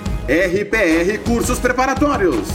[0.27, 2.47] RPR Cursos Preparatórios.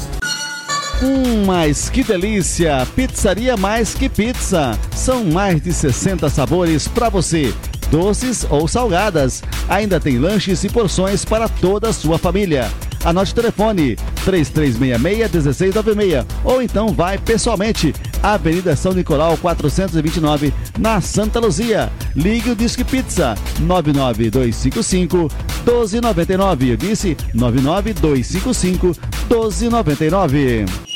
[1.03, 2.87] Hum, mas que delícia!
[2.95, 4.79] Pizzaria Mais Que Pizza.
[4.95, 7.53] São mais de 60 sabores para você,
[7.91, 9.43] doces ou salgadas.
[9.69, 12.71] Ainda tem lanches e porções para toda a sua família.
[13.05, 21.91] Anote o telefone 3366-1696 ou então vai pessoalmente Avenida São Nicolau 429 na Santa Luzia.
[22.15, 25.17] Ligue o Disque Pizza 99255
[25.65, 26.71] 1299.
[26.71, 28.87] Eu disse 99255
[29.29, 30.96] 1299.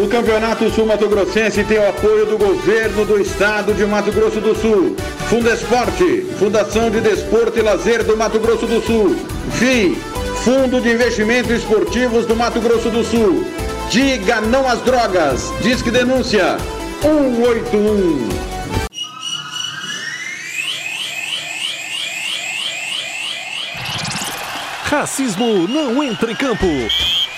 [0.00, 4.40] O Campeonato Sul Mato Grossense tem o apoio do governo do estado de Mato Grosso
[4.40, 4.96] do Sul.
[5.28, 9.14] Fundo Esporte, Fundação de Desporto e Lazer do Mato Grosso do Sul.
[9.58, 9.94] FII,
[10.42, 13.44] Fundo de Investimentos Esportivos do Mato Grosso do Sul.
[13.90, 15.52] Diga não às drogas.
[15.60, 16.56] Disque denúncia
[17.02, 18.26] 181.
[24.84, 26.66] Racismo não entra em campo.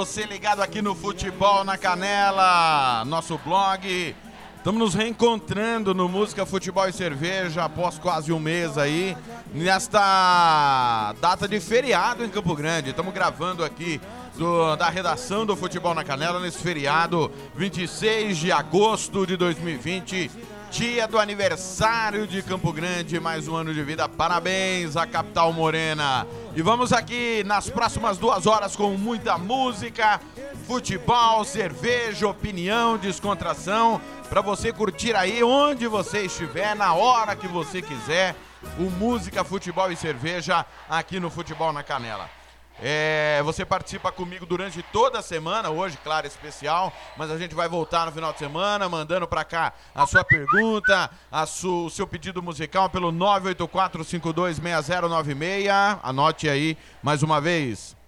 [0.00, 4.16] Você ligado aqui no Futebol na Canela, nosso blog.
[4.56, 9.14] Estamos nos reencontrando no Música, Futebol e Cerveja após quase um mês aí,
[9.52, 12.88] nesta data de feriado em Campo Grande.
[12.90, 14.00] Estamos gravando aqui
[14.38, 20.30] do, da redação do Futebol na Canela nesse feriado, 26 de agosto de 2020
[20.70, 24.08] dia do aniversário de Campo Grande, mais um ano de vida.
[24.08, 26.24] Parabéns à capital morena.
[26.52, 30.20] E vamos aqui nas próximas duas horas com muita música,
[30.66, 37.80] futebol, cerveja, opinião, descontração, para você curtir aí onde você estiver, na hora que você
[37.80, 38.34] quiser.
[38.78, 42.39] O música, futebol e cerveja aqui no Futebol na Canela.
[42.82, 47.68] É, você participa comigo durante toda a semana, hoje, claro, especial, mas a gente vai
[47.68, 52.06] voltar no final de semana, mandando para cá a sua pergunta, a su, o seu
[52.06, 56.00] pedido musical pelo 984526096.
[56.02, 57.99] Anote aí mais uma vez.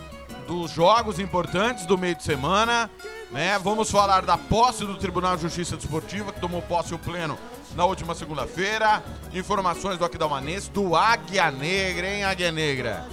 [0.48, 2.90] dos jogos importantes do meio de semana.
[3.32, 3.60] Né?
[3.60, 7.38] Vamos falar da posse do Tribunal de Justiça Desportiva, que tomou posse o pleno
[7.76, 9.04] na última segunda-feira.
[9.34, 13.06] Informações do Aquidauanense, do Águia Negra, hein, Águia Negra?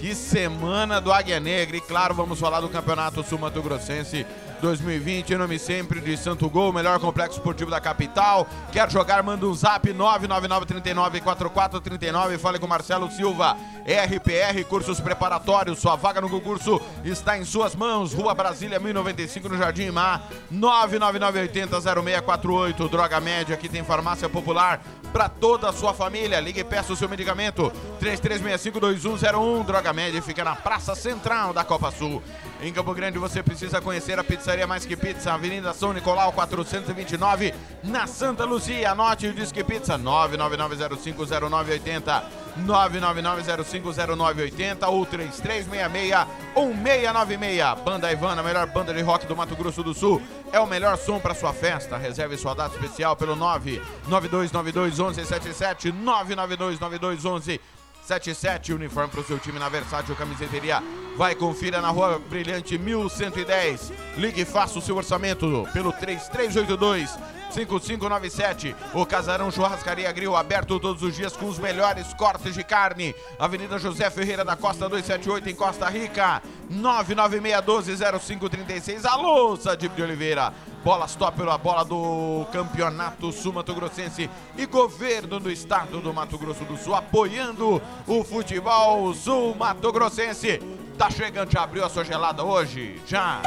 [0.00, 1.76] Que semana do Águia Negra.
[1.76, 4.26] E claro, vamos falar do Campeonato Sul Mato Grossense
[4.60, 8.48] 2020, em nome sempre de Santo Gol, melhor complexo esportivo da capital.
[8.72, 9.22] Quer jogar?
[9.22, 13.54] Manda um zap 999394439 fale com Marcelo Silva.
[13.86, 18.12] RPR Cursos Preparatórios, sua vaga no concurso está em suas mãos.
[18.12, 22.88] Rua Brasília 1095 no Jardim Mar, 999800648.
[22.88, 24.80] Droga Média, aqui tem farmácia popular
[25.16, 26.38] para toda a sua família.
[26.40, 27.72] Ligue e peça o seu medicamento
[28.02, 29.64] 33652101.
[29.64, 32.22] Droga Média fica na Praça Central da Copa Sul.
[32.62, 37.52] Em Campo Grande você precisa conhecer a Pizzaria Mais Que Pizza, Avenida São Nicolau 429,
[37.84, 38.92] na Santa Luzia.
[38.92, 42.22] Anote o Disque Pizza 999050980,
[42.66, 47.84] 999050980 ou 3366-1696.
[47.84, 50.22] Banda Ivana, a melhor banda de rock do Mato Grosso do Sul.
[50.50, 51.98] É o melhor som para sua festa.
[51.98, 57.60] Reserve sua data especial pelo 992921177, 992921177.
[58.06, 60.80] 77, uniforme para o seu time na Versátil Camiseteria.
[61.16, 63.92] Vai, confira na Rua Brilhante 1110.
[64.16, 67.18] Ligue e faça o seu orçamento pelo 3382
[67.56, 68.76] 5597.
[68.92, 73.14] O Casarão Churrascaria Grill aberto todos os dias com os melhores cortes de carne.
[73.38, 76.42] Avenida José Ferreira da Costa 278 em Costa Rica.
[76.70, 79.06] 996120536.
[79.06, 80.52] Alô, Sadib de Oliveira.
[80.84, 86.36] Bolas top pela bola do Campeonato Sul Mato Grossense e Governo do Estado do Mato
[86.38, 90.60] Grosso do Sul apoiando o futebol sul Mato Grossense.
[90.98, 93.00] Tá chegando, já abriu a sua gelada hoje?
[93.06, 93.40] Já.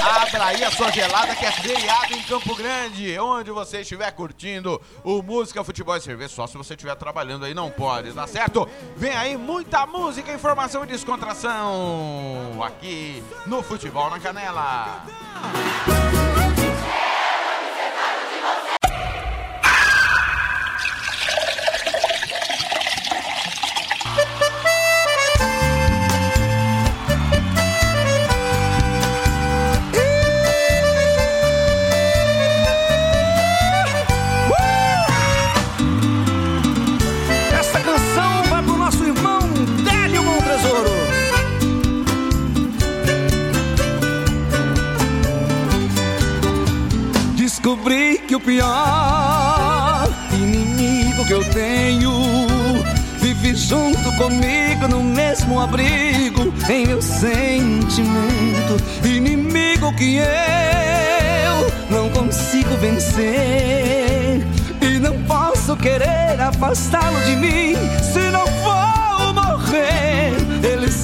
[0.00, 4.80] Abra aí a sua gelada que é feriado em Campo Grande, onde você estiver curtindo
[5.02, 8.68] o Música, Futebol e Cerveja, só se você estiver trabalhando aí não pode, tá certo?
[8.96, 15.02] Vem aí muita música, informação e descontração aqui no Futebol na Canela.
[47.68, 52.10] Descobri que o pior inimigo que eu tenho
[53.20, 58.82] vive junto comigo no mesmo abrigo em meu sentimento.
[59.04, 64.46] Inimigo que eu não consigo vencer
[64.80, 68.48] e não posso querer afastá-lo de mim se não.
[68.48, 68.67] Ele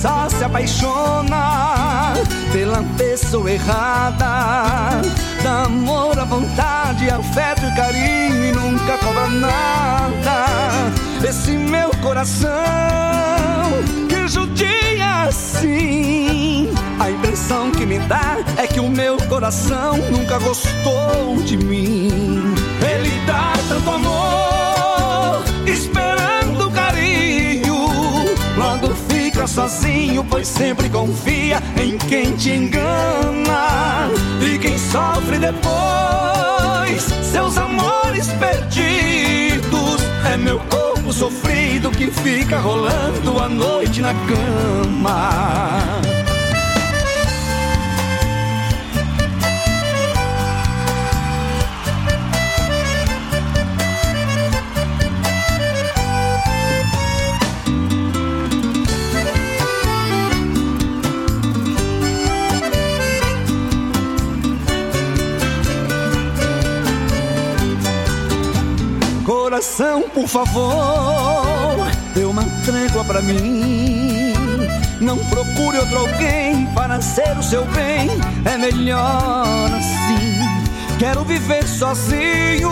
[0.04, 2.12] só se apaixona
[2.52, 5.00] pela pessoa errada.
[5.42, 10.46] Dá amor à vontade, afeto e carinho e nunca cobra nada.
[11.26, 12.50] Esse meu coração
[14.06, 16.68] que judia assim.
[17.00, 22.54] A impressão que me dá é que o meu coração nunca gostou de mim.
[22.82, 24.63] Ele dá tanto amor,
[29.44, 34.08] fica sozinho, pois sempre confia em quem te engana.
[34.40, 40.02] E quem sofre depois, seus amores perdidos.
[40.32, 46.23] É meu corpo sofrido que fica rolando a noite na cama.
[69.54, 74.32] Coração, por favor, dê uma trégua pra mim.
[75.00, 78.10] Não procure outro alguém para ser o seu bem,
[78.44, 80.98] é melhor assim.
[80.98, 82.68] Quero viver sozinho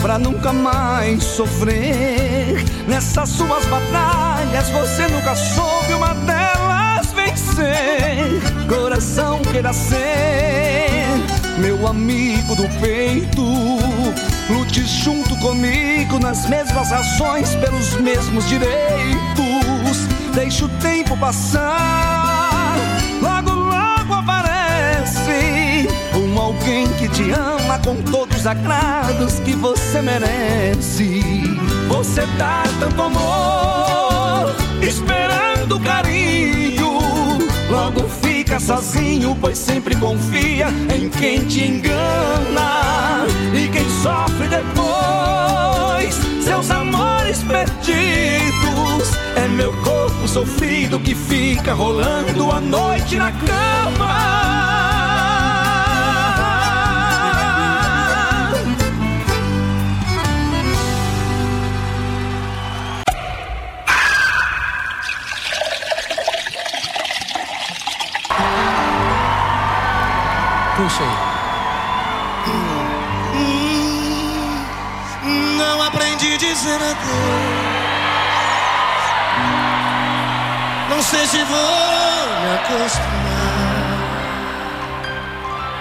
[0.00, 2.64] pra nunca mais sofrer.
[2.88, 8.40] Nessas suas batalhas você nunca soube uma delas vencer.
[8.66, 11.06] Coração queira ser
[11.58, 14.35] meu amigo do peito.
[14.48, 18.96] Lute junto comigo nas mesmas ações, pelos mesmos direitos.
[20.34, 22.76] Deixe o tempo passar,
[23.20, 31.22] logo, logo aparece um alguém que te ama com todos os agrados que você merece.
[31.88, 36.98] Você dá tanto amor, esperando carinho,
[37.70, 38.08] logo
[38.56, 43.26] fica sozinho, pois sempre confia em quem te engana.
[43.54, 49.14] E quem sofre depois, seus amores perdidos.
[49.36, 55.35] É meu corpo sofrido que fica rolando a noite na cama.
[70.76, 71.36] Puxa aí.
[75.56, 77.56] Não aprendi a dizer adeus.
[80.90, 81.56] Não sei se vou
[82.42, 83.16] me acostumar.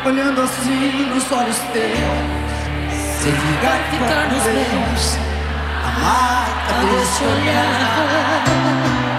[0.05, 2.53] Olhando assim nos olhos teus,
[3.21, 5.17] sem ligar ficar nos meus,
[5.83, 6.47] amar
[6.85, 9.14] desse olhar.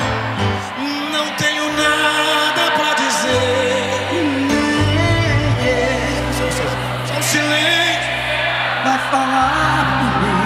[9.16, 10.44] Falar por mim,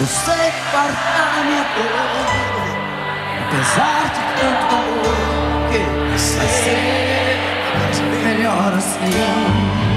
[0.00, 2.68] eu sei guardar minha dor,
[3.46, 6.78] apesar de tanto amor, que vai ser
[8.24, 9.87] melhor assim.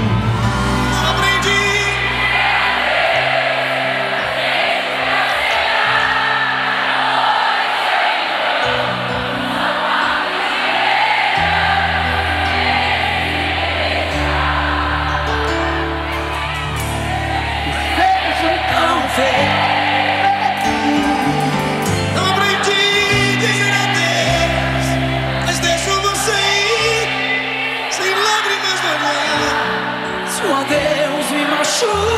[31.86, 32.11] Me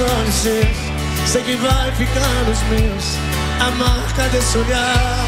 [0.00, 0.92] olhos seus
[1.26, 3.16] Sei que vai ficar nos meus
[3.60, 5.18] A marca desse olhar.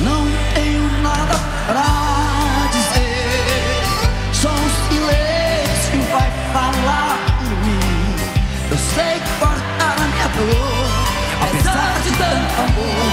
[0.00, 3.82] Não tenho nada pra dizer
[4.32, 8.16] Só o silêncio vai falar por mim.
[8.70, 10.92] Eu sei cortar a minha dor
[11.42, 13.11] Apesar de tanto amor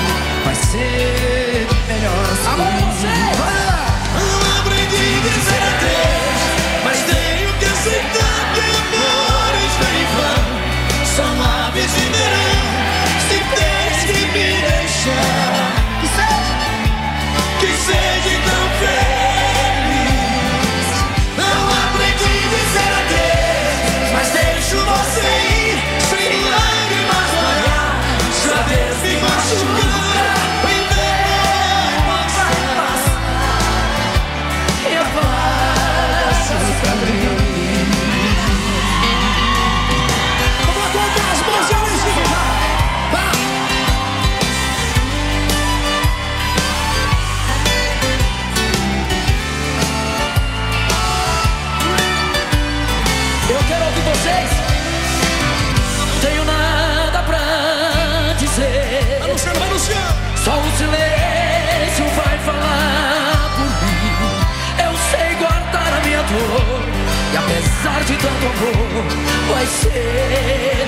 [68.09, 69.05] de tanto amor.
[69.53, 70.87] Vai ser,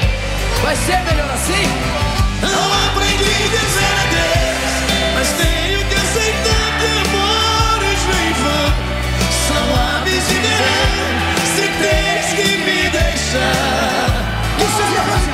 [0.63, 1.67] vai ser melhor assim?
[2.41, 4.73] Não aprendi a dizer adeus,
[5.13, 8.73] mas tenho que aceitar que amores vem vão.
[9.47, 9.65] São
[9.97, 11.11] aves de verão,
[11.45, 14.09] se tens que me deixar.
[14.57, 15.30] Isso é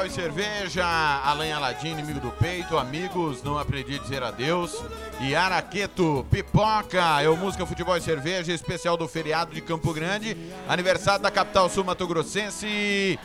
[0.00, 4.82] Futebol e Cerveja, Alain Aladim, inimigo do peito, amigos, não aprendi a dizer adeus.
[5.20, 10.34] E Araqueto, pipoca, é o Música, Futebol e Cerveja, especial do feriado de Campo Grande,
[10.66, 13.18] aniversário da capital sul-mato-grossense.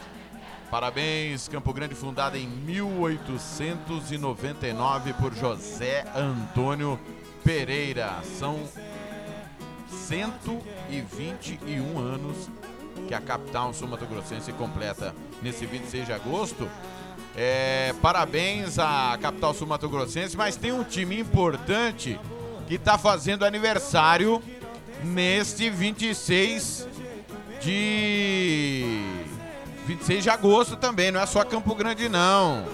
[0.70, 7.00] Parabéns, Campo Grande, fundada em 1899 por José Antônio
[7.44, 8.20] Pereira.
[8.38, 8.68] São
[9.88, 12.50] 121 anos
[13.08, 15.14] que a capital sul-mato-grossense completa
[15.45, 16.67] nesse 26 de agosto.
[17.38, 22.19] É, parabéns à capital sul-mato-grossense, mas tem um time importante
[22.67, 24.41] que está fazendo aniversário
[25.03, 26.88] neste 26
[27.62, 29.03] de
[29.86, 32.65] 26 de agosto também, não é só Campo Grande não.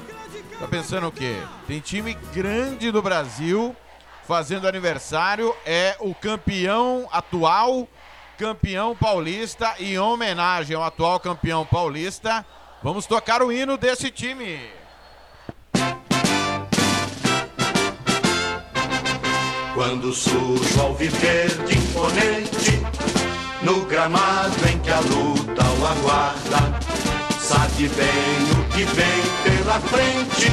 [0.57, 1.35] Tá pensando o quê?
[1.67, 3.75] Tem time grande do Brasil
[4.25, 7.87] fazendo aniversário, é o campeão atual
[8.41, 12.43] campeão paulista e em homenagem ao atual campeão paulista,
[12.83, 14.59] vamos tocar o hino desse time.
[19.73, 22.81] Quando surge ao viver de imponente,
[23.63, 26.79] no gramado em que a luta o aguarda,
[27.39, 30.51] sabe bem o que vem pela frente,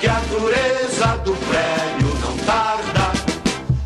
[0.00, 3.12] que a dureza do prédio não tarda,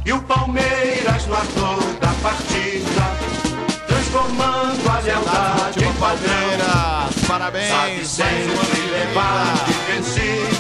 [0.04, 6.97] e o Palmeiras no ardor da partida, transformando a lealdade em padrão.
[7.28, 7.68] Parabéns.
[7.68, 10.57] Sabe sempre levar vida.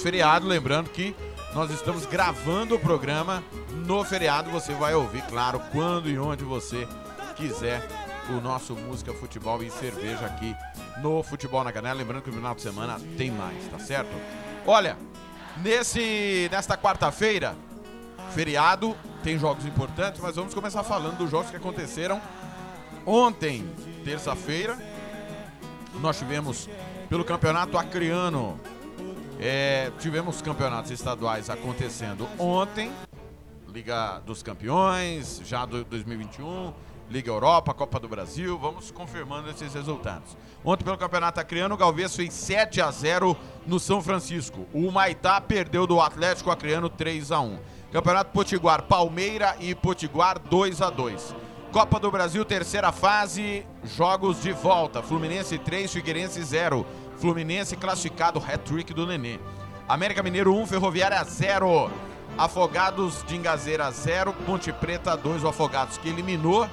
[0.00, 1.14] Feriado, lembrando que
[1.54, 4.50] nós estamos gravando o programa no feriado.
[4.50, 6.88] Você vai ouvir, claro, quando e onde você
[7.36, 7.86] quiser
[8.30, 10.56] o nosso Música, Futebol e Cerveja aqui
[11.02, 11.98] no Futebol na Canela.
[11.98, 14.10] Lembrando que no final de semana tem mais, tá certo?
[14.66, 14.96] Olha,
[15.58, 17.54] nesse, nesta quarta-feira,
[18.34, 22.22] feriado, tem jogos importantes, mas vamos começar falando dos jogos que aconteceram
[23.04, 23.70] ontem,
[24.02, 24.78] terça-feira.
[26.00, 26.70] Nós tivemos
[27.10, 28.58] pelo Campeonato Acreano
[29.40, 32.92] é, tivemos campeonatos estaduais acontecendo ontem,
[33.72, 36.74] Liga dos Campeões, já do 2021,
[37.08, 38.58] Liga Europa, Copa do Brasil.
[38.58, 40.36] Vamos confirmando esses resultados.
[40.64, 44.66] Ontem, pelo Campeonato Acreano, o Galvez fez 7 a 0 no São Francisco.
[44.74, 47.58] O Maitá perdeu do Atlético Acreano 3 a 1.
[47.92, 51.34] Campeonato Potiguar, Palmeira e Potiguar 2 a 2.
[51.72, 55.02] Copa do Brasil, terceira fase, jogos de volta.
[55.02, 56.84] Fluminense 3, Figueirense 0.
[57.20, 59.38] Fluminense classificado, hat-trick do Nenê.
[59.86, 61.90] América Mineiro 1, Ferroviária 0.
[62.38, 65.44] Afogados de Engazeira 0, Ponte Preta 2.
[65.44, 66.66] O Afogados que eliminou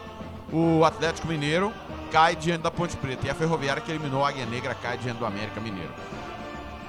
[0.51, 1.73] o Atlético Mineiro
[2.12, 3.27] cai diante da Ponte Preta.
[3.27, 5.91] E a Ferroviária que eliminou a Águia Negra cai diante do América Mineiro.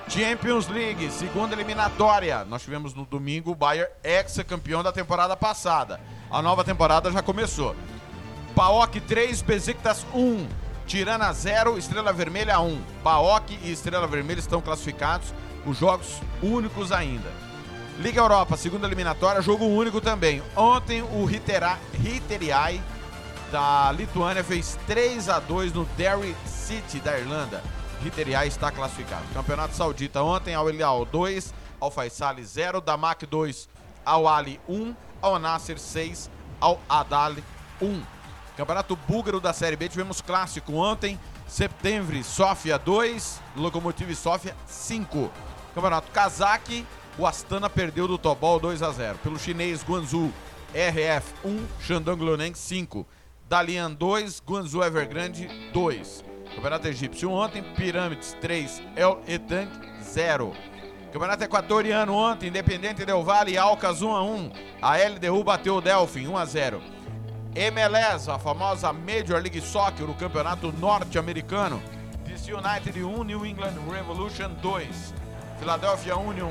[0.08, 2.44] Champions League, segunda eliminatória.
[2.44, 6.00] Nós tivemos no domingo o Bayern ex-campeão da temporada passada.
[6.30, 7.74] A nova temporada já começou.
[8.54, 10.67] PAOK 3, Besiktas 1.
[10.88, 12.80] Tirana 0, Estrela Vermelha 1.
[13.04, 15.34] PAOK e Estrela Vermelha estão classificados.
[15.66, 17.30] Os jogos únicos ainda.
[17.98, 20.42] Liga Europa, segunda eliminatória, jogo único também.
[20.56, 22.80] Ontem o Riteriai
[23.52, 27.62] da Lituânia fez 3 a 2 no Derry City da Irlanda.
[28.02, 29.24] Riteriai está classificado.
[29.34, 33.68] Campeonato Saudita ontem, Al Hilal 2, Al Faisal 0, Damak 2,
[34.06, 36.30] Al Ali 1, Al Nasser 6,
[36.62, 37.36] Al Adal
[37.78, 38.17] 1.
[38.58, 41.16] Campeonato Búlgaro da Série B, tivemos clássico ontem,
[41.46, 45.30] Septembre Sofia 2, Lokomotiv Sofia 5.
[45.72, 46.84] Campeonato Kazakh,
[47.16, 49.18] o Astana perdeu do Tobol 2 a 0.
[49.22, 50.32] Pelo chinês Guangzhou
[50.74, 53.06] RF 1, Shandong Luneng 5.
[53.48, 56.24] Dalian 2, Guangzhou Evergrande 2.
[56.56, 59.70] Campeonato Egípcio ontem, Pirâmides 3, El Etang
[60.02, 60.52] 0.
[61.12, 64.52] Campeonato Equatoriano ontem, Independente Del Valle, Alcas 1 a 1.
[64.82, 66.97] A LDU bateu o Delfim 1 a 0.
[67.54, 71.82] MLS, a famosa Major League Soccer, o campeonato norte-americano.
[72.24, 75.14] DC United 1, New England Revolution 2.
[75.58, 76.50] Philadelphia Union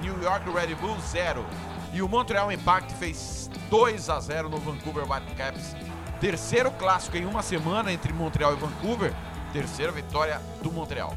[0.00, 1.44] 1, New York Red Bull 0.
[1.92, 5.76] E o Montreal Impact fez 2 a 0 no Vancouver Whitecaps.
[6.20, 9.12] Terceiro clássico em uma semana entre Montreal e Vancouver.
[9.52, 11.14] Terceira vitória do Montreal.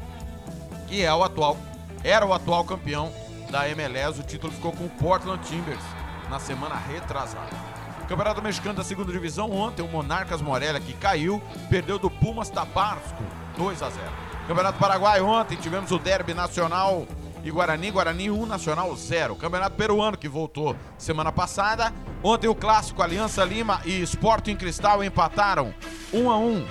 [0.86, 1.56] Que é o atual,
[2.04, 3.10] era o atual campeão
[3.50, 4.20] da MLS.
[4.20, 5.82] O título ficou com o Portland Timbers
[6.28, 7.75] na semana retrasada.
[8.08, 13.22] Campeonato Mexicano da segunda divisão, ontem o Monarcas Morelia que caiu, perdeu do Pumas Tabarsco,
[13.56, 14.06] 2 a 0.
[14.46, 17.04] Campeonato Paraguai, ontem tivemos o Derby Nacional
[17.42, 19.34] e Guarani, Guarani 1, Nacional 0.
[19.34, 21.92] Campeonato Peruano que voltou semana passada,
[22.22, 25.74] ontem o Clássico Aliança Lima e Sporting Cristal empataram
[26.12, 26.66] 1 a 1.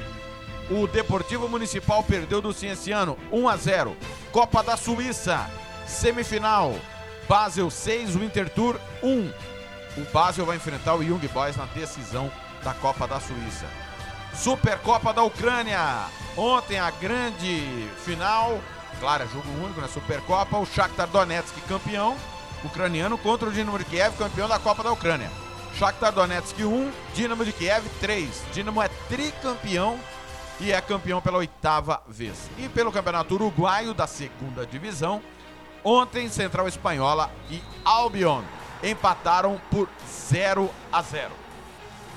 [0.71, 3.97] O Deportivo Municipal perdeu do Cienciano 1 a 0.
[4.31, 5.49] Copa da Suíça,
[5.85, 6.73] semifinal.
[7.27, 9.54] Basel 6, Winterthur 1.
[9.97, 12.29] O Basel vai enfrentar o Young Boys na decisão
[12.63, 13.65] da Copa da Suíça.
[14.33, 15.79] Supercopa da Ucrânia.
[16.35, 18.59] Ontem a grande final.
[18.99, 20.57] Claro, é jogo único na Supercopa.
[20.57, 22.17] O Shakhtar Donetsk campeão
[22.63, 25.31] ucraniano contra o Dinamo de Kiev, campeão da Copa da Ucrânia.
[25.77, 28.43] Shakhtar Donetsk 1, Dinamo de Kiev 3.
[28.53, 29.97] Dinamo é tricampeão
[30.59, 32.49] e é campeão pela oitava vez.
[32.57, 35.21] E pelo Campeonato Uruguaio da segunda divisão,
[35.83, 38.43] ontem Central Espanhola e Albion
[38.83, 41.31] empataram por 0 a 0.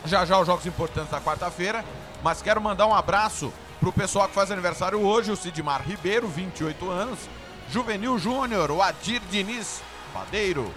[0.04, 1.84] Já já os jogos importantes da quarta-feira,
[2.22, 6.90] mas quero mandar um abraço pro pessoal que faz aniversário hoje, o Sidmar Ribeiro, 28
[6.90, 7.18] anos,
[7.70, 10.72] Juvenil Júnior, o Adir Diniz Padeiro,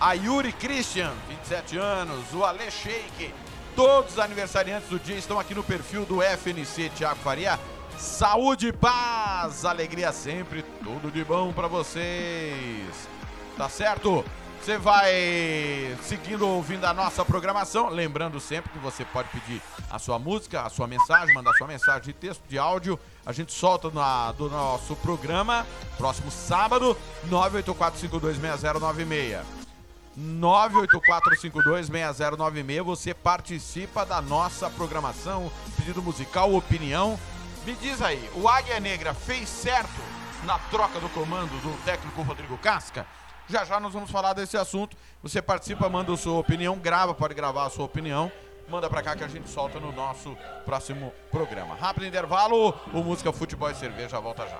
[0.00, 3.32] a Yuri Christian, 27 anos, o Ale Sheik,
[3.76, 7.58] todos os aniversariantes do dia estão aqui no perfil do FNC Thiago Faria.
[7.96, 13.08] Saúde paz, alegria sempre, tudo de bom para vocês.
[13.56, 14.24] Tá certo?
[14.62, 20.20] Você vai seguindo ouvindo a nossa programação, lembrando sempre que você pode pedir a sua
[20.20, 22.96] música, a sua mensagem, mandar sua mensagem de texto, de áudio.
[23.26, 25.66] A gente solta na, do nosso programa
[25.98, 26.96] próximo sábado,
[27.28, 29.42] 984526096.
[30.16, 32.84] 984526096.
[32.84, 37.18] Você participa da nossa programação, pedido musical, opinião.
[37.66, 40.00] Me diz aí, o Águia Negra fez certo
[40.44, 43.04] na troca do comando do técnico Rodrigo Casca?
[43.52, 44.96] Já já nós vamos falar desse assunto.
[45.22, 48.32] Você participa, manda a sua opinião, grava, pode gravar a sua opinião.
[48.66, 50.34] Manda pra cá que a gente solta no nosso
[50.64, 51.74] próximo programa.
[51.74, 54.58] Rápido intervalo, o Música Futebol e Cerveja volta já.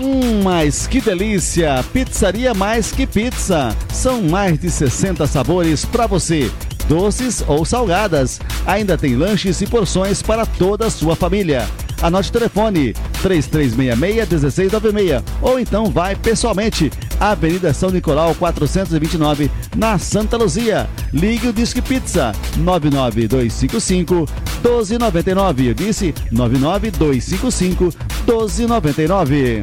[0.00, 1.84] Hum, mas que delícia!
[1.92, 3.76] Pizzaria Mais Que Pizza.
[3.92, 6.50] São mais de 60 sabores para você,
[6.90, 8.40] doces ou salgadas.
[8.66, 11.64] Ainda tem lanches e porções para toda a sua família.
[12.02, 20.90] Anote o telefone 3366-1696 ou então vai pessoalmente Avenida São Nicolau 429 na Santa Luzia.
[21.12, 24.26] Ligue o Disque Pizza 99255
[24.64, 25.68] 1299.
[25.68, 27.84] Eu disse 99255
[28.26, 29.62] 1299.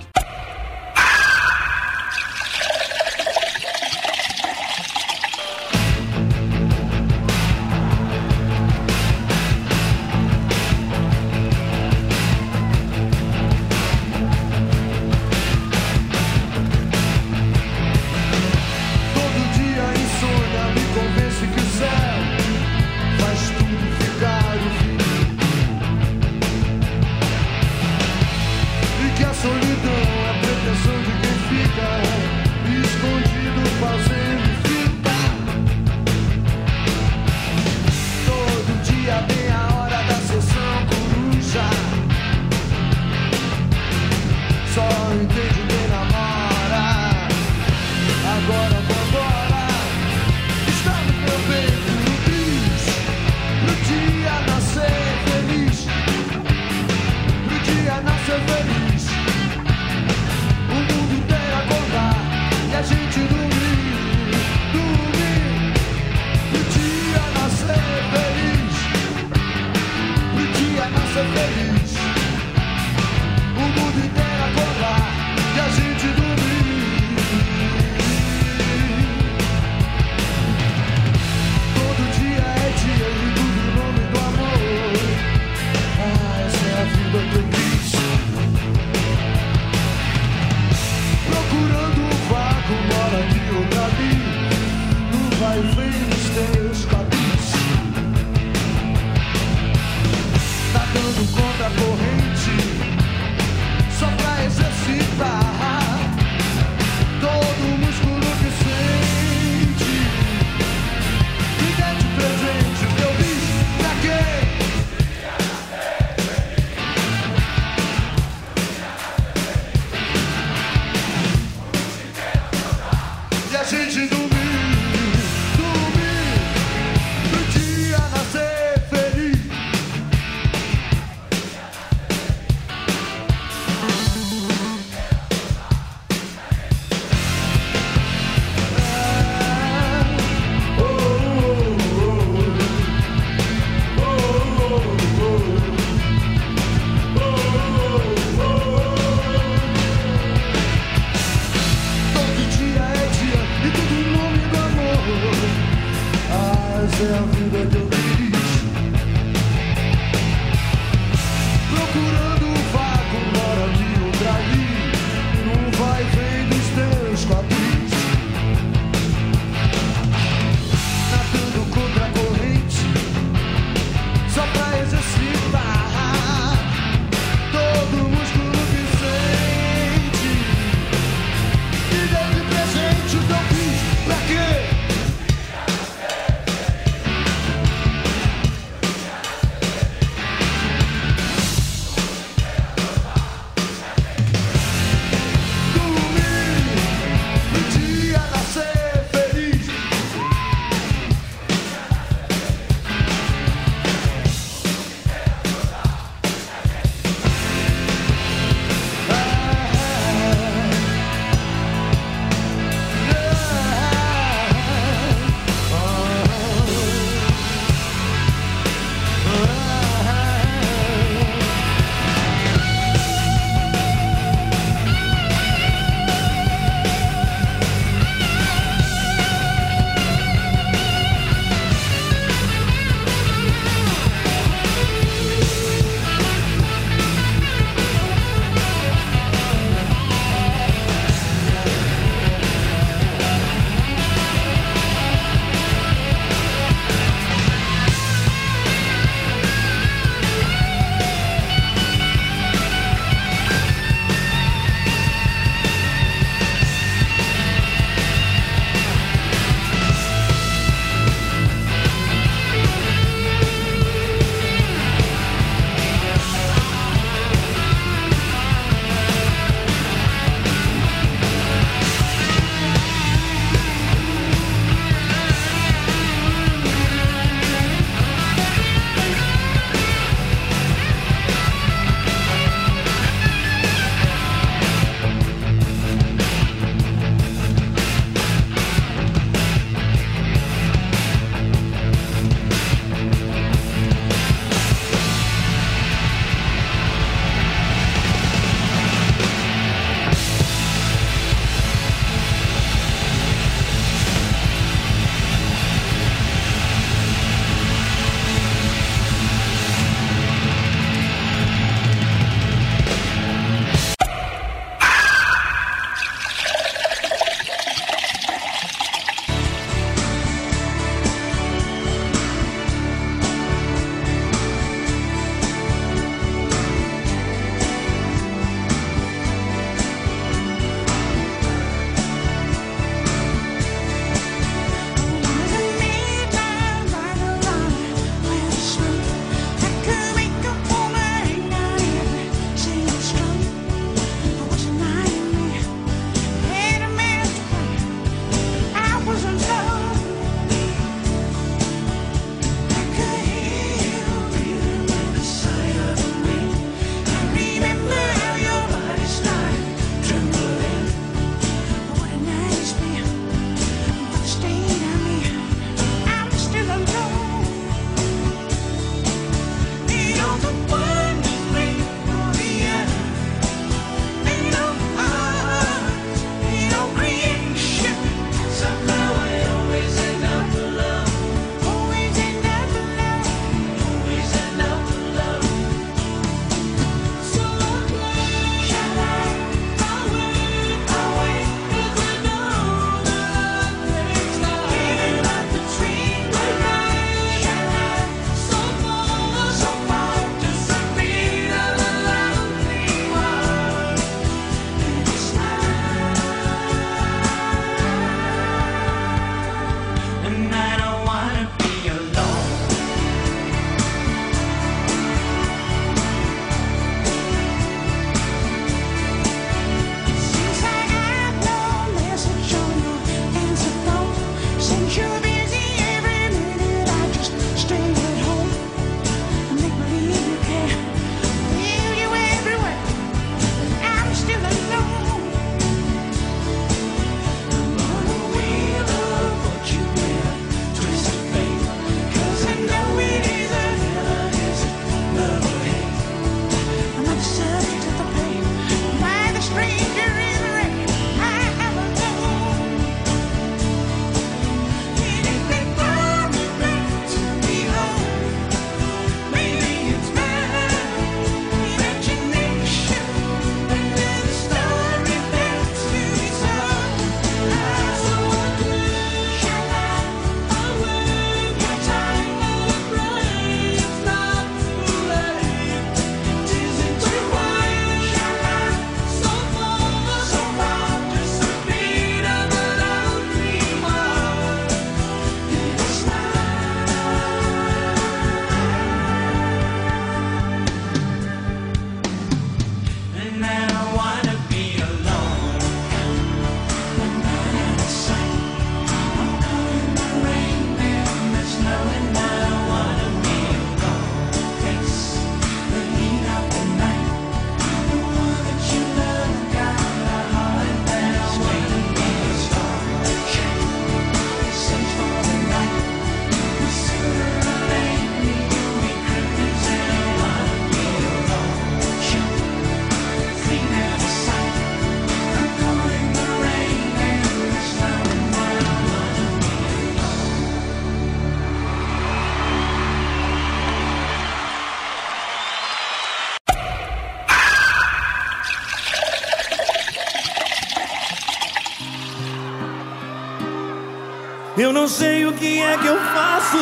[544.81, 546.57] Não sei o que é que eu faço.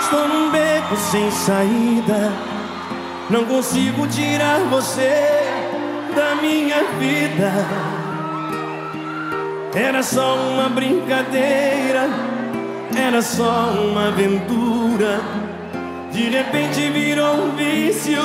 [0.00, 2.32] Estou num beco sem saída.
[3.28, 5.12] Não consigo tirar você
[6.16, 7.52] da minha vida.
[9.74, 12.08] Era só uma brincadeira,
[12.96, 15.20] era só uma aventura.
[16.12, 18.22] De repente virou um vício,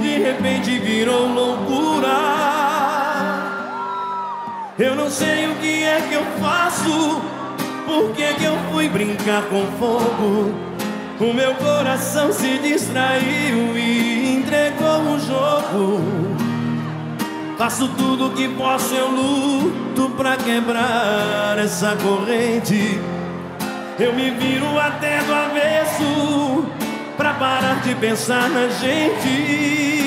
[0.00, 2.08] de repente virou loucura.
[4.76, 7.37] Eu não sei o que é que eu faço,
[7.98, 10.54] por que que eu fui brincar com fogo.
[11.18, 16.00] O meu coração se distraiu e entregou o jogo.
[17.58, 23.00] Faço tudo o que posso, eu luto pra quebrar essa corrente.
[23.98, 26.64] Eu me viro até do avesso
[27.16, 29.97] pra parar de pensar na gente.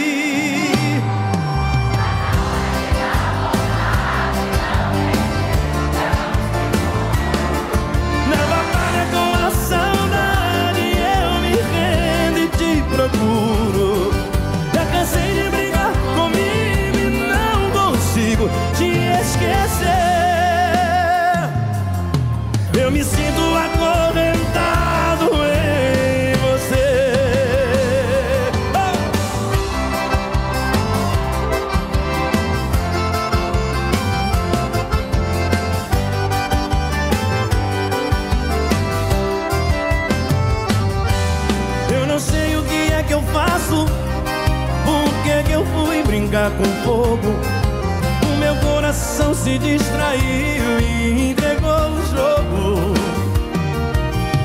[49.51, 52.93] Se distraiu e entregou o jogo.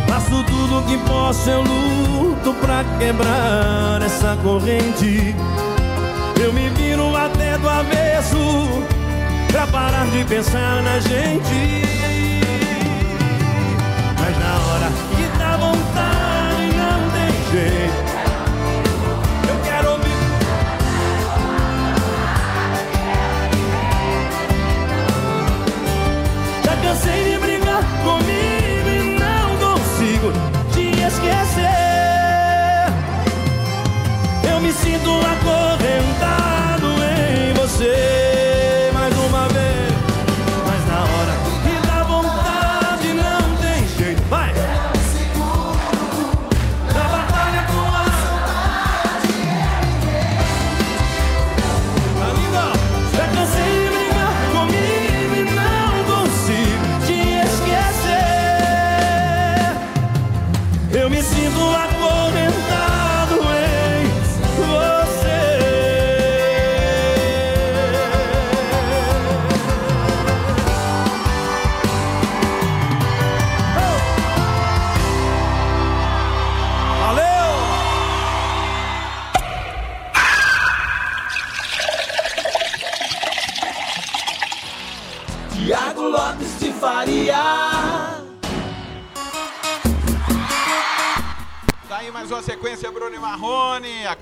[0.08, 5.34] Faço tudo que posso, eu luto pra quebrar essa corrente.
[6.42, 8.36] Eu me viro até do avesso
[9.52, 12.15] pra parar de pensar na gente.
[61.66, 62.25] Me sinto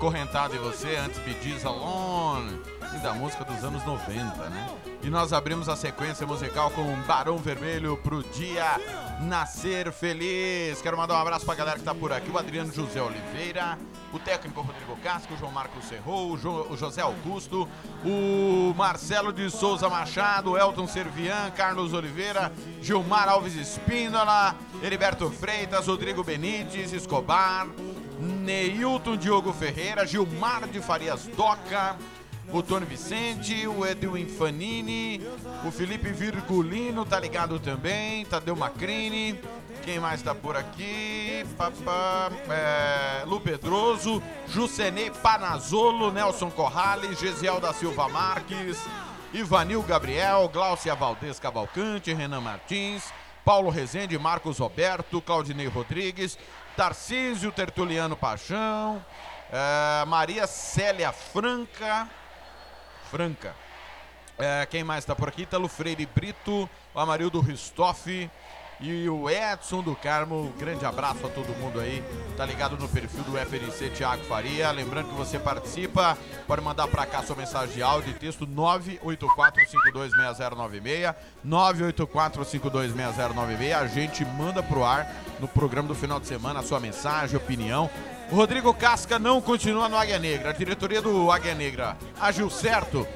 [0.09, 2.61] acorrentado em você, antes Bidis Alone,
[2.95, 4.67] e da música dos anos 90, né?
[5.01, 8.79] E nós abrimos a sequência musical com Barão Vermelho pro dia
[9.21, 10.79] nascer feliz.
[10.81, 13.79] Quero mandar um abraço pra galera que tá por aqui, o Adriano José Oliveira,
[14.13, 17.67] o técnico Rodrigo Casco, o João Marcos Serrou, o, jo- o José Augusto,
[18.05, 26.23] o Marcelo de Souza Machado, Elton Servian, Carlos Oliveira, Gilmar Alves Espínola, Heriberto Freitas, Rodrigo
[26.23, 27.67] Benites, Escobar,
[28.25, 31.95] Neilton Diogo Ferreira, Gilmar de Farias Doca,
[32.51, 35.21] o Tony Vicente, o Edwin Fanini,
[35.65, 39.39] o Felipe Virgulino tá ligado também, Tadeu Macrini,
[39.83, 41.45] quem mais tá por aqui?
[41.57, 48.79] Papá, é, Lu Pedroso, Jucenei Panazolo, Nelson Corrales, Gesiel da Silva Marques,
[49.33, 53.11] Ivanil Gabriel, Glaucia Valdez Cavalcante, Renan Martins,
[53.43, 56.37] Paulo Rezende, Marcos Roberto, Claudinei Rodrigues,
[56.75, 59.03] Tarcísio Tertuliano Paixão,
[59.49, 62.09] é, Maria Célia Franca,
[63.09, 63.55] Franca.
[64.37, 65.43] É, quem mais está por aqui?
[65.43, 68.29] Italo Freire Brito, o Amarildo Ristoff
[68.79, 70.53] e o Edson do Carmo.
[70.57, 72.03] Grande abraço a todo mundo aí.
[72.35, 74.69] Tá ligado no perfil do FNC Thiago Faria.
[74.71, 76.17] Lembrando que você participa,
[76.47, 81.15] pode mandar para cá sua mensagem de áudio e texto 984526096.
[81.45, 83.75] 984526096.
[83.75, 87.89] A gente manda pro ar no programa do final de semana a sua mensagem, opinião.
[88.31, 90.49] O Rodrigo Casca não continua no Águia Negra.
[90.49, 93.07] A diretoria do Águia Negra agiu certo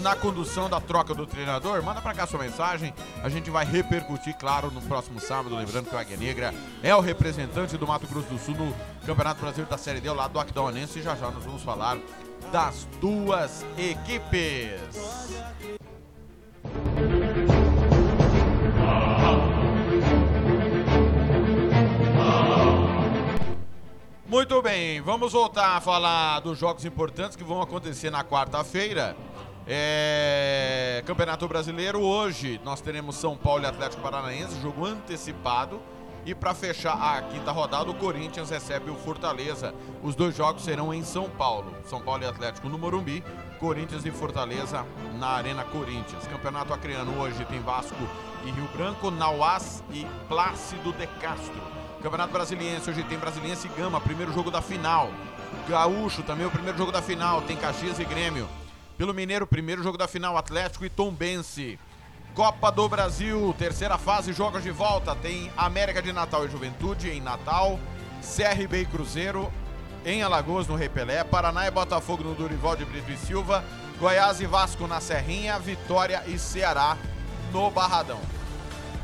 [0.00, 1.82] na condução da troca do treinador?
[1.82, 2.92] Manda pra cá sua mensagem.
[3.22, 5.56] A gente vai repercutir, claro, no próximo sábado.
[5.56, 8.74] Lembrando que o Águia Negra é o representante do Mato Grosso do Sul no
[9.06, 10.98] Campeonato Brasileiro da Série D, ao lado do Aquidauanense.
[10.98, 11.98] E já já nós vamos falar
[12.52, 14.80] das duas equipes.
[24.26, 29.16] Muito bem, vamos voltar a falar dos jogos importantes que vão acontecer na quarta-feira.
[29.70, 31.02] É...
[31.04, 35.78] Campeonato Brasileiro, hoje nós teremos São Paulo e Atlético Paranaense, jogo antecipado.
[36.24, 39.74] E para fechar a quinta rodada, o Corinthians recebe o Fortaleza.
[40.02, 41.72] Os dois jogos serão em São Paulo.
[41.84, 43.22] São Paulo e Atlético no Morumbi,
[43.58, 44.84] Corinthians e Fortaleza
[45.18, 46.26] na Arena Corinthians.
[46.26, 47.94] Campeonato Acreano hoje tem Vasco
[48.44, 51.62] e Rio Branco, Nauás e Plácido de Castro.
[52.02, 55.10] Campeonato Brasiliense, hoje tem Brasiliense e Gama, primeiro jogo da final.
[55.68, 58.48] Gaúcho também o primeiro jogo da final, tem Caxias e Grêmio.
[58.98, 61.78] Pelo Mineiro, primeiro jogo da final, Atlético e Tombense.
[62.34, 65.14] Copa do Brasil, terceira fase, jogos de volta.
[65.14, 67.78] Tem América de Natal e Juventude em Natal,
[68.20, 69.52] CRB e Cruzeiro
[70.04, 73.64] em Alagoas, no Rei Pelé, Paraná e Botafogo no Durival de Brito e Silva,
[74.00, 76.98] Goiás e Vasco na Serrinha, Vitória e Ceará
[77.52, 78.20] no Barradão.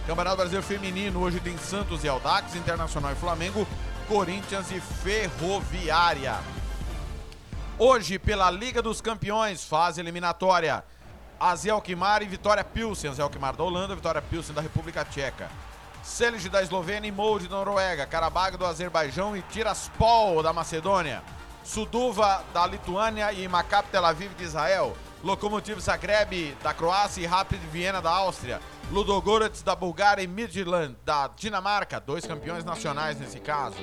[0.09, 3.65] Campeonato Brasileiro Feminino, hoje tem Santos e Aldax, Internacional e Flamengo,
[4.09, 6.41] Corinthians e Ferroviária.
[7.77, 10.85] Hoje, pela Liga dos Campeões, fase eliminatória.
[11.41, 13.11] AZ Alkmaar e Vitória Pilsen.
[13.11, 15.51] AZ Alkmaar da Holanda, Vitória Pilsen da República Tcheca.
[16.05, 18.07] Celje da Eslovênia e Molde da Noruega.
[18.07, 21.21] Karabag do Azerbaijão e Tiraspol da Macedônia.
[21.65, 24.97] Suduva da Lituânia e Maccabi Tel Aviv de Israel.
[25.25, 28.61] Lokomotiv Zagreb da Croácia e Rapid Viena da Áustria.
[28.93, 33.79] Ludogorets da Bulgária e Midland da Dinamarca, dois campeões nacionais nesse caso.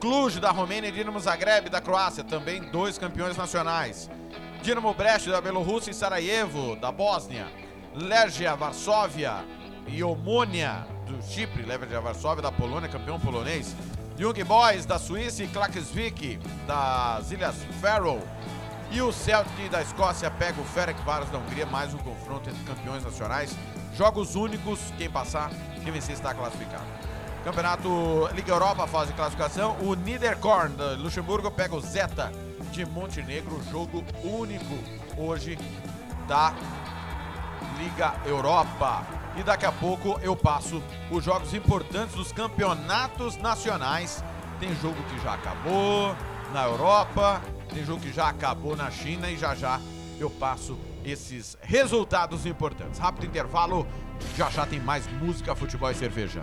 [0.00, 4.08] Cluj da Romênia e Dinamo Zagreb da Croácia, também dois campeões nacionais.
[4.62, 7.48] Dinamo Brest da Bielorrússia e Sarajevo da Bósnia.
[7.94, 9.44] Legia Varsóvia
[9.88, 13.74] e Omônia do Chipre, Legia Varsóvia da Polônia, campeão polonês.
[14.16, 18.20] Young Boys da Suíça e Klaksvik das Ilhas Faroe.
[18.92, 23.02] E o Celtic da Escócia pega o Ferencváros da Hungria, mais um confronto entre campeões
[23.04, 23.56] nacionais.
[23.96, 25.50] Jogos únicos, quem passar,
[25.82, 26.97] quem vencer está classificado.
[27.48, 29.74] Campeonato Liga Europa, fase de classificação.
[29.80, 32.30] O Niederkorn Luxemburgo pega o Zeta
[32.70, 34.74] de Montenegro, jogo único
[35.16, 35.58] hoje
[36.28, 36.52] da
[37.78, 39.02] Liga Europa.
[39.34, 44.22] E daqui a pouco eu passo os jogos importantes dos campeonatos nacionais.
[44.60, 46.14] Tem jogo que já acabou
[46.52, 47.40] na Europa,
[47.72, 49.80] tem jogo que já acabou na China e já já
[50.20, 52.98] eu passo esses resultados importantes.
[52.98, 53.86] Rápido intervalo,
[54.36, 56.42] já já tem mais música, futebol e cerveja.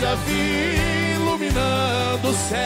[0.00, 2.64] Já vi iluminando o céu.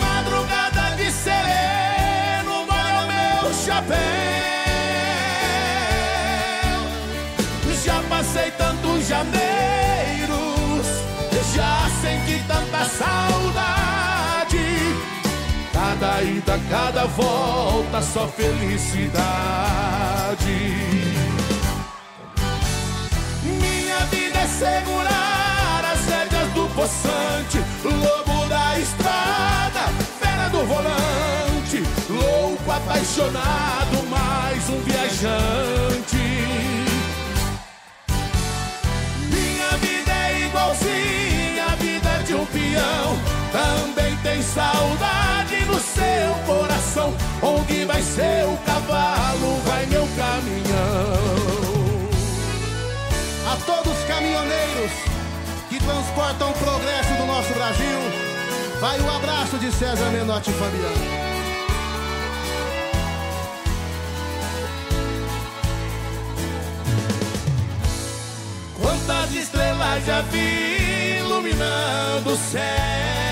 [0.00, 3.98] Madrugada de sereno molha o meu chapéu.
[7.84, 10.86] Já passei tantos janeiros,
[11.54, 14.66] já senti tanta saudade.
[15.72, 19.18] Cada ida, cada volta, só felicidade.
[24.58, 29.82] Segurar as rédeas do poçante, lobo da estrada,
[30.20, 36.16] fera do volante, louco, apaixonado, mais um viajante.
[39.30, 43.18] Minha vida é igualzinha à vida de um peão,
[43.52, 47.14] também tem saudade no seu coração.
[47.40, 51.38] Onde vai seu cavalo, vai meu caminhão.
[53.50, 53.87] A todos os
[54.18, 54.90] caminhoneiros
[55.68, 57.98] que transportam o progresso do nosso Brasil,
[58.80, 61.18] vai o abraço de César Menotti e Fabiano.
[68.82, 73.27] Quantas estrelas já vi iluminando o céu?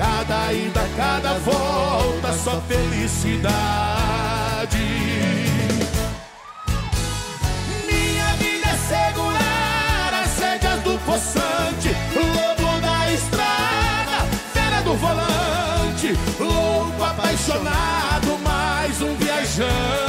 [0.00, 3.50] Cada ida, cada volta, só felicidade.
[7.86, 17.04] Minha vida é segurar as rédeas do poçante, lobo da estrada, fera do volante, louco
[17.04, 19.99] apaixonado, mais um viajante.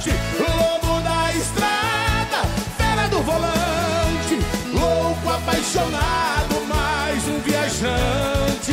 [0.00, 2.48] arte, lobo da estrada,
[2.78, 4.38] fera do volante,
[4.72, 8.72] louco apaixonado, mais um viajante.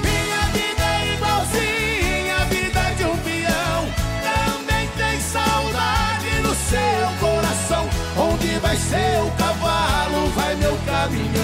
[0.00, 3.88] Minha vida é igualzinha a vida de um peão,
[4.22, 7.88] também tem saudade no seu coração.
[8.16, 11.43] Onde vai seu cavalo, vai meu caminhão.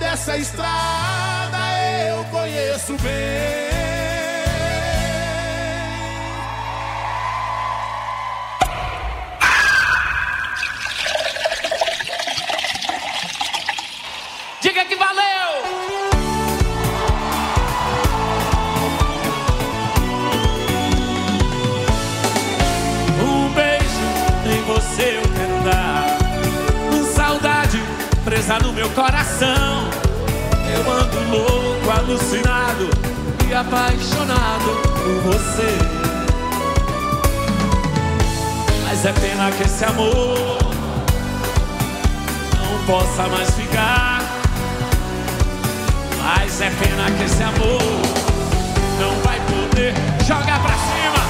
[0.00, 1.58] Dessa estrada
[2.08, 3.70] eu conheço bem.
[14.62, 15.50] Diga que valeu!
[23.22, 23.84] Um beijo
[24.46, 26.18] em você eu quero dar.
[27.14, 27.80] Saudade
[28.24, 29.59] presa no meu coração.
[30.80, 32.88] Eu ando louco, alucinado
[33.46, 35.76] e apaixonado por você.
[38.88, 40.58] Mas é pena que esse amor
[42.56, 44.22] não possa mais ficar.
[46.22, 47.82] Mas é pena que esse amor
[48.98, 49.92] não vai poder.
[50.26, 51.20] Joga pra cima,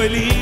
[0.00, 0.39] Um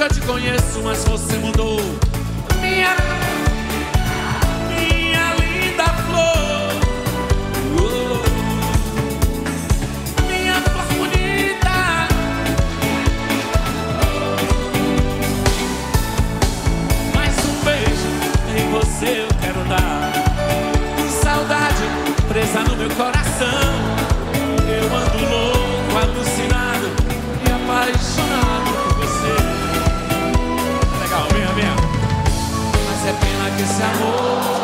[0.00, 1.80] eu te conheço, mas você mudou.
[2.60, 2.94] Minha,
[4.68, 6.70] minha linda flor.
[7.80, 8.22] Oh.
[10.28, 12.06] Minha flor bonita.
[17.14, 18.08] Mais um beijo
[18.56, 20.12] em você eu quero dar.
[21.22, 21.84] Saudade
[22.28, 23.17] presa no meu coração.
[33.68, 34.57] Esse amor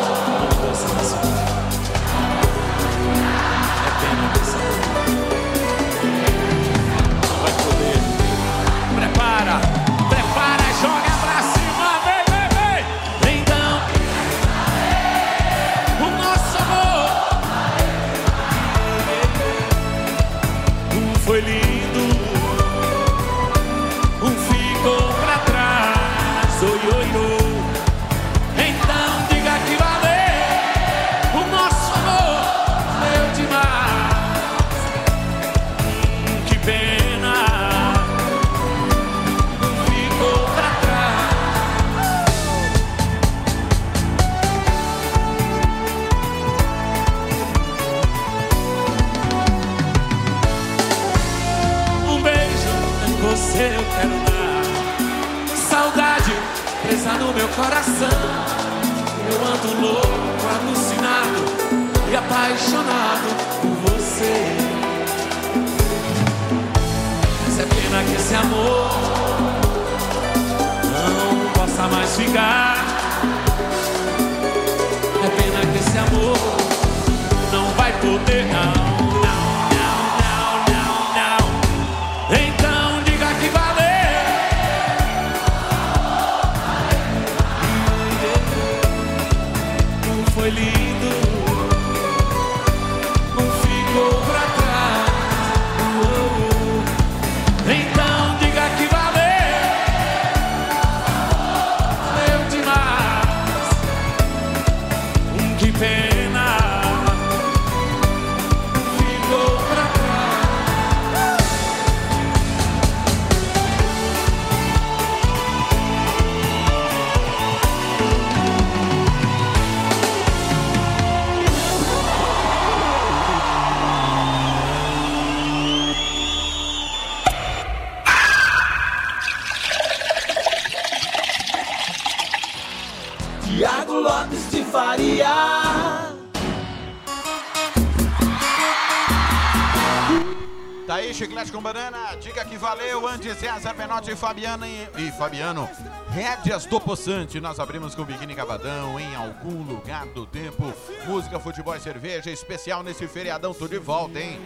[144.15, 145.69] e Fabiano e, e Fabiano.
[146.09, 150.73] Rédeas do Poçante, nós abrimos com Biquíni Cavadão, em algum lugar do tempo.
[151.05, 154.39] Música, futebol e cerveja, especial nesse feriadão, tô de volta, hein?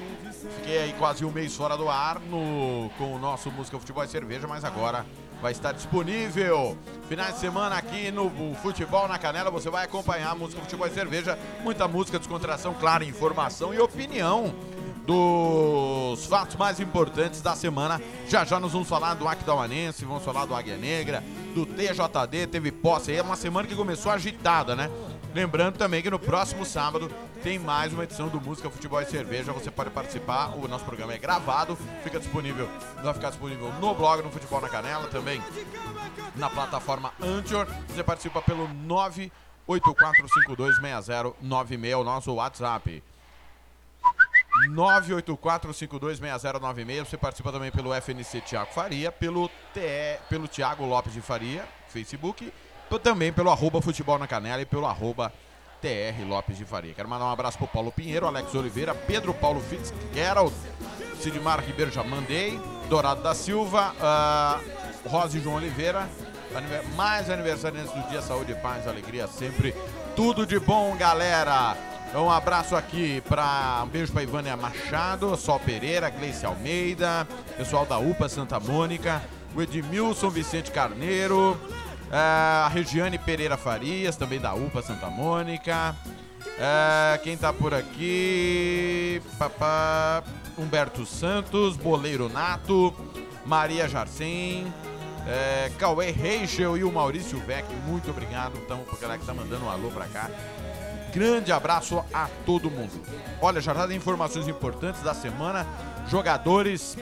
[0.55, 4.07] Fiquei aí quase um mês fora do ar no, com o nosso Música, Futebol e
[4.07, 5.05] Cerveja, mas agora
[5.39, 6.75] vai estar disponível.
[7.07, 11.37] Finais de semana aqui no Futebol na Canela, você vai acompanhar música, futebol e cerveja,
[11.61, 14.53] muita música, descontração, claro, informação e opinião
[15.09, 17.99] dos fatos mais importantes da semana.
[18.27, 21.23] Já já nós vamos falar do Aquidauanense, vamos falar do Águia Negra,
[21.55, 24.87] do TJD, teve posse aí, é uma semana que começou agitada, né?
[25.33, 27.09] Lembrando também que no próximo sábado
[27.41, 29.51] tem mais uma edição do Música, Futebol e Cerveja.
[29.51, 30.55] Você pode participar.
[30.55, 32.69] O nosso programa é gravado, fica disponível,
[33.01, 35.41] vai ficar disponível no blog, no Futebol na Canela, também
[36.35, 37.65] na plataforma Anchor.
[37.87, 38.69] Você participa pelo
[39.67, 43.01] 984526096, o nosso WhatsApp.
[44.67, 47.05] 984526096.
[47.05, 52.51] Você participa também pelo FNC Tiago Faria, pelo, TE, pelo Tiago Lopes de Faria, Facebook,
[53.01, 55.31] também pelo arroba Futebol na Canela e pelo arroba
[55.81, 56.93] TR Lopes de Faria.
[56.93, 60.53] Quero mandar um abraço pro Paulo Pinheiro, Alex Oliveira, Pedro Paulo Fitzgerald,
[61.19, 66.09] Sidmar Ribeiro já mandei, Dourado da Silva, uh, Rosa e João Oliveira,
[66.95, 69.73] mais aniversariantes do dia, saúde, paz, alegria, sempre
[70.15, 71.88] tudo de bom, galera.
[72.15, 77.99] Um abraço aqui para um beijo para Ivânia Machado, Sol Pereira, Gleice Almeida, pessoal da
[77.99, 79.21] UPA Santa Mônica,
[79.55, 81.55] o Edmilson Vicente Carneiro,
[82.11, 85.95] eh, a Regiane Pereira Farias, também da UPA Santa Mônica.
[86.57, 89.21] eh, quem tá por aqui?
[89.37, 90.23] Papá,
[90.57, 92.93] Humberto Santos, Boleiro Nato,
[93.45, 94.65] Maria Jarcem,
[95.27, 99.65] é, Cauê Reichel e o Maurício Vec, muito obrigado então por galera que tá mandando
[99.65, 100.29] um alô pra cá.
[101.13, 103.01] Grande abraço a todo mundo.
[103.41, 105.65] Olha, já tem informações importantes da semana.
[106.07, 106.97] Jogadores,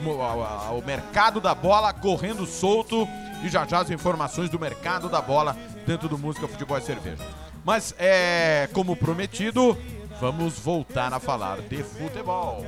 [0.71, 3.07] o mercado da bola correndo solto
[3.43, 5.55] e já já as informações do mercado da bola
[5.85, 7.23] dentro do Música, Futebol e Cerveja.
[7.63, 9.77] Mas é como prometido,
[10.19, 12.65] vamos voltar a falar de futebol.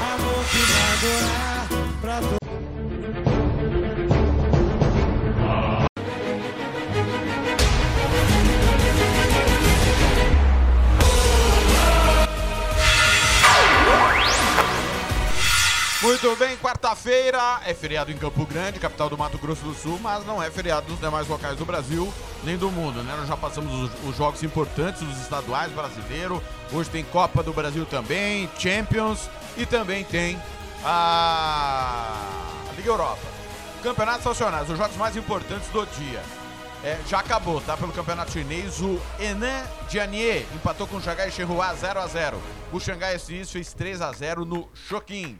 [0.00, 2.45] Amor que vai pra
[16.06, 20.24] Muito bem, quarta-feira é feriado em Campo Grande, capital do Mato Grosso do Sul, mas
[20.24, 23.12] não é feriado nos demais locais do Brasil nem do mundo, né?
[23.18, 26.40] Nós já passamos os, os jogos importantes, os estaduais brasileiro.
[26.72, 30.40] Hoje tem Copa do Brasil também, Champions e também tem
[30.84, 32.14] a
[32.76, 33.26] Liga Europa.
[33.82, 36.22] Campeonatos nacionais, os jogos mais importantes do dia.
[36.84, 37.76] É, já acabou, tá?
[37.76, 42.34] Pelo campeonato chinês, o Enan Jianie empatou com o Xangai Shenhua 0x0.
[42.72, 45.36] O Xangai SX fez 3x0 no Choquim.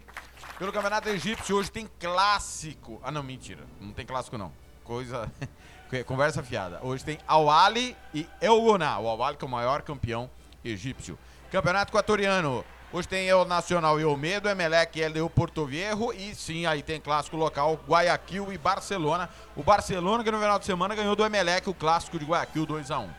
[0.59, 2.99] Pelo campeonato egípcio, hoje tem clássico.
[3.05, 3.63] Ah, não, mentira.
[3.79, 4.51] Não tem clássico, não.
[4.85, 5.31] Coisa.
[6.07, 6.81] Conversa fiada.
[6.83, 8.99] Hoje tem Al-Ali e El Goná.
[8.99, 10.31] O Al-Ali que é o maior campeão
[10.65, 11.19] egípcio.
[11.53, 12.65] Campeonato equatoriano.
[12.91, 16.11] Hoje tem El Nacional e o Medo, Emelec e LDU Porto Viejo.
[16.15, 19.29] E sim, aí tem clássico local, Guayaquil e Barcelona.
[19.55, 23.11] O Barcelona, que no final de semana ganhou do Emelec o clássico de Guayaquil 2x1.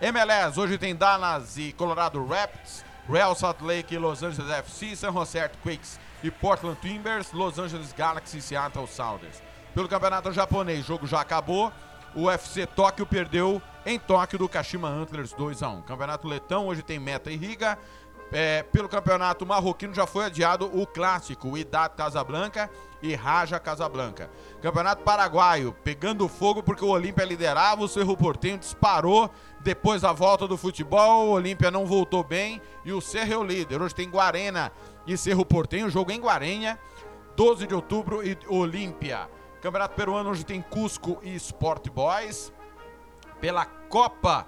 [0.00, 5.10] MLS, hoje tem Dallas e Colorado Rapids, Real Salt Lake e Los Angeles FC, San
[5.10, 9.42] Jose Earthquakes e Portland Timbers, Los Angeles Galaxy e Seattle Sounders.
[9.74, 11.72] Pelo campeonato japonês, o jogo já acabou.
[12.14, 15.84] O UFC Tóquio perdeu em Tóquio do Kashima Antlers 2x1.
[15.84, 17.78] Campeonato letão, hoje tem Meta e Riga.
[18.32, 22.68] É, pelo campeonato marroquino já foi adiado o clássico, Idat Casablanca
[23.00, 24.28] e Raja Casablanca.
[24.60, 30.48] Campeonato paraguaio, pegando fogo porque o Olímpia liderava, o Cerro Portenho disparou depois da volta
[30.48, 33.80] do futebol, o Olímpia não voltou bem e o Cerro é o líder.
[33.80, 34.72] Hoje tem Guarena
[35.06, 36.78] e Cerro Portenho, jogo em Guarenha,
[37.36, 39.28] 12 de outubro e Olímpia.
[39.60, 42.52] Campeonato peruano hoje tem Cusco e Sport Boys.
[43.40, 44.46] Pela Copa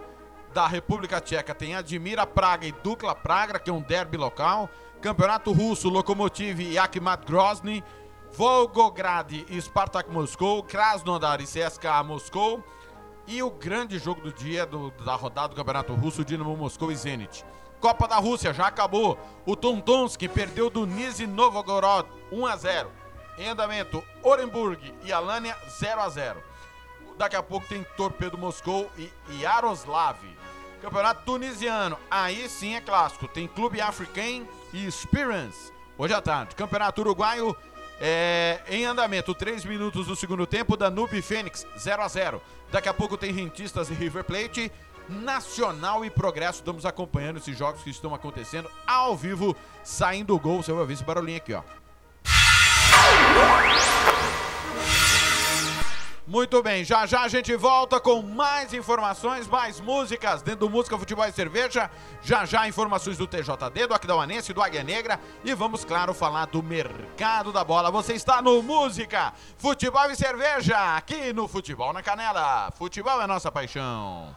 [0.53, 4.69] da República Tcheca tem Admira Praga e Dukla Praga, que é um derby local.
[5.01, 7.85] Campeonato Russo, Lokomotiv e Akhmat Grozny.
[8.33, 10.63] Volgograd e Spartak Moscou.
[10.63, 12.63] Krasnodar e CSKA Moscou.
[13.27, 16.97] E o grande jogo do dia do- da rodada do Campeonato Russo, Dinamo Moscou e
[16.97, 17.45] Zenit.
[17.81, 19.19] Copa da Rússia já acabou.
[19.47, 22.91] O Tontonski perdeu do Nizhny Novgorod 1 a 0.
[23.39, 26.43] Em andamento, Orenburg e Alania 0 a 0.
[27.17, 29.11] Daqui a pouco tem Torpedo Moscou e
[29.41, 30.19] Yaroslav.
[30.81, 33.27] Campeonato tunisiano, aí sim é clássico.
[33.27, 35.73] Tem Clube African e Experience.
[35.97, 36.55] Hoje à tarde.
[36.55, 37.57] Campeonato uruguaio
[38.01, 39.35] é, em andamento.
[39.35, 40.77] 3 minutos do segundo tempo.
[40.77, 42.43] Danube e Fênix 0 a 0.
[42.71, 44.71] Daqui a pouco tem Rentistas e River Plate.
[45.09, 46.59] Nacional e Progresso.
[46.59, 50.63] Estamos acompanhando esses jogos que estão acontecendo ao vivo, saindo o gol.
[50.63, 51.63] Você vai ver esse barulhinho aqui, ó.
[56.29, 60.99] Muito bem, já já a gente volta com mais informações, mais músicas dentro do Música,
[60.99, 61.91] Futebol e Cerveja.
[62.23, 66.63] Já já informações do TJD, do Aquidauanense, do Águia Negra e vamos, claro, falar do
[66.63, 67.91] mercado da bola.
[67.91, 72.71] Você está no Música, Futebol e Cerveja, aqui no Futebol na Canela.
[72.77, 74.37] Futebol é nossa paixão.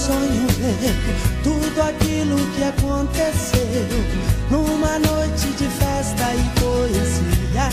[0.09, 0.95] Sonho meu,
[1.43, 3.87] tudo aquilo que aconteceu
[4.49, 7.69] numa noite de festa e poesia.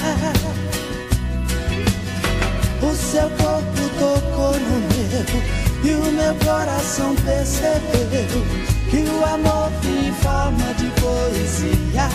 [2.82, 5.24] O seu corpo tocou no meu
[5.82, 8.44] e o meu coração percebeu
[8.90, 12.08] que o amor vinha em forma de poesia.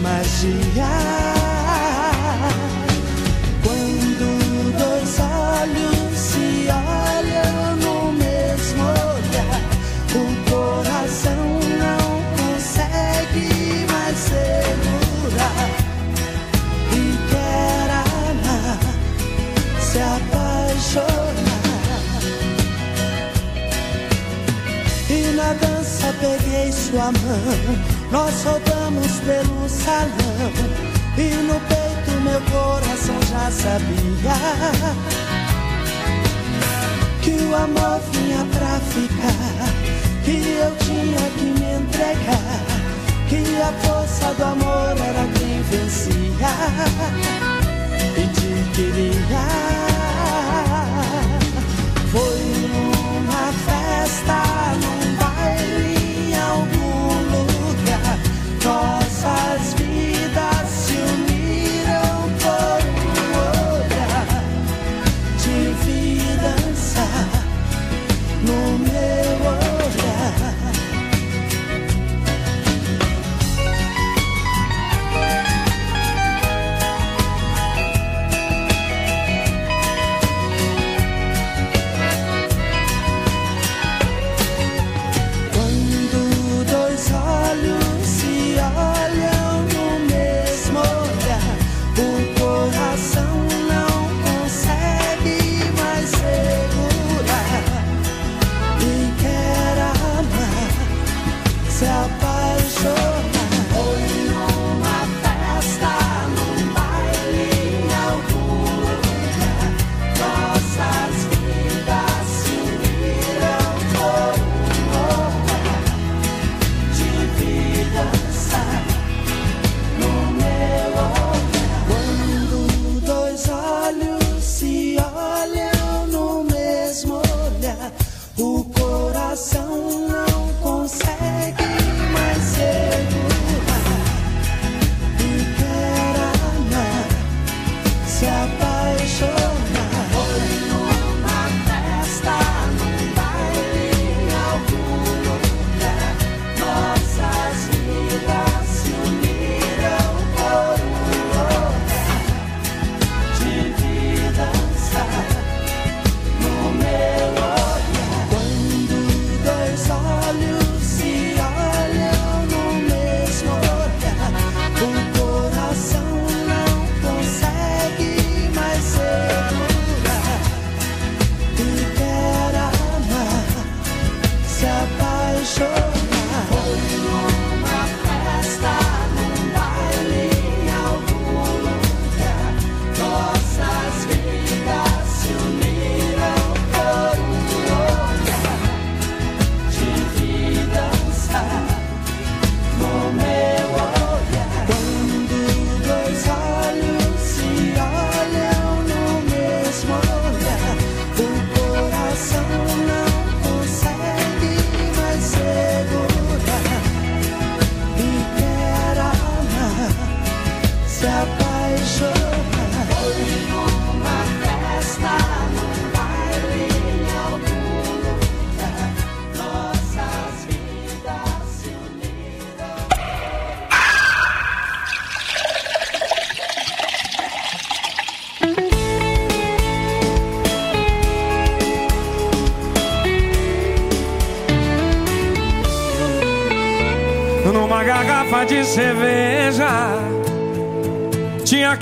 [0.00, 0.92] Magia.
[3.64, 7.21] Quando dois olhos se olham
[20.92, 22.22] apaixonar.
[25.08, 27.78] E na dança peguei sua mão,
[28.10, 30.52] nós rodamos pelo salão.
[31.16, 34.36] E no peito meu coração já sabia
[37.20, 39.68] que o amor vinha pra ficar,
[40.24, 42.64] que eu tinha que me entregar,
[43.28, 46.52] que a força do amor era quem vencia
[48.16, 49.91] e te queria.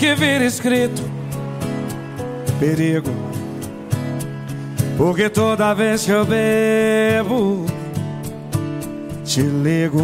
[0.01, 1.03] Que vir escrito.
[2.59, 3.11] Perigo.
[4.97, 7.67] Porque toda vez que eu bebo
[9.25, 10.01] Te ligo.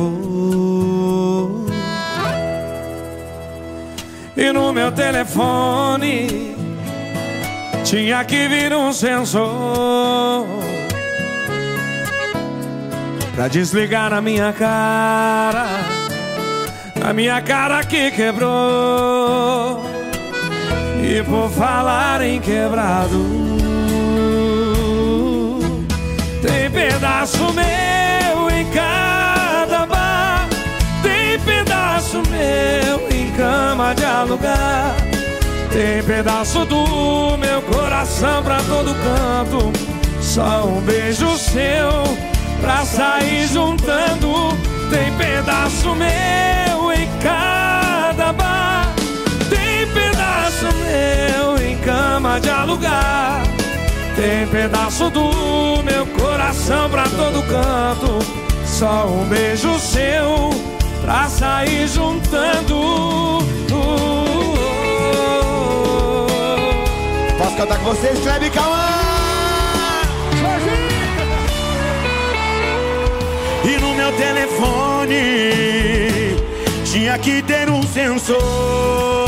[4.36, 6.54] E no meu telefone
[7.84, 10.46] Tinha que vir um sensor
[13.34, 15.66] Pra desligar na minha cara
[17.00, 19.55] Na minha cara que quebrou
[21.24, 23.24] Por falar em quebrado.
[26.42, 30.46] Tem pedaço meu em cada bar.
[31.02, 34.94] Tem pedaço meu em cama de alugar.
[35.72, 39.72] Tem pedaço do meu coração pra todo canto.
[40.20, 41.90] Só um beijo seu
[42.60, 44.56] pra sair juntando.
[44.90, 46.75] Tem pedaço meu
[51.86, 53.44] cama de alugar.
[54.16, 58.18] Tem pedaço do meu coração pra todo canto.
[58.66, 60.50] Só um beijo seu
[61.00, 63.38] pra sair juntando.
[67.38, 68.86] Posso cantar com vocês, Kleber Cauã?
[73.64, 75.22] E no meu telefone
[76.84, 79.25] tinha que ter um sensor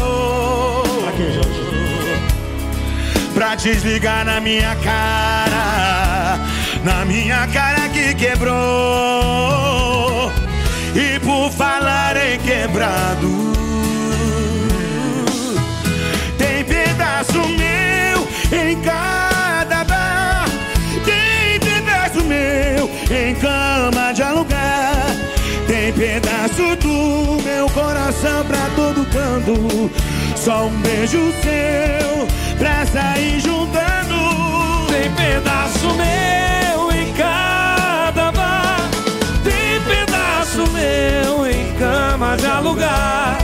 [3.48, 6.38] Pra desligar na minha cara
[6.84, 8.52] Na minha cara que quebrou.
[10.94, 13.54] E por falar em quebrado
[16.36, 20.44] Tem pedaço meu em cada bar
[21.06, 25.16] Tem pedaço meu em cama de alugar
[25.66, 30.17] Tem pedaço do meu coração pra todo canto
[30.48, 32.26] Só um beijo seu
[32.56, 34.86] pra sair juntando.
[34.90, 38.88] Tem pedaço meu em cada bar.
[39.44, 43.36] Tem pedaço meu em cama de alugar.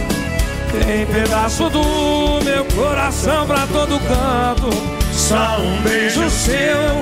[0.73, 4.71] Tem pedaço do meu coração pra todo canto.
[5.13, 7.01] Só um beijo seu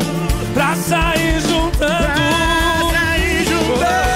[0.53, 2.91] pra sair juntando.
[2.91, 4.12] Sair Tem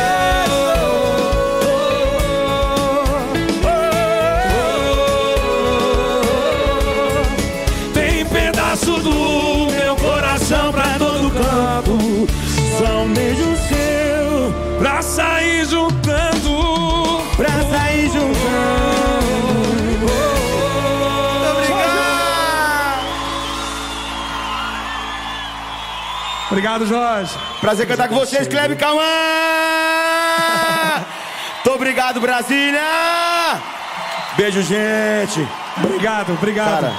[26.67, 27.33] Obrigado, Jorge.
[27.61, 29.01] Prazer cantar com vocês, Kleber Cauã!
[31.55, 32.81] Muito obrigado, Brasília!
[34.37, 35.47] Beijo, gente!
[35.77, 36.81] Obrigado, obrigado.
[36.81, 36.93] Cara,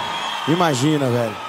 [0.48, 1.46] imagina, velho.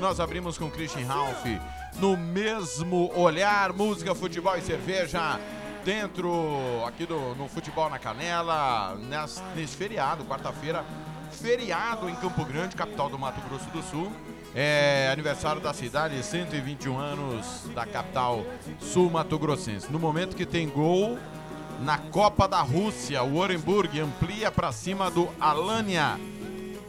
[0.00, 1.44] Nós abrimos com Christian Ralph.
[1.96, 5.38] No mesmo olhar, música, futebol e cerveja.
[5.84, 6.32] Dentro
[6.86, 8.96] aqui do, no Futebol na Canela.
[8.96, 10.86] Nesse, nesse feriado, quarta-feira.
[11.30, 14.10] Feriado em Campo Grande, capital do Mato Grosso do Sul.
[14.54, 18.42] É aniversário da cidade, 121 anos da capital
[18.80, 19.92] sul-mato-grossense.
[19.92, 21.18] No momento que tem gol
[21.82, 26.18] na Copa da Rússia, o Orenburg amplia para cima do Alania.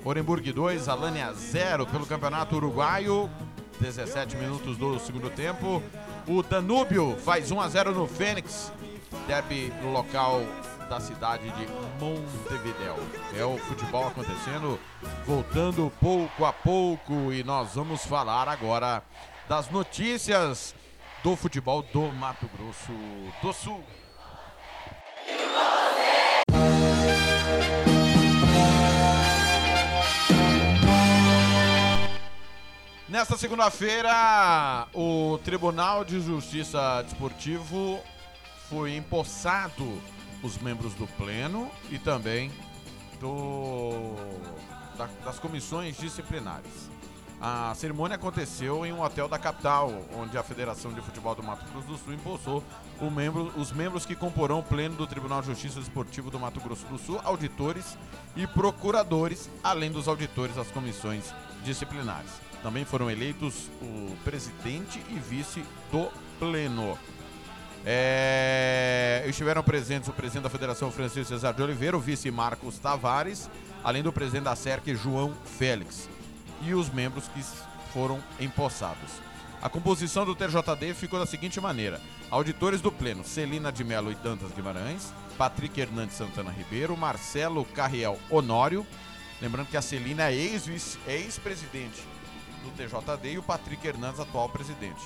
[0.04, 3.30] Orenburg 2, Alania 0 pelo Campeonato Uruguaio.
[3.80, 5.82] 17 minutos do segundo tempo.
[6.28, 8.72] O Danúbio faz 1 a 0 no Fênix.
[9.28, 10.42] Derby local
[10.90, 11.68] da cidade de
[12.00, 12.96] Montevideo.
[13.38, 14.80] É o futebol acontecendo,
[15.26, 19.04] voltando pouco a pouco e nós vamos falar agora
[19.48, 20.76] das notícias
[21.24, 22.92] do futebol do Mato Grosso
[23.42, 23.84] do Sul.
[33.12, 38.00] Nesta segunda-feira, o Tribunal de Justiça Desportivo
[38.70, 40.02] foi empossado
[40.42, 42.50] os membros do Pleno e também
[43.20, 44.16] do,
[44.98, 46.90] da- das comissões disciplinares.
[47.42, 51.66] A cerimônia aconteceu em um hotel da capital, onde a Federação de Futebol do Mato
[51.70, 52.64] Grosso do Sul empossou
[53.02, 56.62] o membro- os membros que comporão o Pleno do Tribunal de Justiça Desportivo do Mato
[56.62, 57.98] Grosso do Sul, auditores
[58.38, 61.34] e procuradores, além dos auditores das comissões
[61.66, 62.32] disciplinares.
[62.64, 66.98] Também foram eleitos o presidente e vice do Pleno.
[67.84, 73.50] É, estiveram presentes o presidente da Federação Francisco Cesar de Oliveira, o vice Marcos Tavares,
[73.84, 76.08] além do presidente da SERC, João Félix,
[76.62, 77.44] e os membros que
[77.92, 79.10] foram empossados.
[79.60, 84.16] A composição do TJD ficou da seguinte maneira: auditores do Pleno, Celina de Melo e
[84.16, 88.86] Dantas Guimarães, Patrick Hernandes Santana Ribeiro, Marcelo Carriel Honório,
[89.42, 92.11] lembrando que a Celina é é ex-presidente
[92.62, 95.02] do TJD e o Patrick Hernandes, atual presidente.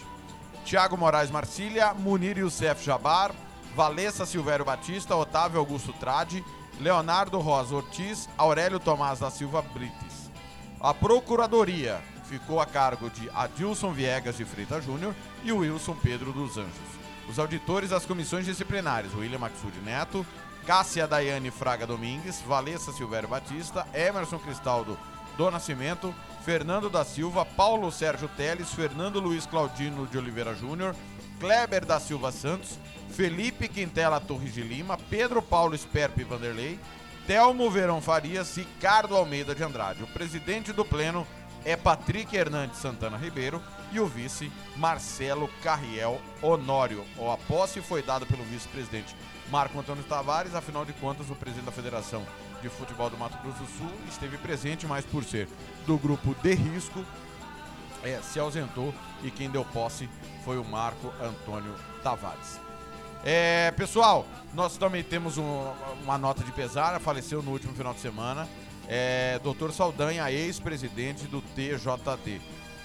[0.63, 3.31] Tiago Moraes Marcília, Munir Youssef Jabar,
[3.75, 6.43] Valessa Silvério Batista, Otávio Augusto Trade,
[6.79, 10.31] Leonardo Rosa Ortiz, Aurélio Tomás da Silva Brites.
[10.79, 16.57] A Procuradoria ficou a cargo de Adilson Viegas de Freitas Júnior e Wilson Pedro dos
[16.57, 16.95] Anjos.
[17.29, 20.25] Os auditores das comissões disciplinares, William Maxud Neto,
[20.65, 24.97] Cássia Daiane Fraga Domingues, Valessa Silvério Batista, Emerson Cristaldo
[25.37, 26.13] do Nascimento,
[26.43, 30.95] Fernando da Silva, Paulo Sérgio Teles, Fernando Luiz Claudino de Oliveira Júnior,
[31.39, 32.79] Kleber da Silva Santos,
[33.09, 36.79] Felipe Quintela Torres de Lima, Pedro Paulo Sperpe Vanderlei,
[37.27, 40.03] Telmo Verão Farias Ricardo Almeida de Andrade.
[40.03, 41.25] O presidente do pleno
[41.65, 47.03] é Patrick Hernandes Santana Ribeiro e o vice Marcelo Carriel Honório.
[47.17, 49.15] A posse foi dada pelo vice-presidente
[49.49, 52.25] Marco Antônio Tavares, afinal de contas, o presidente da Federação
[52.61, 55.47] de Futebol do Mato Grosso do Sul esteve presente, mas por ser
[55.85, 57.05] do grupo de risco,
[58.03, 58.93] é, se ausentou
[59.23, 60.09] e quem deu posse
[60.43, 61.73] foi o Marco Antônio
[62.03, 62.59] Tavares.
[63.23, 65.71] É, pessoal, nós também temos um-
[66.03, 68.47] uma nota de pesar, faleceu no último final de semana.
[68.87, 69.71] É, Dr.
[69.71, 72.39] Saldanha, ex-presidente do TJD.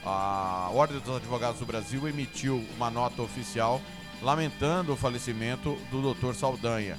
[0.05, 3.83] A Ordem dos Advogados do Brasil emitiu uma nota oficial
[4.23, 6.35] lamentando o falecimento do Dr.
[6.35, 6.99] Saldanha.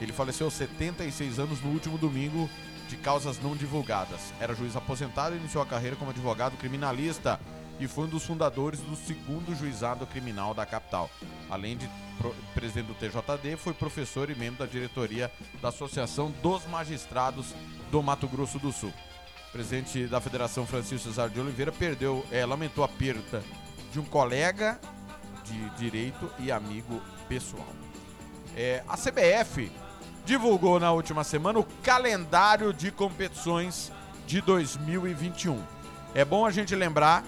[0.00, 2.48] Ele faleceu aos 76 anos no último domingo
[2.88, 4.32] de causas não divulgadas.
[4.40, 7.40] Era juiz aposentado e iniciou a carreira como advogado criminalista
[7.78, 11.10] e foi um dos fundadores do segundo juizado criminal da capital.
[11.50, 11.88] Além de
[12.54, 15.30] presidente do TJD, foi professor e membro da diretoria
[15.60, 17.54] da Associação dos Magistrados
[17.90, 18.92] do Mato Grosso do Sul.
[19.48, 23.42] O presidente da Federação Francisco Cesar de Oliveira perdeu, eh, lamentou a perda
[23.92, 24.80] de um colega
[25.46, 27.68] de direito e amigo pessoal.
[28.56, 29.70] É, a CBF
[30.24, 33.92] divulgou na última semana o calendário de competições
[34.26, 35.62] de 2021.
[36.14, 37.24] É bom a gente lembrar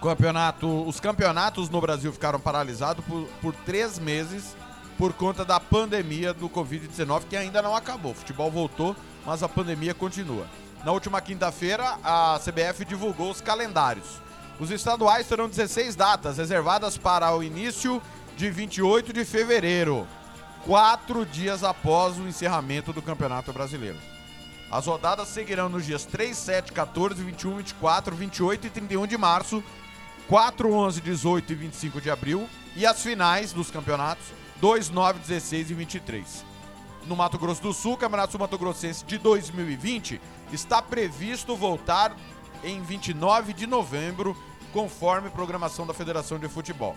[0.00, 4.54] campeonato, os campeonatos no Brasil ficaram paralisados por, por três meses
[4.96, 8.12] por conta da pandemia do Covid-19, que ainda não acabou.
[8.12, 8.96] O futebol voltou,
[9.26, 10.46] mas a pandemia continua.
[10.84, 14.22] Na última quinta-feira, a CBF divulgou os calendários.
[14.58, 18.00] Os estaduais terão 16 datas reservadas para o início
[18.36, 20.06] de 28 de fevereiro,
[20.64, 23.98] quatro dias após o encerramento do Campeonato Brasileiro.
[24.70, 29.62] As rodadas seguirão nos dias 3, 7, 14, 21, 24, 28 e 31 de março,
[30.26, 34.24] 4, 11, 18 e 25 de abril e as finais dos campeonatos
[34.60, 36.44] 2, 9, 16 e 23.
[37.06, 40.20] No Mato Grosso do Sul, o Campeonato Sul Mato Grossense de 2020
[40.50, 42.16] está previsto voltar
[42.66, 44.36] em 29 de novembro,
[44.72, 46.96] conforme programação da Federação de Futebol.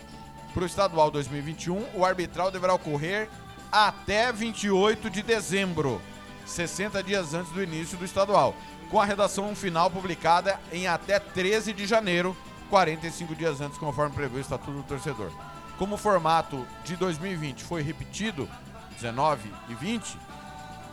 [0.51, 3.29] Para o estadual 2021, o arbitral deverá ocorrer
[3.71, 6.01] até 28 de dezembro,
[6.43, 8.55] 60 dias antes do início do estadual,
[8.89, 12.35] com a redação final publicada em até 13 de janeiro,
[12.71, 15.31] 45 dias antes, conforme prevê o Estatuto do Torcedor.
[15.77, 18.49] Como o formato de 2020 foi repetido,
[18.95, 20.17] 19 e 20,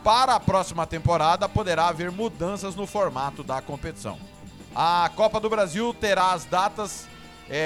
[0.03, 4.36] para a próxima temporada poderá haver mudanças no formato da competição.
[4.79, 7.07] A Copa do Brasil terá as datas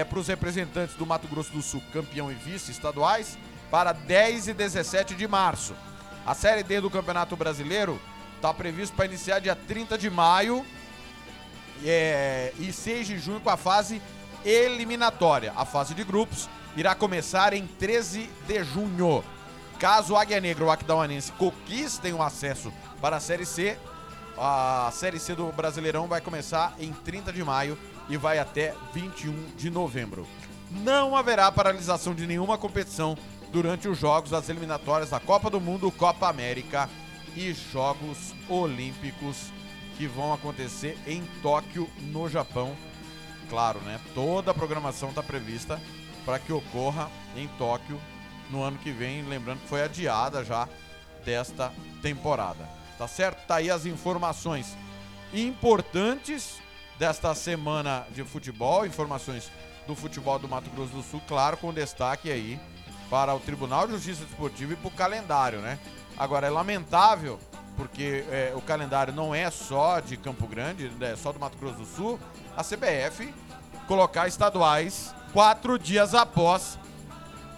[0.09, 3.37] para os representantes do Mato Grosso do Sul, campeão e vice estaduais,
[3.69, 5.75] para 10 e 17 de março.
[6.25, 7.99] A Série D do Campeonato Brasileiro
[8.37, 10.65] está previsto para iniciar dia 30 de maio
[11.83, 14.01] é, e 6 de junho com a fase
[14.45, 15.51] eliminatória.
[15.57, 16.47] A fase de grupos
[16.77, 19.21] irá começar em 13 de junho.
[19.77, 22.71] Caso o Águia Negra ou o Aquidauanense conquistem o acesso
[23.01, 23.77] para a Série C,
[24.37, 27.77] a Série C do Brasileirão vai começar em 30 de maio
[28.09, 30.27] e vai até 21 de novembro.
[30.69, 33.17] Não haverá paralisação de nenhuma competição
[33.51, 36.89] durante os jogos das eliminatórias da Copa do Mundo, Copa América
[37.35, 39.51] e Jogos Olímpicos
[39.97, 42.75] que vão acontecer em Tóquio, no Japão.
[43.49, 43.99] Claro, né?
[44.15, 45.79] Toda a programação está prevista
[46.25, 47.99] para que ocorra em Tóquio
[48.49, 50.67] no ano que vem, lembrando que foi adiada já
[51.23, 51.71] desta
[52.01, 52.67] temporada.
[53.01, 53.47] Tá certo?
[53.47, 54.77] Tá aí as informações
[55.33, 56.61] importantes
[56.99, 59.51] desta semana de futebol, informações
[59.87, 62.59] do futebol do Mato Grosso do Sul, claro, com destaque aí
[63.09, 65.79] para o Tribunal de Justiça Desportiva e para o calendário, né?
[66.15, 67.39] Agora, é lamentável,
[67.75, 71.79] porque é, o calendário não é só de Campo Grande, é só do Mato Grosso
[71.79, 72.19] do Sul,
[72.55, 73.33] a CBF
[73.87, 76.77] colocar estaduais quatro dias após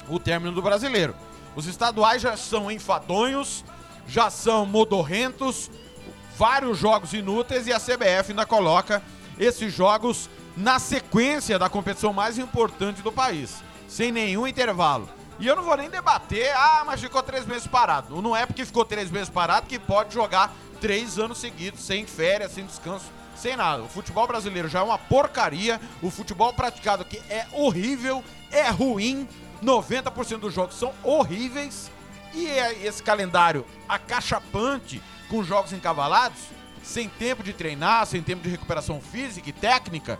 [0.08, 1.14] o término do brasileiro.
[1.54, 3.66] Os estaduais já são enfadonhos,
[4.08, 5.70] já são modorrentos,
[6.38, 9.02] vários jogos inúteis e a CBF ainda coloca
[9.40, 15.10] esses jogos na sequência da competição mais importante do país, sem nenhum intervalo.
[15.40, 18.22] E eu não vou nem debater, ah, mas ficou três meses parado.
[18.22, 22.52] Não é porque ficou três meses parado que pode jogar três anos seguidos, sem férias,
[22.52, 23.06] sem descanso,
[23.36, 23.84] sem nada.
[23.84, 29.28] O futebol brasileiro já é uma porcaria, o futebol praticado aqui é horrível, é ruim,
[29.64, 31.90] 90% dos jogos são horríveis
[32.34, 36.40] e é esse calendário acachapante com jogos encavalados,
[36.84, 40.20] sem tempo de treinar, sem tempo de recuperação física e técnica,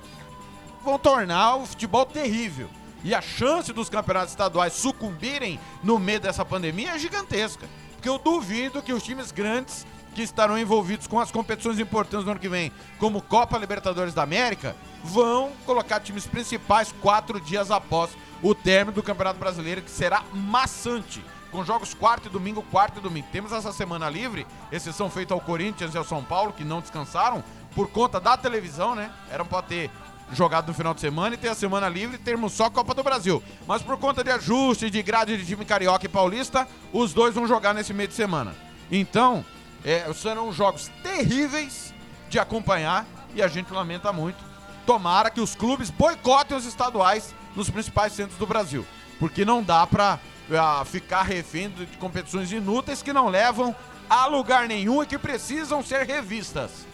[0.84, 2.70] vão tornar o futebol terrível.
[3.04, 7.68] E a chance dos campeonatos estaduais sucumbirem no meio dessa pandemia é gigantesca.
[7.94, 12.32] Porque eu duvido que os times grandes que estarão envolvidos com as competições importantes do
[12.32, 18.12] ano que vem, como Copa Libertadores da América, vão colocar times principais quatro dias após
[18.42, 21.24] o término do Campeonato Brasileiro, que será maçante.
[21.54, 23.28] Com jogos quarto e domingo, quarto e domingo.
[23.32, 27.44] Temos essa semana livre, exceção feita ao Corinthians e ao São Paulo, que não descansaram,
[27.76, 29.12] por conta da televisão, né?
[29.30, 29.92] Eram para ter
[30.32, 33.04] jogado no final de semana e ter a semana livre e termos só Copa do
[33.04, 33.42] Brasil.
[33.68, 37.48] Mas por conta de ajuste de grade de time carioca e paulista, os dois vão
[37.48, 38.56] jogar nesse meio de semana.
[38.92, 39.46] Então,
[39.86, 41.94] é, serão jogos terríveis
[42.30, 43.06] de acompanhar
[43.36, 44.44] e a gente lamenta muito.
[44.88, 48.84] Tomara que os clubes boicotem os estaduais nos principais centros do Brasil,
[49.20, 50.20] porque não dá pra
[50.52, 53.76] ah, ficar refém de competições inúteis que não levam
[54.10, 56.86] a lugar nenhum e que precisam ser revistas.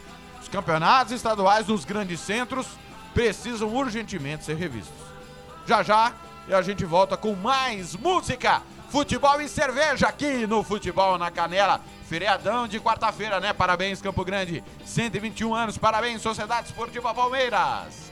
[0.41, 2.67] Os campeonatos estaduais nos grandes centros
[3.13, 4.95] precisam urgentemente ser revistos.
[5.65, 6.13] Já já
[6.51, 11.81] a gente volta com mais música, futebol e cerveja aqui no Futebol na Canela.
[12.07, 13.53] Feriadão de quarta-feira, né?
[13.53, 14.63] Parabéns, Campo Grande.
[14.83, 18.11] 121 anos, parabéns, Sociedade Esportiva Palmeiras.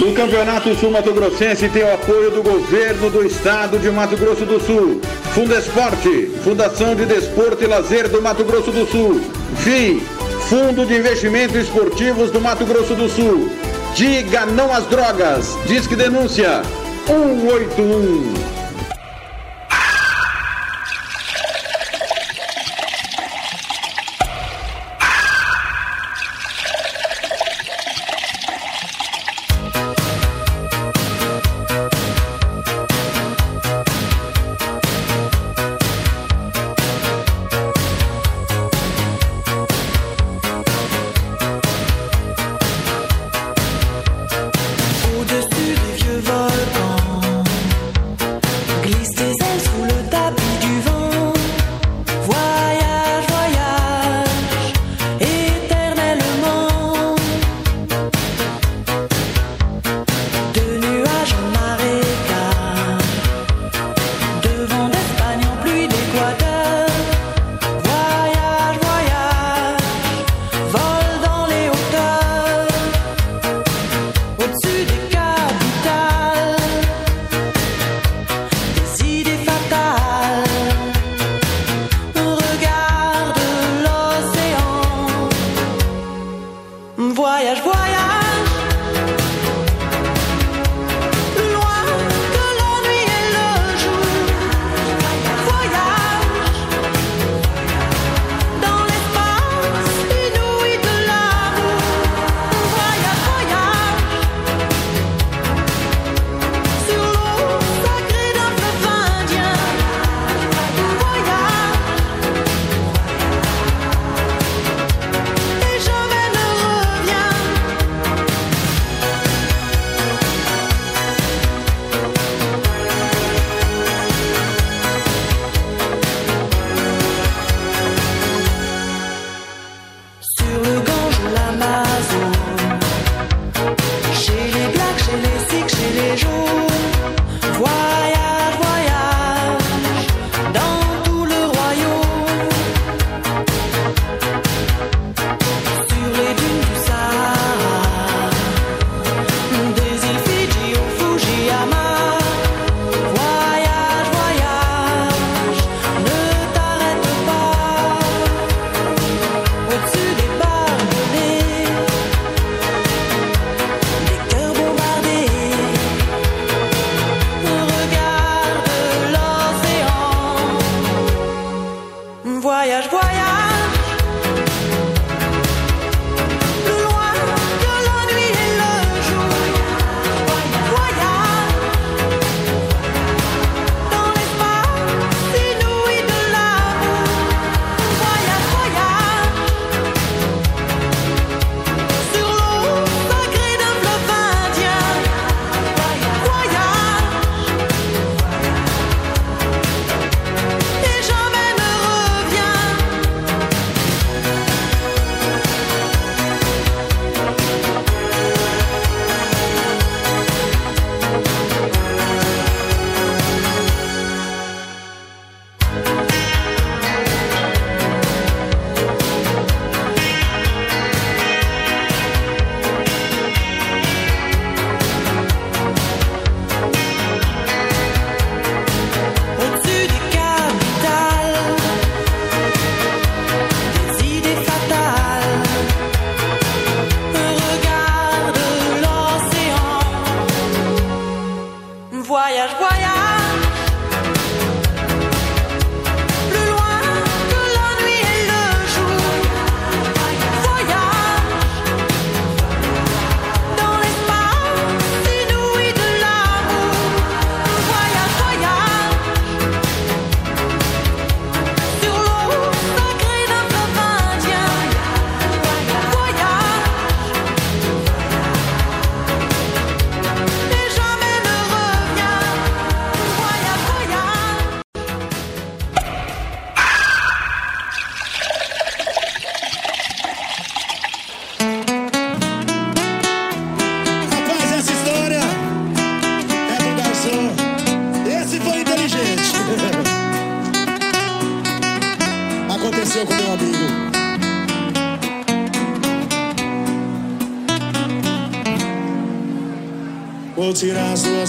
[0.00, 4.44] O Campeonato Sul Mato Grossense tem o apoio do governo do estado de Mato Grosso
[4.46, 5.00] do Sul.
[5.34, 9.20] Fundesporte, Fundação de Desporto e Lazer do Mato Grosso do Sul.
[9.58, 10.02] FI,
[10.48, 13.50] Fundo de Investimentos Esportivos do Mato Grosso do Sul.
[13.94, 15.56] Diga não às drogas.
[15.66, 16.62] Disque denúncia
[17.06, 18.61] 181.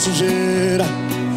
[0.04, 0.86] Sujeira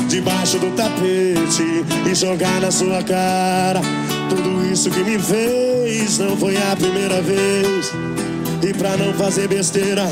[0.08, 3.80] debaixo do tapete e jogar na sua cara.
[4.28, 7.92] Tudo isso que me fez não foi a primeira vez.
[8.62, 10.04] E pra não fazer besteira,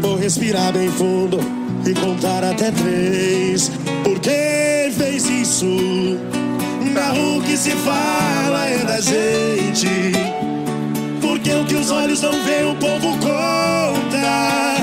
[0.00, 1.40] vou respirar bem fundo
[1.84, 3.72] e contar até três.
[4.04, 5.66] Por que fez isso?
[5.66, 9.88] Não, o que se fala é da gente.
[11.20, 14.76] Porque o que os olhos não veem, o povo conta.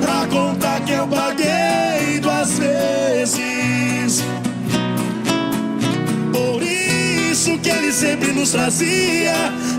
[0.00, 1.93] Pra contar que eu paguei
[2.24, 4.24] duas vezes.
[6.32, 9.34] Por isso que ele sempre nos trazia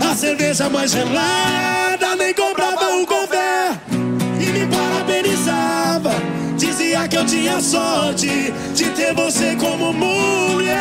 [0.08, 6.12] a cerveja mais gelada, nem comprava o café e me parabenizava.
[6.56, 10.76] Dizia que eu tinha sorte de ter você como mulher.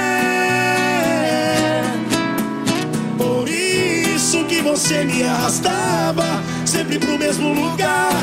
[3.17, 8.13] Por isso que você me arrastava sempre pro mesmo lugar.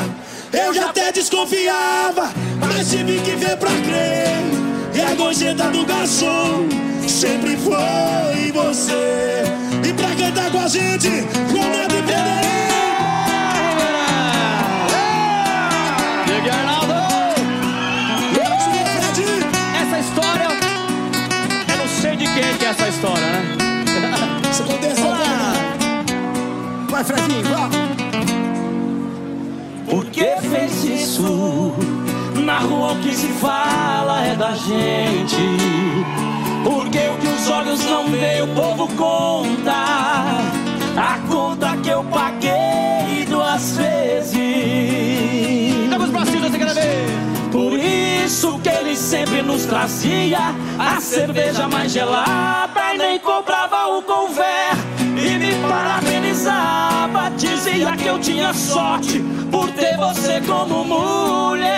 [0.53, 2.31] Eu já até desconfiava,
[2.75, 4.43] mas tive que ver pra crer.
[4.93, 6.67] E a gorjeta do garçom
[7.07, 9.43] sempre foi você.
[9.87, 11.09] E pra cantar com a gente,
[11.51, 12.01] com Neto e
[16.25, 16.93] Diego Arnaldo!
[19.81, 20.47] Essa história,
[21.69, 23.57] eu não sei de quem que é essa história, né?
[24.51, 24.63] Você
[26.89, 27.69] Vai, Fredinho, vai!
[29.89, 32.02] Por que fez isso?
[32.53, 35.35] Na rua o que se fala é da gente.
[36.63, 39.73] Porque o que os olhos não veem, o povo conta.
[40.95, 44.37] A conta que eu paguei duas vezes.
[45.89, 47.07] Dá os bracinhos, você quer ver?
[47.51, 54.03] Por isso que ele sempre nos trazia a cerveja mais gelada e nem comprava o
[54.03, 54.75] conver.
[54.99, 61.73] E me parabenizava, dizia que eu tinha sorte por ter você como mulher.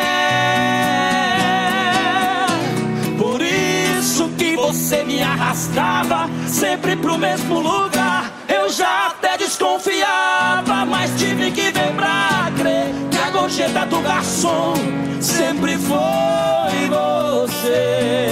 [3.18, 8.32] Por isso que você me arrastava sempre pro mesmo lugar.
[8.48, 14.74] Eu já até desconfiava, mas tive que ver pra crer que a gorjeta do garçom
[15.22, 18.26] sempre foi você.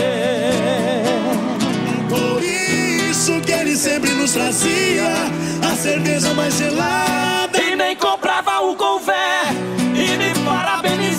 [2.10, 5.12] Por isso que ele sempre nos trazia
[5.72, 7.62] a cerveja mais gelada.
[7.62, 9.13] E nem comprava o me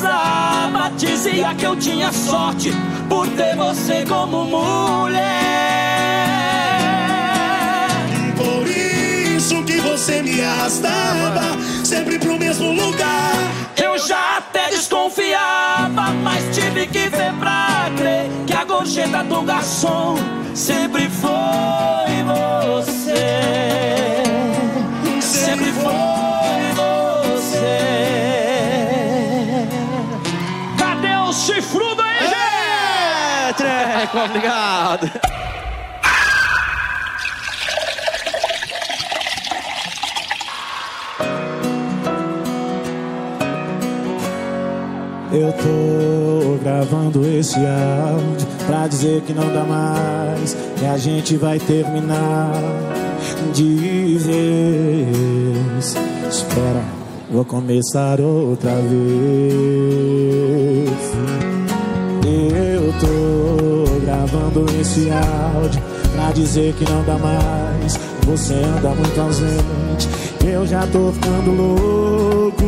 [0.05, 0.91] parabenizava.
[0.97, 2.73] Dizia que eu tinha sorte
[3.09, 5.25] por ter você como mulher.
[8.37, 13.33] Por isso que você me arrastava sempre pro mesmo lugar.
[13.77, 20.17] Eu já até desconfiava, mas tive que ver pra crer que a gorjeta do garçom
[20.55, 21.33] sempre foi
[22.25, 23.15] você.
[25.21, 26.44] Sempre foi
[34.13, 35.11] Obrigado.
[45.33, 51.59] Eu tô gravando esse áudio pra dizer que não dá mais, que a gente vai
[51.59, 52.53] terminar
[53.53, 55.97] de vez.
[56.31, 56.85] Espera,
[57.31, 60.05] vou começar outra vez.
[64.55, 65.83] Gravando esse áudio
[66.15, 67.99] pra dizer que não dá mais.
[68.25, 70.09] Você anda muito ausente,
[70.45, 72.65] eu já tô ficando louco.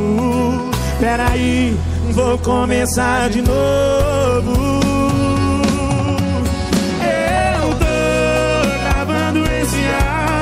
[1.00, 1.76] Peraí,
[2.10, 4.80] vou começar de novo.
[7.00, 9.80] Eu tô gravando esse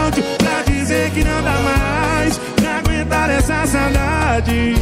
[0.03, 4.75] áudio pra dizer que não dá mais pra aguentar essa saudade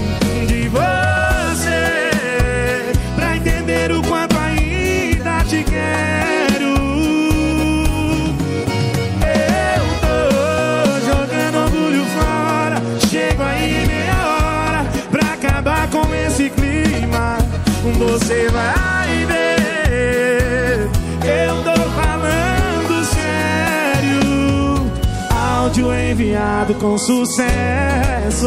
[26.80, 28.46] Com sucesso.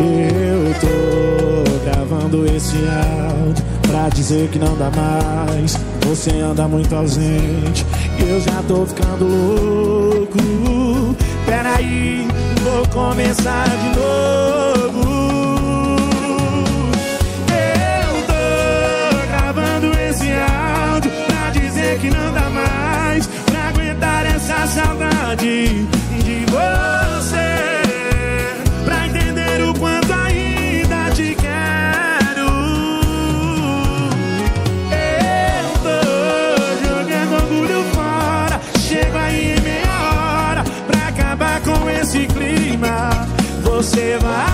[0.00, 5.76] Eu tô gravando esse áudio pra dizer que não dá mais.
[6.08, 7.84] Você anda muito ausente,
[8.18, 11.11] eu já tô ficando louco
[11.52, 12.26] peraí,
[12.62, 15.02] vou começar de novo.
[17.52, 25.86] Eu tô gravando esse áudio pra dizer que não dá mais pra aguentar essa saudade.
[44.12, 44.51] if I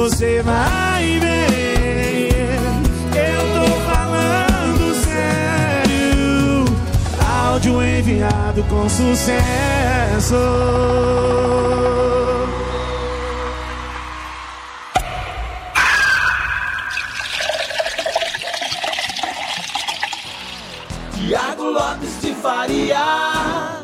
[0.00, 2.30] você vai ver.
[3.14, 6.64] Eu tô falando sério.
[7.44, 10.36] Áudio enviado com sucesso.
[21.14, 23.80] Tiago Lopes de Faria.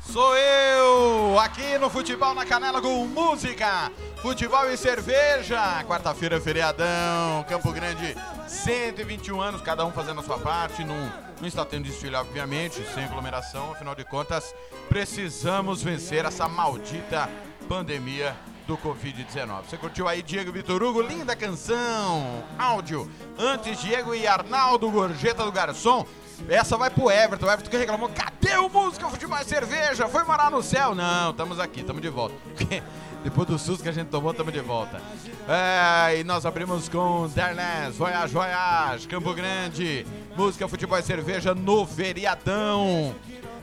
[0.00, 3.92] Sou eu, aqui no Futebol na Canela com música,
[4.22, 5.84] futebol e cerveja.
[5.84, 8.16] Quarta-feira, feriadão, Campo Grande,
[8.46, 10.84] 121 anos, cada um fazendo a sua parte.
[10.84, 13.72] Não, não está tendo desfile, obviamente, sem aglomeração.
[13.72, 14.54] Afinal de contas,
[14.88, 17.28] precisamos vencer essa maldita
[17.68, 18.34] pandemia
[18.66, 19.62] do Covid-19.
[19.68, 21.00] Você curtiu aí Diego Vitor Hugo?
[21.00, 23.10] Linda canção, áudio.
[23.38, 26.06] Antes, Diego e Arnaldo Gorjeta do Garçom.
[26.48, 27.46] Essa vai pro Everton.
[27.46, 30.06] O Everton que reclamou: cadê o música, futebol e cerveja?
[30.06, 30.94] Foi morar no céu?
[30.94, 32.34] Não, estamos aqui, estamos de volta.
[33.28, 35.02] Depois do susto que a gente tomou, estamos de volta.
[35.46, 41.86] É, e nós abrimos com Dernes, Voyage, Voyage, Campo Grande, música, futebol e cerveja no
[41.86, 43.14] feriadão.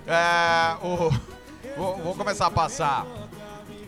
[0.06, 1.10] É, o,
[1.76, 3.08] vou, vou começar a passar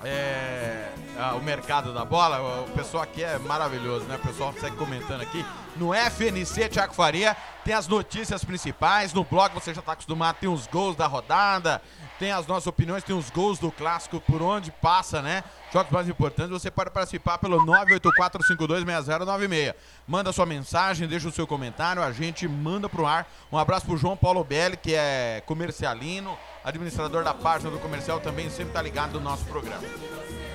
[0.04, 0.88] é,
[1.36, 2.64] o mercado da bola.
[2.64, 4.16] O pessoal aqui é maravilhoso, né?
[4.16, 5.46] O pessoal segue comentando aqui.
[5.76, 9.14] No FNC Tiago Faria tem as notícias principais.
[9.14, 11.84] No blog você já está acostumado, tem os gols da rodada,
[12.20, 15.44] tem as nossas opiniões, tem os gols do clássico por onde passa, né?
[15.72, 19.76] Jogos mais importantes, você pode participar pelo 984526096.
[20.08, 23.28] Manda sua mensagem, deixa o seu comentário, a gente manda pro ar.
[23.52, 28.50] Um abraço pro João Paulo Belli, que é comercialino, administrador da página do comercial, também
[28.50, 29.84] sempre tá ligado no nosso programa.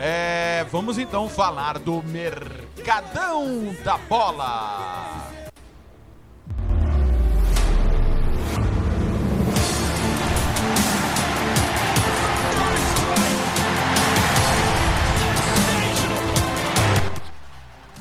[0.00, 5.41] É, vamos então falar do Mercadão da Bola.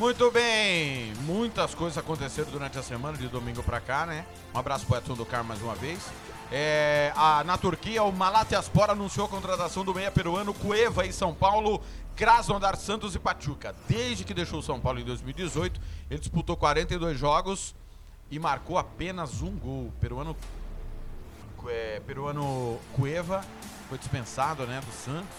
[0.01, 4.25] Muito bem, muitas coisas aconteceram durante a semana, de domingo pra cá, né?
[4.51, 5.99] Um abraço pro Edson do Carmo mais uma vez.
[6.51, 11.35] É, a- na Turquia, o Malatyaspor anunciou a contratação do meia peruano Cueva em São
[11.35, 11.79] Paulo,
[12.15, 13.75] Krasnodar Santos e Pachuca.
[13.87, 15.79] Desde que deixou o São Paulo em 2018,
[16.09, 17.75] ele disputou 42 jogos
[18.31, 19.93] e marcou apenas um gol.
[20.01, 20.35] Peruano,
[21.67, 23.45] é, peruano Cueva
[23.87, 25.37] foi dispensado né, do Santos.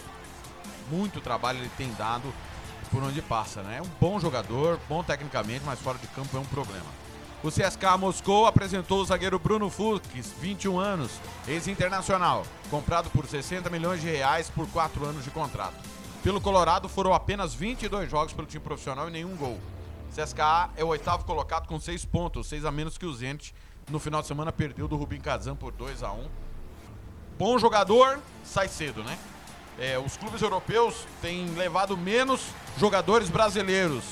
[0.89, 2.33] Muito trabalho ele tem dado
[2.93, 3.79] por onde passa, né?
[3.79, 6.85] É um bom jogador, bom tecnicamente, mas fora de campo é um problema.
[7.43, 11.11] O CSKA Moscou apresentou o zagueiro Bruno Fux, 21 anos,
[11.47, 15.73] ex-internacional, comprado por 60 milhões de reais por 4 anos de contrato.
[16.21, 19.59] Pelo Colorado foram apenas 22 jogos pelo time profissional e nenhum gol.
[20.15, 23.55] CSKA é o oitavo colocado com 6 pontos, 6 a menos que o Zenit.
[23.89, 26.25] No final de semana perdeu do Rubim Kazan por 2 a 1
[27.37, 29.17] Bom jogador, sai cedo, né?
[29.79, 32.41] É, os clubes europeus têm levado menos
[32.77, 34.03] jogadores brasileiros.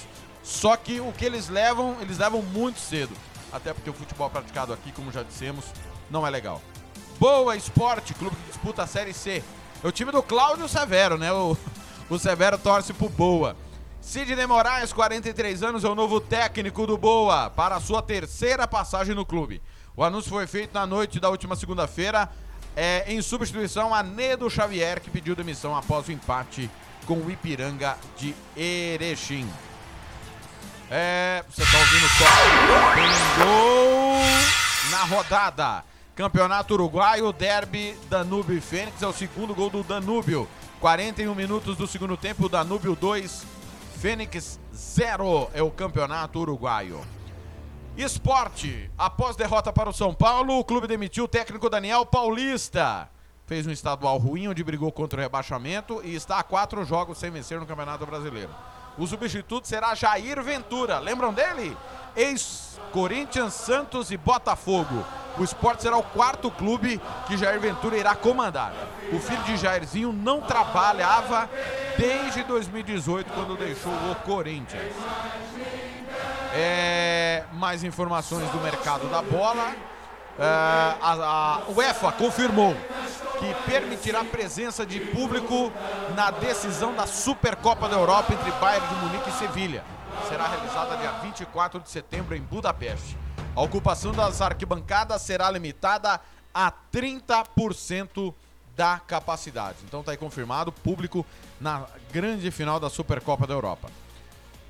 [0.43, 3.15] Só que o que eles levam, eles levam muito cedo.
[3.51, 5.65] Até porque o futebol praticado aqui, como já dissemos,
[6.09, 6.61] não é legal.
[7.19, 9.43] Boa Esporte, clube que disputa a Série C.
[9.83, 11.31] É o time do Cláudio Severo, né?
[11.31, 11.55] O,
[12.09, 13.55] o Severo torce pro Boa.
[14.01, 19.13] Sidney Moraes, 43 anos, é o novo técnico do Boa para a sua terceira passagem
[19.13, 19.61] no clube.
[19.95, 22.27] O anúncio foi feito na noite da última segunda-feira,
[22.75, 26.69] é, em substituição a Nedo Xavier, que pediu demissão após o empate
[27.05, 29.49] com o Ipiranga de Erechim.
[30.89, 32.25] É, você tá ouvindo só?
[32.95, 34.21] Tem gol
[34.89, 35.83] na rodada.
[36.15, 40.47] Campeonato Uruguaio, Derby Danúbio e Fênix é o segundo gol do Danúbio.
[40.79, 43.45] 41 minutos do segundo tempo, Danúbio 2,
[44.01, 46.99] Fênix 0 é o campeonato uruguaio.
[47.97, 48.89] Esporte.
[48.97, 53.09] Após derrota para o São Paulo, o clube demitiu o técnico Daniel Paulista.
[53.45, 57.29] Fez um estadual ruim, onde brigou contra o rebaixamento e está a quatro jogos sem
[57.29, 58.49] vencer no Campeonato Brasileiro.
[58.97, 60.99] O substituto será Jair Ventura.
[60.99, 61.75] Lembram dele?
[62.15, 65.05] Ex-Corinthians, Santos e Botafogo.
[65.37, 68.73] O esporte será o quarto clube que Jair Ventura irá comandar.
[69.13, 71.49] O filho de Jairzinho não trabalhava
[71.97, 74.93] desde 2018, quando deixou o Corinthians.
[76.53, 79.73] É, mais informações do mercado da bola.
[80.39, 82.75] É, a, a UEFA confirmou
[83.39, 85.71] que permitirá a presença de público
[86.15, 89.83] na decisão da Supercopa da Europa entre Bayern de Munique e Sevilha.
[90.29, 93.17] Será realizada dia 24 de setembro em Budapeste.
[93.55, 96.21] A ocupação das arquibancadas será limitada
[96.53, 98.33] a 30%
[98.75, 99.77] da capacidade.
[99.83, 101.25] Então está aí confirmado público
[101.59, 103.89] na grande final da Supercopa da Europa.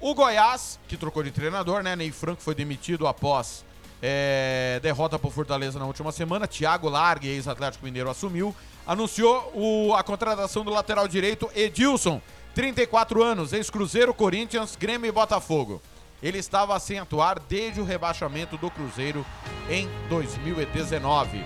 [0.02, 1.96] O Goiás, que trocou de treinador, né?
[1.96, 3.64] Ney Franco foi demitido após
[4.04, 6.48] É, derrota por Fortaleza na última semana.
[6.48, 8.56] Thiago Largue, ex-Atlético Mineiro, assumiu.
[8.88, 12.20] Anunciou o- a contratação do lateral direito Edilson,
[12.56, 15.80] 34 anos, ex-Cruzeiro, Corinthians, Grêmio e Botafogo.
[16.20, 19.24] Ele estava sem atuar desde o rebaixamento do Cruzeiro
[19.70, 21.46] em 2019.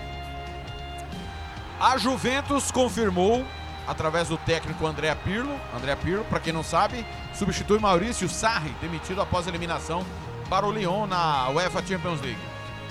[1.78, 3.44] A Juventus confirmou,
[3.86, 7.04] através do técnico André Pirlo, André Pirlo, para quem não sabe,
[7.36, 10.04] substitui Maurício Sarri, demitido após eliminação
[10.48, 12.40] para o Lyon na UEFA Champions League.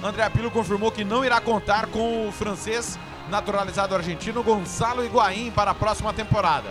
[0.04, 3.00] André Pirlo confirmou que não irá contar com o francês
[3.30, 6.70] naturalizado argentino Gonçalo Higuaín para a próxima temporada.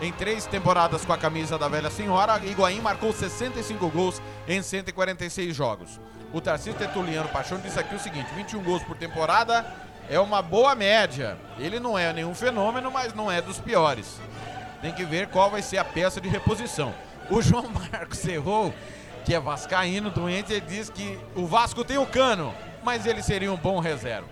[0.00, 5.56] Em três temporadas com a camisa da velha senhora, Higuaín marcou 65 gols em 146
[5.56, 6.00] jogos.
[6.32, 9.66] O Tarcísio Tertuliano Paixão disse aqui o seguinte, 21 gols por temporada
[10.08, 11.36] é uma boa média.
[11.58, 14.20] Ele não é nenhum fenômeno, mas não é dos piores.
[14.80, 16.94] Tem que ver qual vai ser a peça de reposição.
[17.30, 18.72] O João Marcos errou,
[19.24, 22.54] que é vascaíno, doente, ele diz que o Vasco tem o cano,
[22.84, 24.28] mas ele seria um bom reserva.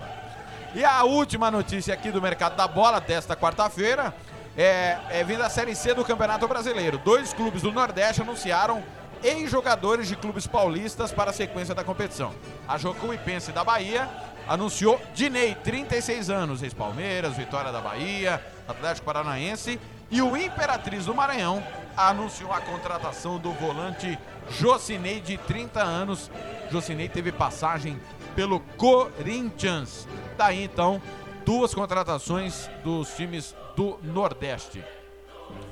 [0.75, 4.15] E a última notícia aqui do mercado da bola desta quarta-feira
[4.57, 6.99] é, é vindo da Série C do Campeonato Brasileiro.
[6.99, 8.83] Dois clubes do Nordeste anunciaram
[9.23, 12.33] ex-jogadores de clubes paulistas para a sequência da competição.
[12.69, 14.09] A Jocuipense da Bahia
[14.47, 19.81] anunciou Dinei, 36 anos, ex-Palmeiras, Vitória da Bahia, Atlético Paranaense.
[20.11, 21.63] E o Imperatriz do Maranhão
[21.97, 24.19] anunciou a contratação do volante
[24.51, 26.31] Jocinei, de 30 anos.
[26.71, 28.01] Jocinei teve passagem
[28.35, 30.07] pelo Corinthians.
[30.37, 31.01] Daí então,
[31.45, 34.85] duas contratações dos times do Nordeste.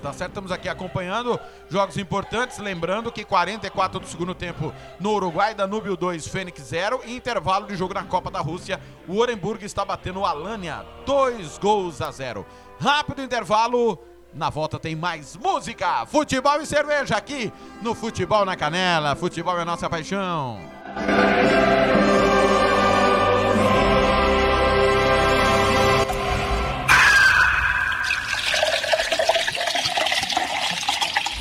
[0.00, 0.30] Tá certo?
[0.30, 1.38] Estamos aqui acompanhando
[1.68, 2.58] jogos importantes.
[2.58, 7.00] Lembrando que 44 do segundo tempo no Uruguai, Danúbio 2, Fênix 0.
[7.04, 8.80] E intervalo de jogo na Copa da Rússia.
[9.08, 12.46] O Orenburg está batendo o Alânia, 2 gols a 0.
[12.80, 13.98] Rápido intervalo.
[14.34, 17.52] Na volta tem mais música, futebol e cerveja aqui
[17.82, 19.14] no Futebol na Canela.
[19.14, 20.58] Futebol é nossa paixão.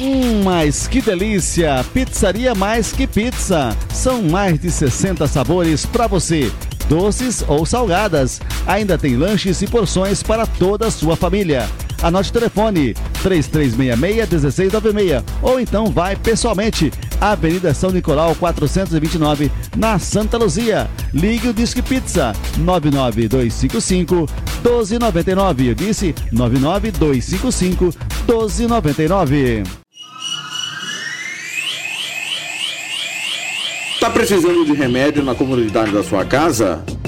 [0.01, 1.85] Hum, mas que delícia!
[1.93, 3.77] Pizzaria Mais Que Pizza.
[3.93, 6.51] São mais de 60 sabores para você,
[6.89, 8.41] doces ou salgadas.
[8.67, 11.69] Ainda tem lanches e porções para toda a sua família.
[12.01, 20.89] Anote o telefone 3366-1696 ou então vai pessoalmente Avenida São Nicolau 429 na Santa Luzia.
[21.13, 24.27] Ligue o Disque Pizza 99255
[24.63, 25.69] 1299.
[25.69, 27.93] Eu disse 99255
[28.27, 29.63] 1299.
[33.99, 36.83] Tá precisando de remédio na comunidade da sua casa?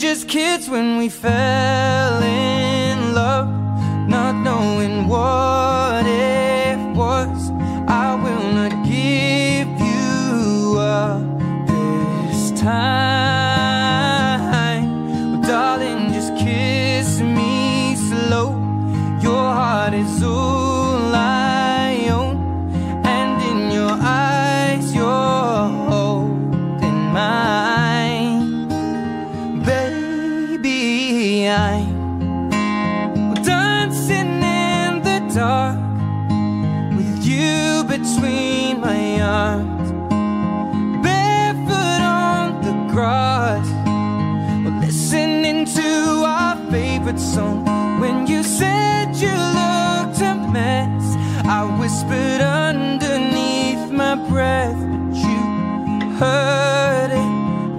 [0.00, 3.48] Just kids when we fell in love,
[4.08, 5.89] not knowing what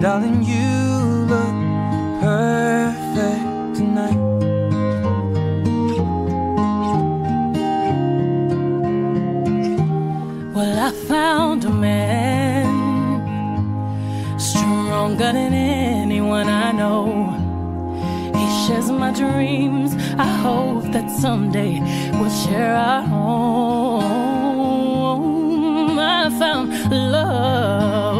[0.02, 0.42] darling.
[0.42, 0.68] You
[1.32, 1.56] look
[2.20, 4.18] perfect tonight.
[10.54, 12.82] Well, I found a man
[14.38, 17.04] Stronger than anyone I know.
[18.34, 19.94] He shares my dreams.
[20.18, 21.80] I hope that someday
[22.18, 24.02] we'll share our home.
[25.98, 28.11] I found love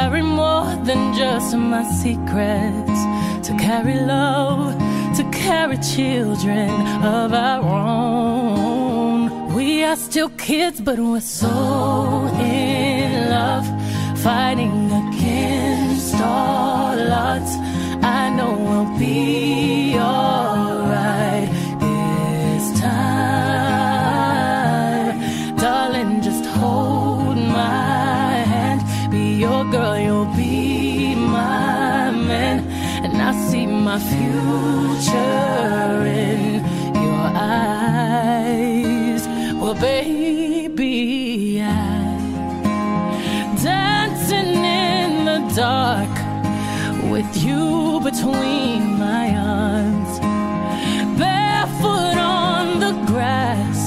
[0.00, 3.00] carry more than just my secrets,
[3.46, 4.72] to carry love,
[5.18, 6.70] to carry children
[7.18, 9.54] of our own.
[9.54, 11.54] We are still kids, but we're so
[12.40, 13.66] in love,
[14.26, 16.98] fighting against all
[17.28, 17.52] odds.
[18.18, 21.48] I know we'll be alright
[33.90, 35.16] my future
[36.06, 36.62] in
[36.94, 39.22] your eyes.
[39.60, 41.66] Well, baby, I
[43.60, 44.54] dancing
[44.86, 46.14] in the dark
[47.10, 50.20] with you between my arms,
[51.18, 53.80] barefoot on the grass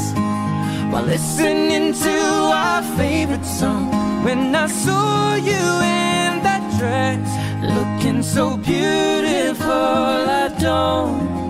[0.91, 2.17] while listening to
[2.61, 3.85] our favorite song.
[4.25, 5.63] When I saw you
[5.99, 7.29] in that dress,
[7.73, 9.22] looking so beautiful,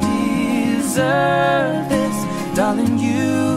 [0.02, 2.18] deserve this,
[2.56, 2.98] darling.
[2.98, 3.53] You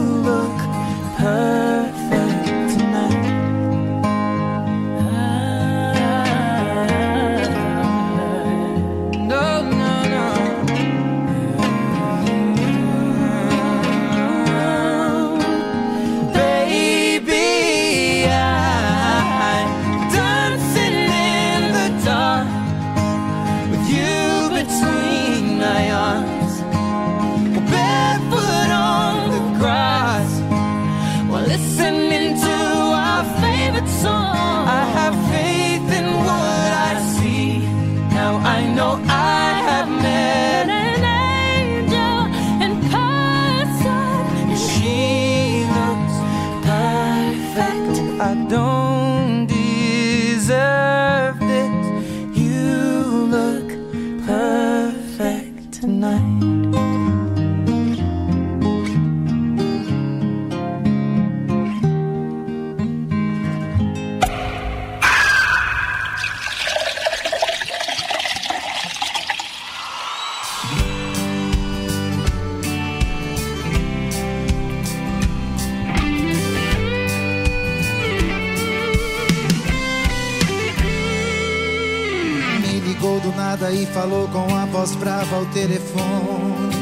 [83.87, 86.77] falou com a voz brava ao telefone.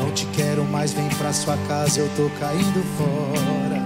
[0.00, 3.82] Não te quero mais, vem pra sua casa, eu tô caindo fora.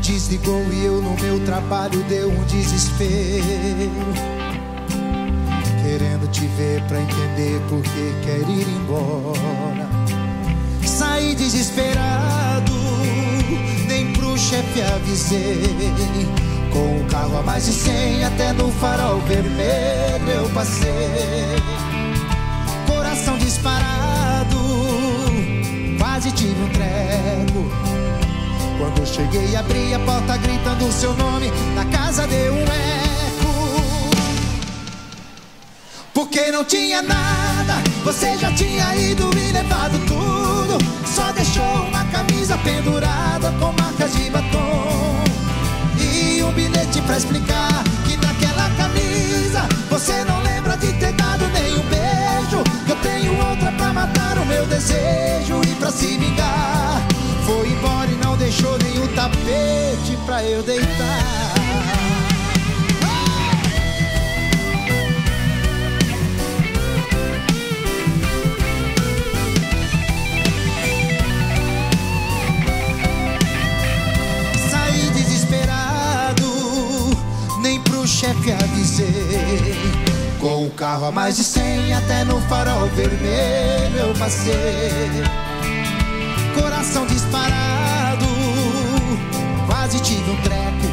[0.00, 3.12] Desligou e eu no meu trabalho deu um desespero.
[5.82, 9.88] Querendo te ver pra entender por que quer ir embora.
[10.84, 12.72] Saí desesperado,
[13.86, 16.45] nem pro chefe avisei.
[16.76, 21.56] Com o carro a mais de 100 até no farol vermelho eu passei.
[22.86, 24.58] Coração disparado,
[25.98, 27.70] quase tive um treco.
[28.76, 34.20] Quando cheguei abri a porta gritando o seu nome, na casa deu um eco.
[36.12, 40.76] Porque não tinha nada, você já tinha ido e levado tudo.
[41.06, 44.45] Só deixou uma camisa pendurada com marcas de batom.
[46.56, 52.64] Bilhete pra explicar que naquela camisa você não lembra de ter dado nenhum beijo.
[52.86, 57.06] Que eu tenho outra pra matar o meu desejo e pra se vingar.
[57.44, 61.45] Foi embora e não deixou nenhum tapete pra eu deitar.
[80.40, 85.10] Com o carro a mais de 100 até no farol vermelho eu passei.
[86.58, 88.24] Coração disparado,
[89.66, 90.86] quase tive um treco.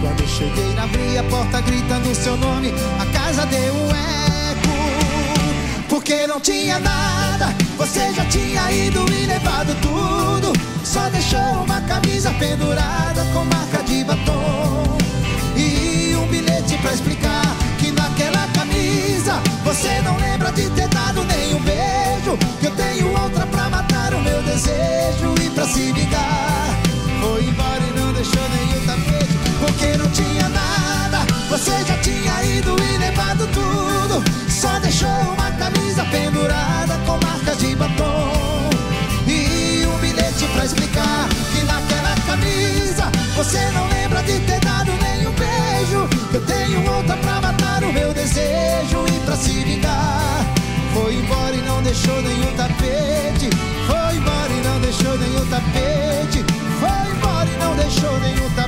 [0.00, 5.86] Quando cheguei, abri a porta gritando seu nome, a casa deu um eco.
[5.86, 10.52] Porque não tinha nada, você já tinha ido e levado tudo.
[10.82, 14.57] Só deixou uma camisa pendurada com marca de batom
[16.82, 17.42] pra explicar
[17.78, 22.36] que naquela camisa você não lembra de ter dado nenhum beijo.
[22.60, 26.74] Que eu tenho outra pra matar o meu desejo e pra se ligar.
[27.20, 31.26] Foi embora e não deixou nenhum tapete, porque não tinha nada.
[31.50, 34.22] Você já tinha ido e levado tudo.
[34.50, 38.70] Só deixou uma camisa pendurada com marca de batom.
[39.26, 44.77] E um bilhete pra explicar que naquela camisa você não lembra de ter dado.
[49.28, 50.42] pra se vingar.
[50.94, 53.50] Foi embora e não deixou nenhum tapete.
[53.86, 56.44] Foi embora e não deixou nenhum tapete.
[56.80, 58.67] Foi embora e não deixou nenhum tapete.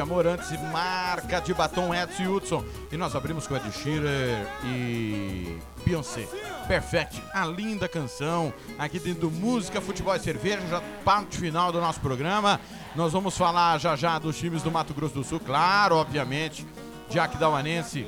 [0.00, 2.64] Amor, antes marca de batom Edson e Hudson.
[2.92, 6.28] E nós abrimos com Ed Sheeran e Beyoncé.
[6.68, 8.52] Perfect, a linda canção.
[8.78, 12.60] Aqui dentro do Música, Futebol e Cerveja, já parte final do nosso programa.
[12.94, 16.66] Nós vamos falar já já dos times do Mato Grosso do Sul, claro, obviamente.
[17.08, 18.06] Jack Dauanense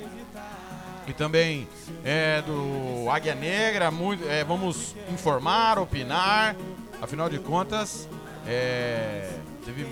[1.09, 1.66] e também
[2.05, 3.90] é, do Águia Negra.
[3.90, 6.55] Muito, é, vamos informar, opinar.
[7.01, 8.09] Afinal de contas,
[8.47, 9.28] é,
[9.65, 9.86] teve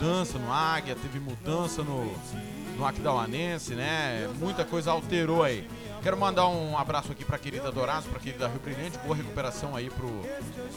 [0.00, 2.10] mudança no Águia, teve mudança no,
[2.74, 4.26] no Aquidauanense, né?
[4.38, 5.68] Muita coisa alterou aí.
[6.02, 8.96] Quero mandar um abraço aqui pra querida Doraço, pra querida Rio Brilhante.
[9.00, 10.08] Boa recuperação aí pro,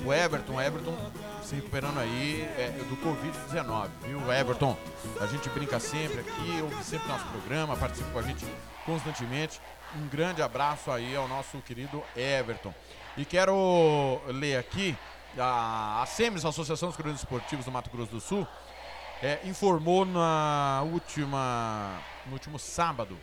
[0.02, 0.62] pro Everton.
[0.62, 0.94] Everton
[1.42, 4.76] se recuperando aí é, do Covid-19, viu, Everton?
[5.22, 8.46] A gente brinca sempre aqui, ouve sempre nosso programa, participa com a gente
[8.86, 9.62] constantemente.
[9.96, 12.74] Um grande abraço aí ao nosso querido Everton.
[13.16, 14.98] E quero ler aqui
[15.38, 18.46] a, a SEMES, a Associação dos Cronistas Esportivos do Mato Grosso do Sul,
[19.24, 23.18] é, informou na última, no último sábado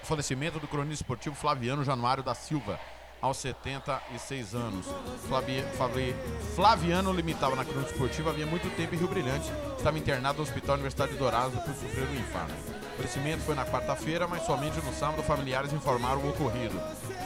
[0.00, 2.78] o falecimento do cronista esportivo Flaviano Januário da Silva,
[3.20, 4.86] aos 76 anos.
[5.26, 6.14] Flavi, Flavi,
[6.54, 9.50] Flaviano limitava na crônica esportiva havia muito tempo em Rio Brilhante.
[9.76, 12.54] Estava internado no Hospital Universidade de por sofrer um infarto.
[12.92, 16.80] O falecimento foi na quarta-feira, mas somente no sábado familiares informaram o ocorrido.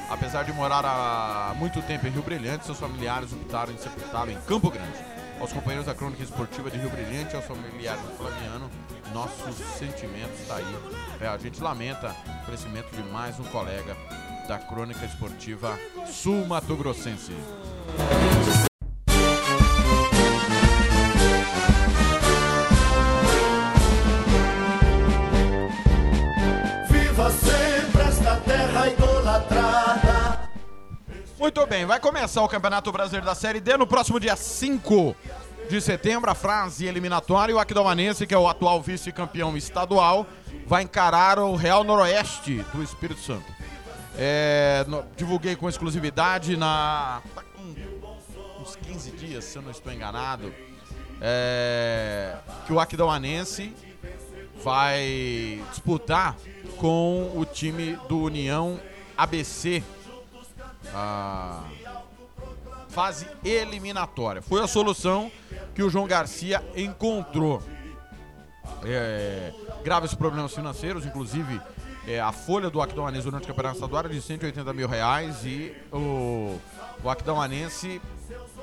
[0.09, 4.40] Apesar de morar há muito tempo em Rio Brilhante, seus familiares optaram em sepultá-lo em
[4.40, 5.11] Campo Grande.
[5.43, 8.70] Aos companheiros da crônica esportiva de Rio Brilhante, aos familiares do Flaviano,
[9.12, 10.77] nossos sentimentos tá aí.
[11.20, 13.97] É, a gente lamenta Oferecimento de mais um colega
[14.47, 17.32] da Crônica Esportiva Sul Mato Grossense.
[31.43, 35.16] Muito bem, vai começar o Campeonato Brasileiro da Série D no próximo dia 5
[35.69, 36.31] de setembro.
[36.31, 40.24] A frase eliminatória, o Aquidauanense, que é o atual vice-campeão estadual,
[40.69, 43.44] vai encarar o Real Noroeste do Espírito Santo.
[44.16, 47.20] É, no- divulguei com exclusividade na
[48.60, 50.55] uns 15 dias, se eu não estou enganado,
[51.20, 52.36] é,
[52.69, 53.74] que o Aquidauanense
[54.62, 56.36] vai disputar
[56.77, 58.78] com o time do União
[59.19, 59.82] ABC.
[60.94, 61.64] A
[62.89, 64.43] fase eliminatória.
[64.43, 65.32] Foi a solução
[65.74, 67.62] que o João Garcia encontrou.
[68.85, 69.52] É,
[69.82, 71.60] graves problemas financeiros, inclusive
[72.06, 75.74] é, a folha do Aquidauanense durante o Campeonato Estadual era de 180 mil reais e
[75.93, 76.59] o,
[77.02, 78.01] o Aquidauanense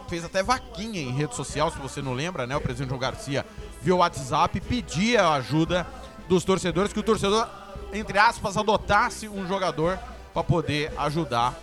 [0.10, 2.56] fez até vaquinha em rede social, se você não lembra, né?
[2.56, 3.46] O presidente João Garcia
[3.82, 5.88] via o WhatsApp e pedia a ajuda
[6.28, 7.48] dos torcedores, que o torcedor,
[7.94, 9.98] entre aspas, adotasse um jogador
[10.34, 11.58] para poder ajudar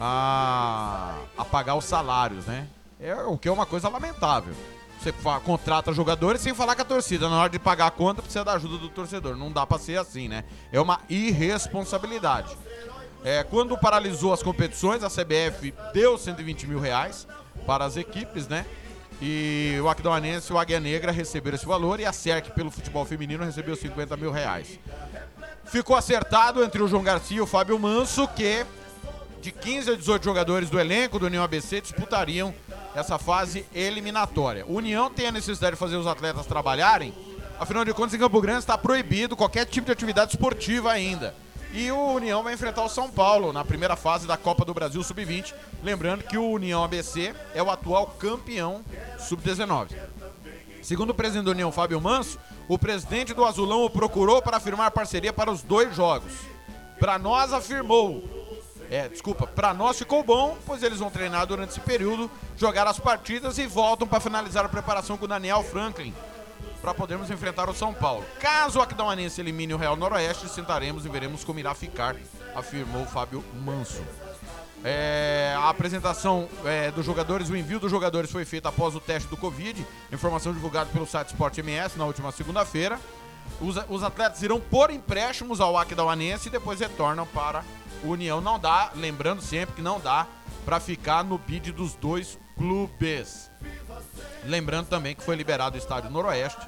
[0.00, 2.66] a, a pagar os salários, né?
[3.00, 4.54] É, o que é uma coisa lamentável.
[5.00, 5.12] Você
[5.44, 7.28] contrata jogadores sem falar com a torcida.
[7.28, 9.36] Na hora de pagar a conta, precisa da ajuda do torcedor.
[9.36, 10.44] Não dá pra ser assim, né?
[10.72, 12.56] É uma irresponsabilidade.
[13.24, 17.28] É, quando paralisou as competições, a CBF deu 120 mil reais
[17.64, 18.66] para as equipes, né?
[19.20, 23.04] E o Aquidauanense e o Águia Negra receberam esse valor e a SERC, pelo futebol
[23.04, 24.78] feminino, recebeu 50 mil reais.
[25.64, 28.64] Ficou acertado entre o João Garcia e o Fábio Manso que
[29.40, 32.54] de 15 a 18 jogadores do elenco do União ABC disputariam
[32.94, 34.64] essa fase eliminatória.
[34.66, 37.14] O União tem a necessidade de fazer os atletas trabalharem,
[37.58, 41.34] afinal de contas, em Campo Grande está proibido qualquer tipo de atividade esportiva ainda.
[41.72, 45.02] E o União vai enfrentar o São Paulo na primeira fase da Copa do Brasil
[45.02, 45.54] Sub-20.
[45.82, 48.82] Lembrando que o União ABC é o atual campeão
[49.18, 49.90] Sub-19.
[50.80, 54.90] Segundo o presidente da União, Fábio Manso, o presidente do Azulão o procurou para firmar
[54.90, 56.32] parceria para os dois jogos.
[56.98, 58.47] Para nós, afirmou.
[58.90, 62.98] É, desculpa, para nós ficou bom, pois eles vão treinar durante esse período, jogar as
[62.98, 66.14] partidas e voltam para finalizar a preparação com o Daniel Franklin,
[66.80, 68.24] para podermos enfrentar o São Paulo.
[68.40, 72.16] Caso o Aquidauanense elimine o Real Noroeste, sentaremos e veremos como irá ficar,
[72.54, 74.02] afirmou Fábio Manso.
[74.84, 79.28] É, a apresentação é, dos jogadores, o envio dos jogadores foi feito após o teste
[79.28, 82.98] do Covid, informação divulgada pelo site Sport MS na última segunda-feira.
[83.60, 87.64] Os, os atletas irão por empréstimos ao Aquidauanense e depois retornam para
[88.04, 88.40] União.
[88.40, 90.26] Não dá, lembrando sempre que não dá
[90.64, 93.50] para ficar no bid dos dois clubes.
[94.44, 96.66] Lembrando também que foi liberado o estádio Noroeste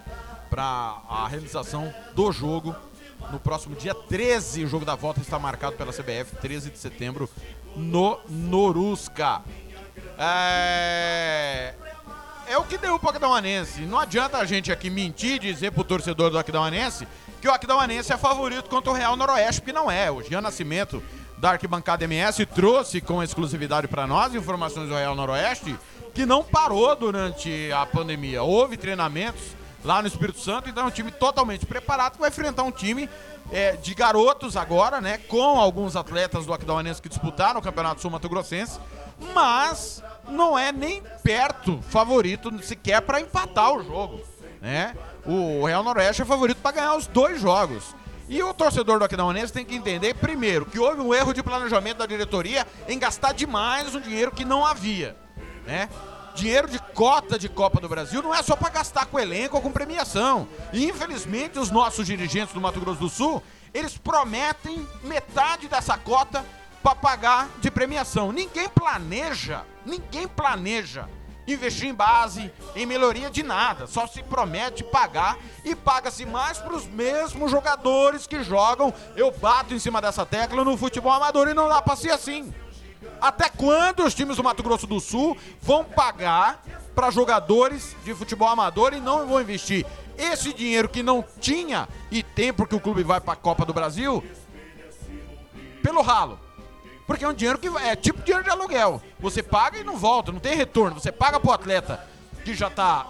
[0.48, 0.62] para
[1.09, 2.74] a realização do jogo
[3.31, 4.65] no próximo dia 13.
[4.65, 7.28] O jogo da volta está marcado pela CBF, 13 de setembro,
[7.77, 9.43] no Norusca.
[10.19, 11.74] É,
[12.47, 13.82] é o que deu pro Aquidauanense.
[13.82, 17.07] Não adianta a gente aqui mentir e dizer pro torcedor do Aquidauanense
[17.40, 20.11] que o Aquidauanense é favorito contra o Real Noroeste, porque não é.
[20.11, 21.02] O Jean Nascimento
[21.40, 25.74] da arquibancada MS trouxe com exclusividade para nós informações do Real Noroeste
[26.12, 28.42] que não parou durante a pandemia.
[28.42, 32.62] Houve treinamentos lá no Espírito Santo, então é um time totalmente preparado que vai enfrentar
[32.62, 33.08] um time
[33.50, 35.16] é, de garotos agora, né?
[35.16, 38.78] Com alguns atletas do Aquidauanense que disputaram o Campeonato Sul Mato Grossense,
[39.32, 44.20] mas não é nem perto favorito sequer para empatar o jogo,
[44.60, 44.94] né?
[45.24, 47.94] O Real Noroeste é favorito para ganhar os dois jogos.
[48.31, 51.98] E o torcedor do Aquidauanense tem que entender, primeiro, que houve um erro de planejamento
[51.98, 55.16] da diretoria em gastar demais um dinheiro que não havia,
[55.66, 55.89] né?
[56.36, 59.62] Dinheiro de cota de Copa do Brasil não é só para gastar com elenco ou
[59.62, 60.47] com premiação.
[60.73, 63.43] E infelizmente os nossos dirigentes do Mato Grosso do Sul,
[63.74, 66.47] eles prometem metade dessa cota
[66.85, 68.31] para pagar de premiação.
[68.31, 71.09] Ninguém planeja, ninguém planeja
[71.52, 73.86] investir em base, em melhoria de nada.
[73.86, 78.93] Só se promete pagar e paga-se mais para os mesmos jogadores que jogam.
[79.16, 82.52] Eu bato em cima dessa tecla no futebol amador e não dá para ser assim.
[83.20, 86.62] Até quando os times do Mato Grosso do Sul vão pagar
[86.94, 89.86] para jogadores de futebol amador e não vão investir
[90.16, 93.72] esse dinheiro que não tinha e tem porque o clube vai para a Copa do
[93.72, 94.22] Brasil
[95.82, 96.39] pelo ralo?
[97.10, 99.02] Porque é um dinheiro que é tipo dinheiro de aluguel.
[99.18, 101.00] Você paga e não volta, não tem retorno.
[101.00, 102.06] Você paga pro atleta
[102.44, 103.04] que já tá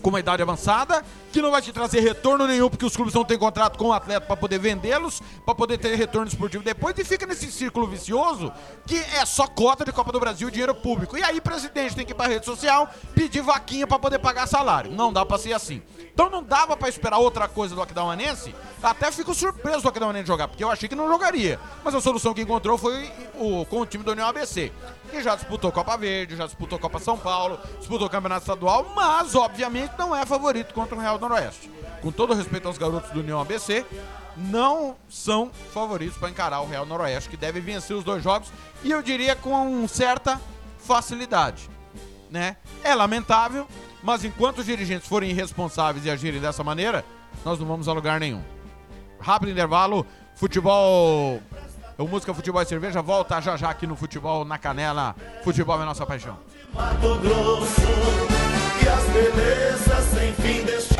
[0.00, 3.24] com uma idade avançada que não vai te trazer retorno nenhum, porque os clubes não
[3.24, 7.04] têm contrato com o atleta para poder vendê-los, para poder ter retorno esportivo depois, e
[7.04, 8.52] fica nesse círculo vicioso
[8.86, 11.16] que é só cota de Copa do Brasil dinheiro público.
[11.16, 14.90] E aí presidente tem que ir pra rede social pedir vaquinha para poder pagar salário.
[14.90, 15.82] Não dá para ser assim.
[16.12, 18.54] Então não dava para esperar outra coisa do Aquidauanense.
[18.82, 21.58] Até fico surpreso do Aquidauanense jogar, porque eu achei que não jogaria.
[21.84, 24.72] Mas a solução que encontrou foi o, com o time do União ABC,
[25.10, 29.92] que já disputou Copa Verde, já disputou Copa São Paulo, disputou Campeonato Estadual, mas obviamente
[29.98, 31.70] não é favorito contra o Real Noroeste.
[32.00, 33.84] Com todo respeito aos garotos do União ABC,
[34.36, 38.50] não são favoritos para encarar o Real Noroeste, que deve vencer os dois jogos
[38.82, 40.40] e eu diria com certa
[40.78, 41.68] facilidade,
[42.30, 42.56] né?
[42.82, 43.66] É lamentável,
[44.02, 47.04] mas enquanto os dirigentes forem irresponsáveis e agirem dessa maneira,
[47.44, 48.42] nós não vamos a lugar nenhum.
[49.20, 51.40] Rápido intervalo, futebol,
[51.98, 55.14] o música futebol e cerveja volta já já aqui no futebol na canela.
[55.44, 56.38] Futebol é nossa paixão.
[56.72, 57.80] Mato Grosso
[58.82, 60.99] e as belezas sem fim deste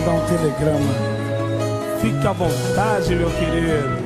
[0.00, 0.94] Mandar um telegrama.
[2.00, 4.00] Fique à vontade, meu querido.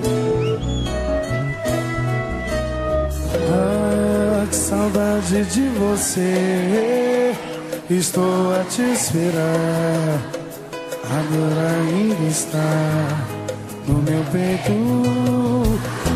[3.53, 7.35] Ah, que saudade de você.
[7.89, 10.21] Estou a te esperar.
[11.05, 12.59] Agora ainda está
[13.87, 14.73] no meu peito.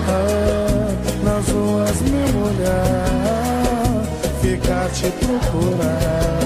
[0.08, 0.88] Ah,
[1.22, 4.02] nas ruas me olhar.
[4.40, 6.38] Ficar te procurar.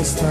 [0.00, 0.26] Está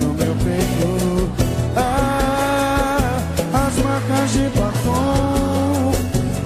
[0.00, 1.30] no meu peito.
[1.76, 3.18] Ah,
[3.54, 5.92] as marcas de batom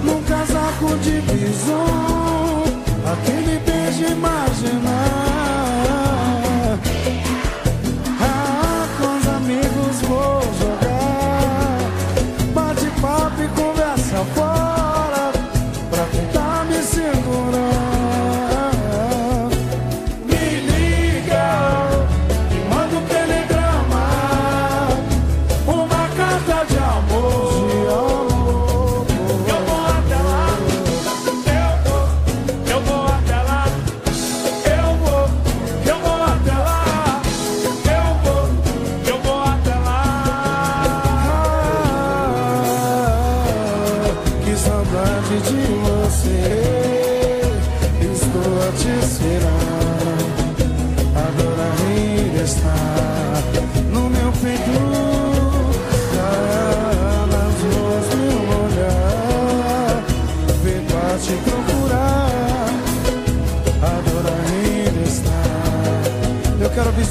[0.03, 2.63] num casaco de bison.
[3.11, 4.98] Aquele beijo imaginar.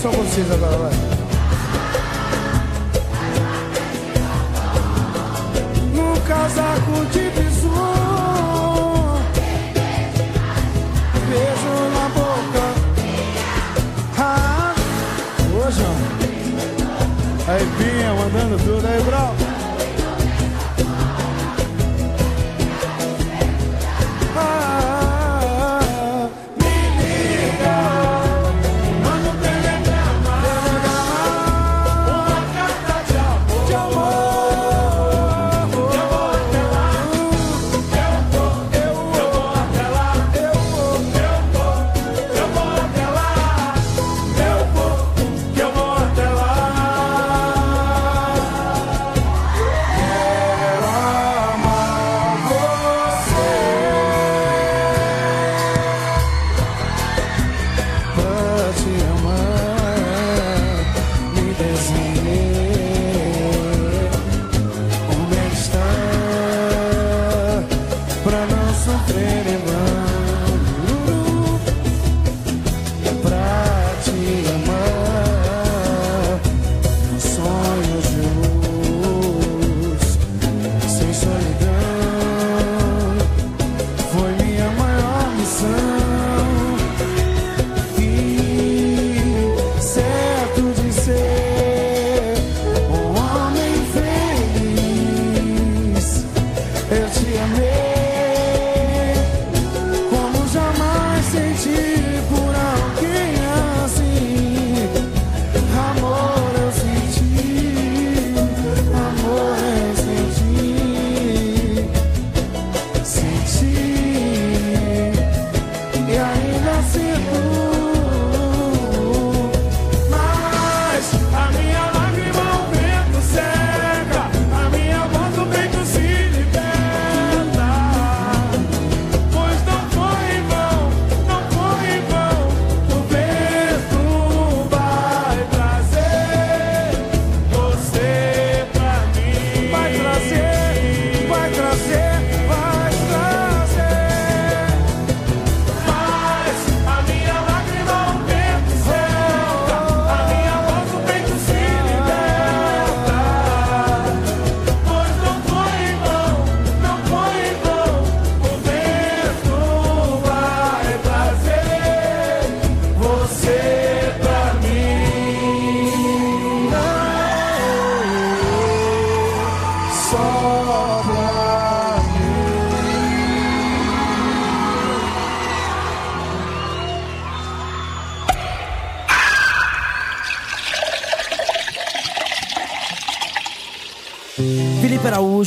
[0.00, 1.07] Só vocês agora, vai.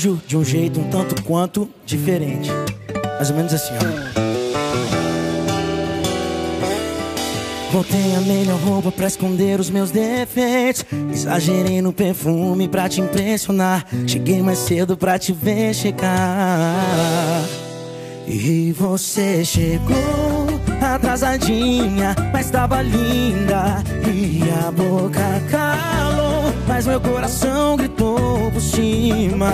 [0.01, 2.49] Araújo, de um jeito um tanto quanto diferente.
[3.17, 4.21] Mais ou menos assim, ó.
[7.71, 10.83] Botei a melhor roupa pra esconder os meus defeitos.
[11.13, 13.85] Exagerei no perfume pra te impressionar.
[14.07, 17.45] Cheguei mais cedo pra te ver chegar.
[18.27, 20.47] E você chegou
[20.81, 23.83] atrasadinha, mas tava linda.
[24.11, 29.51] E a boca calou, mas meu coração gritou por cima.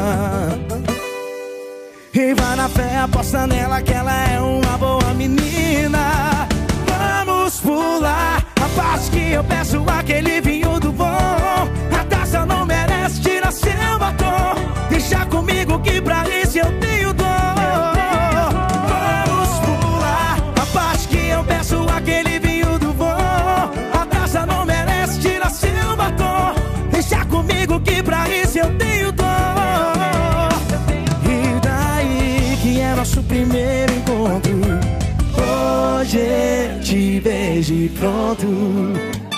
[2.13, 6.47] E vai na fé, aposta nela que ela é uma boa menina.
[6.87, 11.05] Vamos pular a parte que eu peço aquele vinho do bom.
[11.05, 14.55] A taça não merece tirar seu batom.
[14.89, 17.36] Deixa comigo que pra isso eu tenho dor.
[27.79, 29.25] Que pra isso eu tenho dor.
[31.23, 34.59] E daí que é nosso primeiro encontro.
[35.37, 38.47] Hoje te vejo e pronto.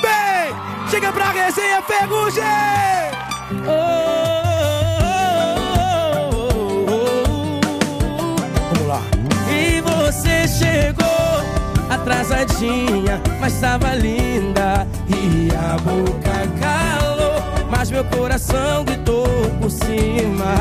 [0.02, 0.54] Bem,
[0.90, 2.44] chega pra resenha Ferrugem!
[8.72, 9.02] Vamos lá.
[9.52, 11.10] E você chegou
[11.90, 14.88] atrasadinha, mas tava linda.
[15.10, 16.99] E a boca calou,
[17.70, 19.28] mas meu coração gritou
[19.62, 20.56] por cima.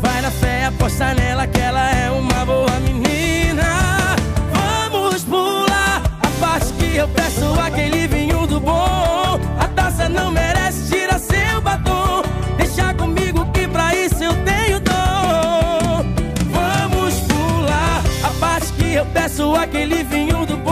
[0.00, 4.16] Vai na fé, aposta nela que ela é uma boa menina.
[4.52, 9.40] Vamos pular a parte que eu peço aquele vinho do bom.
[9.58, 12.22] A taça não merece tirar seu batom.
[12.56, 16.04] Deixa comigo que pra isso eu tenho dom.
[16.52, 20.63] Vamos pular a parte que eu peço aquele vinho do bom.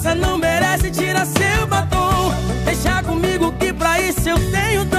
[0.00, 2.32] A taça não merece tirar seu batom.
[2.64, 4.96] Deixa comigo que pra isso eu tenho dom.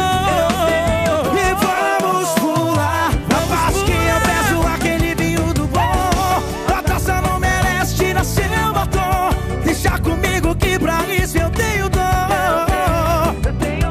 [1.34, 6.72] E vamos pular a parte que eu peço aquele vinho do bom.
[6.72, 9.32] A taça não merece tirar seu batom.
[9.66, 12.02] Deixa comigo que pra isso eu tenho dom.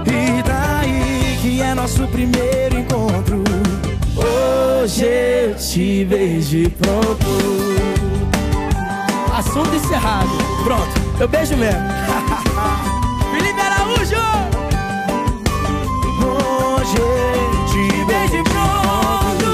[0.07, 3.43] E daí que é nosso primeiro encontro.
[4.16, 8.19] Hoje eu te vejo pronto.
[9.51, 10.28] Assunto encerrado.
[10.62, 11.81] Pronto, eu beijo mesmo.
[13.32, 14.14] Felipe Araújo!
[16.22, 17.02] Hoje
[17.66, 19.48] te beijo e pronto.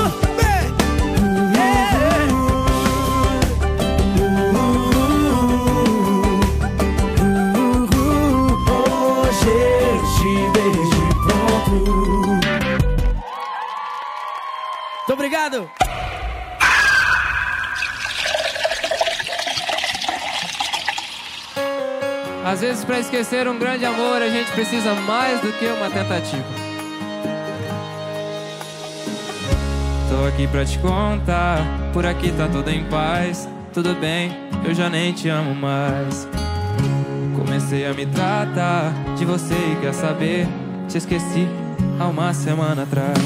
[8.68, 9.56] Hoje
[10.18, 10.28] te
[10.94, 11.72] e pronto.
[14.98, 15.85] Muito obrigado.
[22.46, 26.44] Às vezes, pra esquecer um grande amor, a gente precisa mais do que uma tentativa.
[30.08, 31.58] Tô aqui pra te contar,
[31.92, 33.48] por aqui tá tudo em paz.
[33.74, 34.30] Tudo bem,
[34.64, 36.28] eu já nem te amo mais.
[37.36, 40.46] Comecei a me tratar de você e quer saber?
[40.88, 41.48] Te esqueci
[41.98, 43.18] há uma semana atrás.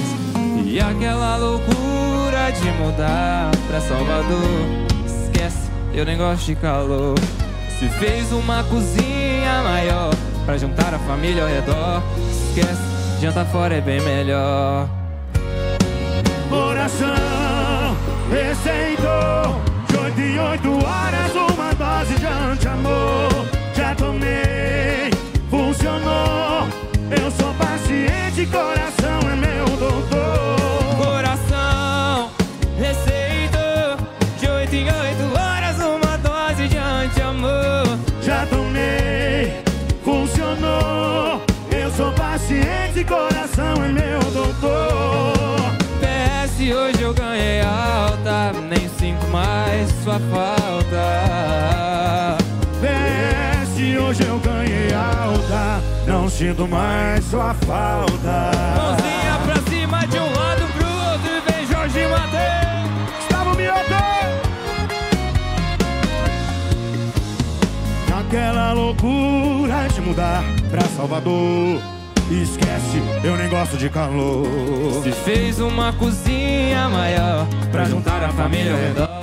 [0.64, 4.88] E aquela loucura de mudar pra Salvador.
[5.04, 7.16] Esquece, eu nem gosto de calor.
[7.80, 12.02] Se fez uma cozinha maior pra juntar a família ao redor.
[12.30, 14.86] Esquece, janta fora é bem melhor.
[16.50, 17.96] Coração
[18.30, 23.46] receitou de oito em oito horas uma dose de anti-amor.
[23.74, 25.10] Já tomei,
[25.48, 26.68] funcionou.
[27.10, 28.79] Eu sou paciente, coração
[50.10, 51.06] sua falta.
[52.80, 58.50] PS hoje eu ganhei alta, não sinto mais sua falta.
[58.76, 62.90] Mãozinha pra cima de um lado pro outro e vem Jorge Mateus.
[63.18, 63.94] Gustavo Mioto!
[68.08, 71.80] Naquela loucura de mudar pra Salvador.
[72.30, 74.46] Esquece, eu nem gosto de calor.
[75.02, 79.20] Se fez uma cozinha maior pra juntar a família ao redor.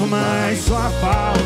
[0.00, 1.40] Sinto mais sua falta.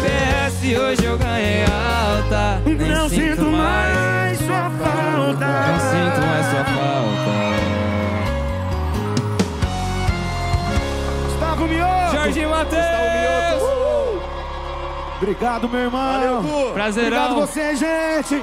[0.00, 2.62] PS hoje eu ganhei alta.
[2.64, 3.96] Nem Não sinto mais.
[3.96, 5.46] mais sua falta.
[5.46, 7.30] Não sinto mais sua falta.
[11.26, 12.12] Gustavo Mioto.
[12.14, 13.62] Jorge Matheus.
[15.20, 16.12] Obrigado, meu irmão.
[16.12, 16.72] Valeu.
[16.72, 17.32] Prazerão.
[17.32, 18.42] Obrigado você, gente.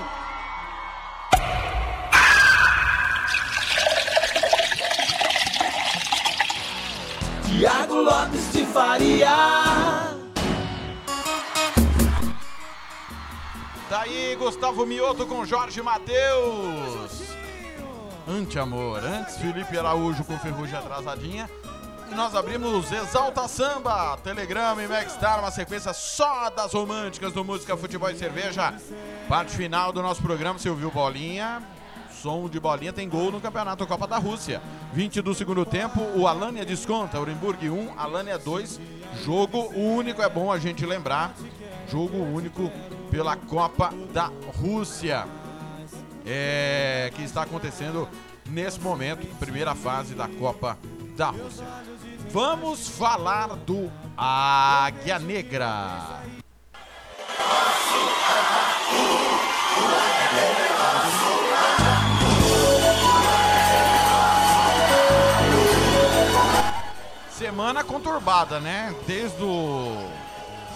[14.67, 17.29] Gustavo Mioto com Jorge Matheus.
[18.27, 19.01] Anti-amor.
[19.01, 21.49] Antes, Felipe Araújo com Ferrugem Atrasadinha.
[22.11, 27.77] E nós abrimos Exalta Samba, Telegrama e Megstar, uma sequência só das românticas do Música,
[27.77, 28.73] Futebol e Cerveja.
[29.29, 31.63] Parte final do nosso programa, você ouviu Bolinha?
[32.21, 34.61] Som de bolinha tem gol no Campeonato Copa da Rússia.
[34.91, 38.81] 20 do segundo tempo, o Alânia desconta, Orenburg 1, Alânia 2.
[39.23, 41.33] Jogo único, é bom a gente lembrar.
[41.89, 42.69] Jogo único
[43.17, 44.31] pela Copa da
[44.61, 45.25] Rússia.
[46.23, 48.07] É, que está acontecendo
[48.45, 50.77] nesse momento, primeira fase da Copa
[51.15, 51.65] da Rússia.
[52.29, 56.21] Vamos falar do Águia Negra.
[67.31, 68.93] Semana conturbada, né?
[69.07, 70.26] Desde o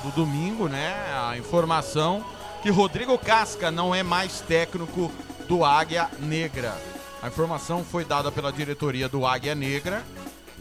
[0.03, 0.95] do domingo, né?
[1.29, 2.23] A informação
[2.61, 5.11] que Rodrigo Casca não é mais técnico
[5.47, 6.75] do Águia Negra.
[7.21, 10.03] A informação foi dada pela diretoria do Águia Negra,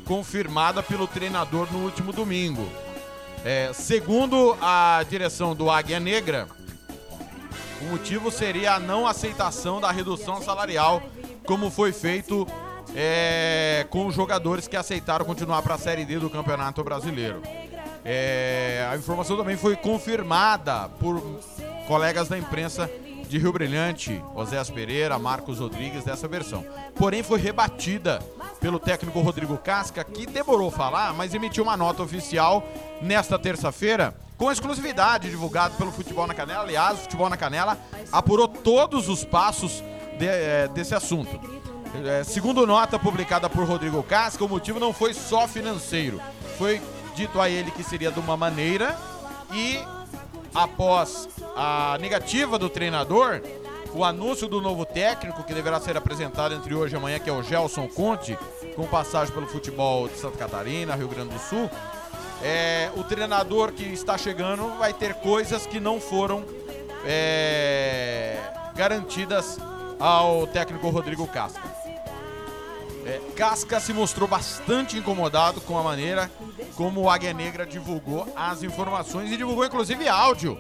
[0.05, 2.69] confirmada pelo treinador no último domingo.
[3.45, 6.47] É, segundo a direção do Águia Negra,
[7.81, 11.03] o motivo seria a não aceitação da redução salarial,
[11.47, 12.47] como foi feito
[12.95, 17.41] é, com os jogadores que aceitaram continuar para a Série D do Campeonato Brasileiro.
[18.05, 21.21] É, a informação também foi confirmada por
[21.87, 22.91] colegas da imprensa
[23.29, 26.65] de Rio Brilhante, Oséas Pereira, Marcos Rodrigues, dessa versão.
[26.97, 28.19] Porém, foi rebatida
[28.61, 32.67] pelo técnico Rodrigo Casca, que demorou falar, mas emitiu uma nota oficial
[33.01, 36.63] nesta terça-feira, com exclusividade divulgado pelo Futebol na Canela.
[36.65, 37.79] Aliás, o Futebol na Canela
[38.11, 39.83] apurou todos os passos
[40.19, 41.39] de- eh, desse assunto.
[42.05, 46.21] É, segundo nota publicada por Rodrigo Casca, o motivo não foi só financeiro.
[46.59, 46.81] Foi
[47.21, 48.97] dito a ele que seria de uma maneira
[49.53, 49.79] e
[50.55, 53.43] após a negativa do treinador,
[53.93, 57.33] o anúncio do novo técnico que deverá ser apresentado entre hoje e amanhã, que é
[57.33, 58.39] o Gelson Conte,
[58.75, 61.71] com passagem pelo futebol de Santa Catarina, Rio Grande do Sul.
[62.43, 66.43] É, o treinador que está chegando vai ter coisas que não foram
[67.05, 68.39] é,
[68.75, 69.59] garantidas
[69.99, 71.80] ao técnico Rodrigo Casca.
[73.07, 76.31] É, Casca se mostrou bastante incomodado com a maneira
[76.77, 80.59] como o Águia Negra divulgou as informações e divulgou inclusive áudio,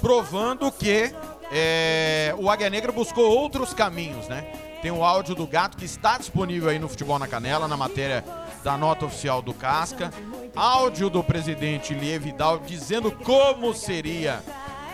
[0.00, 1.12] provando que
[1.50, 4.42] é, o Águia Negra buscou outros caminhos, né?
[4.80, 8.24] Tem o áudio do gato que está disponível aí no Futebol na Canela, na matéria
[8.64, 10.12] da nota oficial do Casca.
[10.56, 14.42] Áudio do presidente Lie Vidal dizendo como seria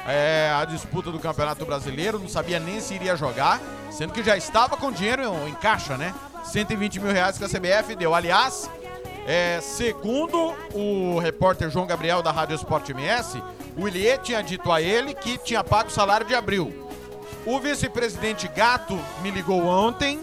[0.06, 3.60] é, a disputa do Campeonato Brasileiro, não sabia nem se iria jogar,
[3.90, 6.14] sendo que já estava com dinheiro em caixa, né?
[6.48, 8.14] 120 mil reais que a CBF deu.
[8.14, 8.70] Aliás,
[9.26, 13.42] é, segundo o repórter João Gabriel da Rádio Esporte MS,
[13.76, 16.88] o Ilie tinha dito a ele que tinha pago o salário de abril.
[17.44, 20.18] O vice-presidente Gato me ligou ontem,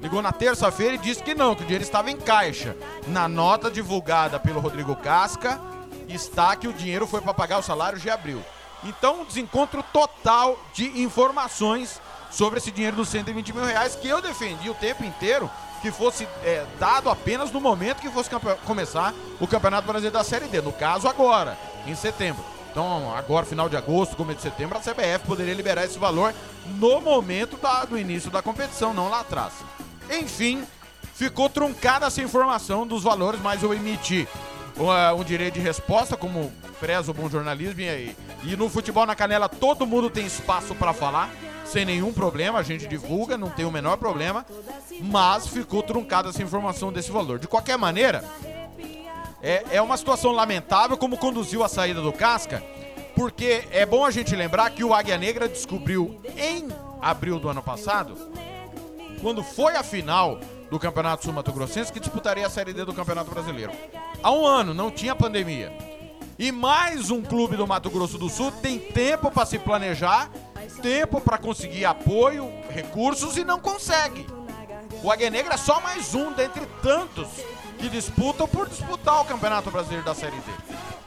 [0.00, 2.76] ligou na terça-feira e disse que não, que o dinheiro estava em caixa.
[3.06, 5.58] Na nota divulgada pelo Rodrigo Casca,
[6.06, 8.42] está que o dinheiro foi para pagar o salário de abril.
[8.84, 12.00] Então, um desencontro total de informações
[12.36, 15.50] sobre esse dinheiro dos 120 mil reais que eu defendi o tempo inteiro
[15.80, 18.28] que fosse é, dado apenas no momento que fosse
[18.66, 20.60] começar o Campeonato Brasileiro da Série D.
[20.60, 21.56] No caso, agora,
[21.86, 22.44] em setembro.
[22.70, 26.34] Então, agora, final de agosto, começo de setembro, a CBF poderia liberar esse valor
[26.66, 29.52] no momento da- do início da competição, não lá atrás.
[30.10, 30.62] Enfim,
[31.14, 34.28] ficou truncada essa informação dos valores, mas eu emiti
[34.76, 37.80] uh, um direito de resposta, como preza o bom jornalismo.
[37.80, 41.30] E, e no futebol na canela todo mundo tem espaço para falar,
[41.66, 44.46] sem nenhum problema, a gente divulga, não tem o menor problema,
[45.02, 47.38] mas ficou truncada essa informação desse valor.
[47.38, 48.24] De qualquer maneira,
[49.42, 52.62] é, é uma situação lamentável como conduziu a saída do Casca,
[53.14, 56.68] porque é bom a gente lembrar que o Águia Negra descobriu em
[57.00, 58.16] abril do ano passado,
[59.20, 60.38] quando foi a final
[60.70, 63.72] do Campeonato Sul Mato Grossense, que disputaria a Série D do Campeonato Brasileiro.
[64.22, 65.72] Há um ano, não tinha pandemia.
[66.38, 70.30] E mais um clube do Mato Grosso do Sul tem tempo para se planejar,
[70.66, 74.26] tempo para conseguir apoio, recursos e não consegue.
[75.02, 77.28] O Águia Negra é só mais um dentre tantos
[77.78, 80.52] que disputam por disputar o Campeonato Brasileiro da Série D.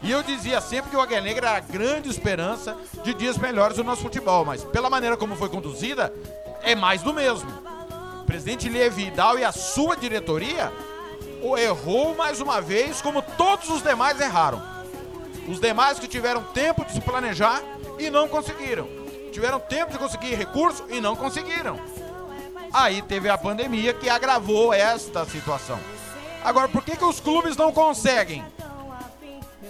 [0.02, 3.78] E eu dizia sempre que o Águia Negra era a grande esperança de dias melhores
[3.78, 6.14] do nosso futebol, mas pela maneira como foi conduzida,
[6.62, 7.50] é mais do mesmo.
[8.22, 10.72] O presidente Levi Vidal e a sua diretoria
[11.58, 14.62] errou mais uma vez, como todos os demais erraram.
[15.48, 17.62] Os demais que tiveram tempo de se planejar
[17.98, 18.99] e não conseguiram.
[19.32, 21.80] Tiveram tempo de conseguir recurso e não conseguiram.
[22.74, 25.80] Aí teve a pandemia que agravou esta situação.
[26.44, 28.44] Agora, por que, que os clubes não conseguem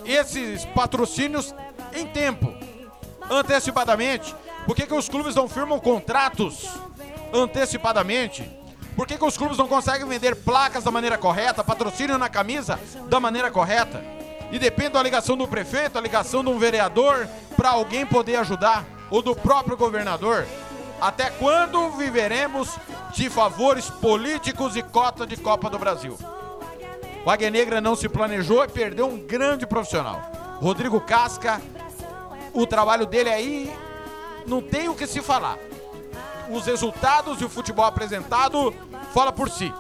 [0.06, 1.54] esses patrocínios
[1.94, 2.54] em tempo,
[3.30, 4.36] antecipadamente?
[4.66, 6.68] Por que, que os clubes não firmam contratos
[7.34, 8.50] antecipadamente?
[8.96, 12.80] Por que, que os clubes não conseguem vender placas da maneira correta, patrocínio na camisa
[13.08, 14.04] da maneira correta?
[14.52, 18.86] E depende da ligação do prefeito, a ligação de um vereador para alguém poder ajudar,
[19.10, 20.46] ou do próprio governador.
[21.02, 22.78] Até quando viveremos
[23.14, 26.18] de favores políticos e cota de Copa do Brasil?
[27.26, 30.22] O Águia Negra não se planejou e perdeu um grande profissional.
[30.62, 31.62] Rodrigo Casca,
[32.54, 33.74] o trabalho dele aí
[34.46, 35.58] não tem o que se falar.
[36.50, 38.74] Os resultados e o futebol apresentado
[39.14, 39.74] fala por si.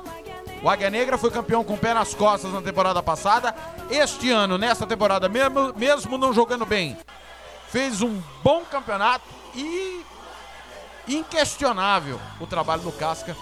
[0.61, 3.55] O Águia Negra foi campeão com o pé nas costas na temporada passada.
[3.89, 6.97] Este ano, nessa temporada, mesmo, mesmo não jogando bem,
[7.71, 9.25] fez um bom campeonato
[9.55, 10.03] e
[11.07, 13.35] inquestionável o trabalho do Casca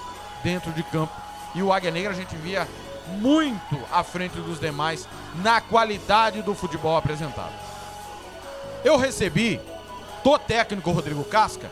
[0.43, 1.13] dentro de campo.
[1.55, 2.67] E o Águia Negra a gente via
[3.07, 7.53] muito à frente dos demais na qualidade do futebol apresentado.
[8.83, 9.59] Eu recebi
[10.23, 11.69] do técnico Rodrigo Casca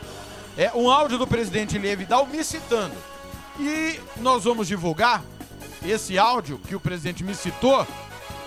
[0.56, 2.94] é um áudio do presidente Levidal me citando.
[3.60, 5.22] E nós vamos divulgar
[5.84, 7.86] esse áudio que o presidente me citou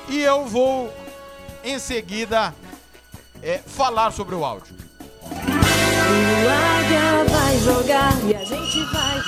[0.07, 0.91] e eu vou
[1.63, 2.53] em seguida
[3.41, 4.75] é, falar sobre o áudio.
[5.25, 9.21] O águia vai jogar e a gente vai.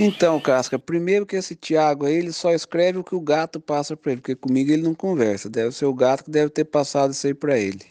[0.00, 3.96] Então, Casca, primeiro que esse Thiago aí, ele só escreve o que o gato passa
[3.96, 5.50] pra ele, porque comigo ele não conversa.
[5.50, 7.84] Deve ser o gato que deve ter passado isso aí pra ele.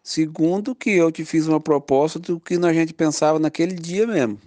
[0.00, 4.38] Segundo, que eu te fiz uma proposta do que a gente pensava naquele dia mesmo.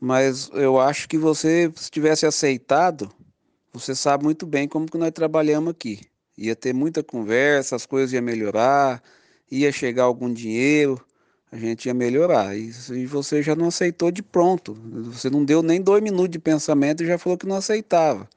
[0.00, 3.08] Mas eu acho que você, se tivesse aceitado,
[3.74, 6.00] você sabe muito bem como que nós trabalhamos aqui.
[6.38, 9.02] Ia ter muita conversa, as coisas iam melhorar,
[9.50, 11.04] ia chegar algum dinheiro,
[11.50, 12.56] a gente ia melhorar.
[12.56, 12.70] E,
[13.06, 14.74] você já não aceitou de pronto.
[15.12, 18.28] Você não deu nem dois minutos de pensamento e já falou que não aceitava.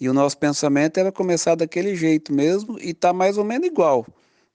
[0.00, 4.06] E o nosso pensamento era começar daquele jeito mesmo e tá mais ou menos igual.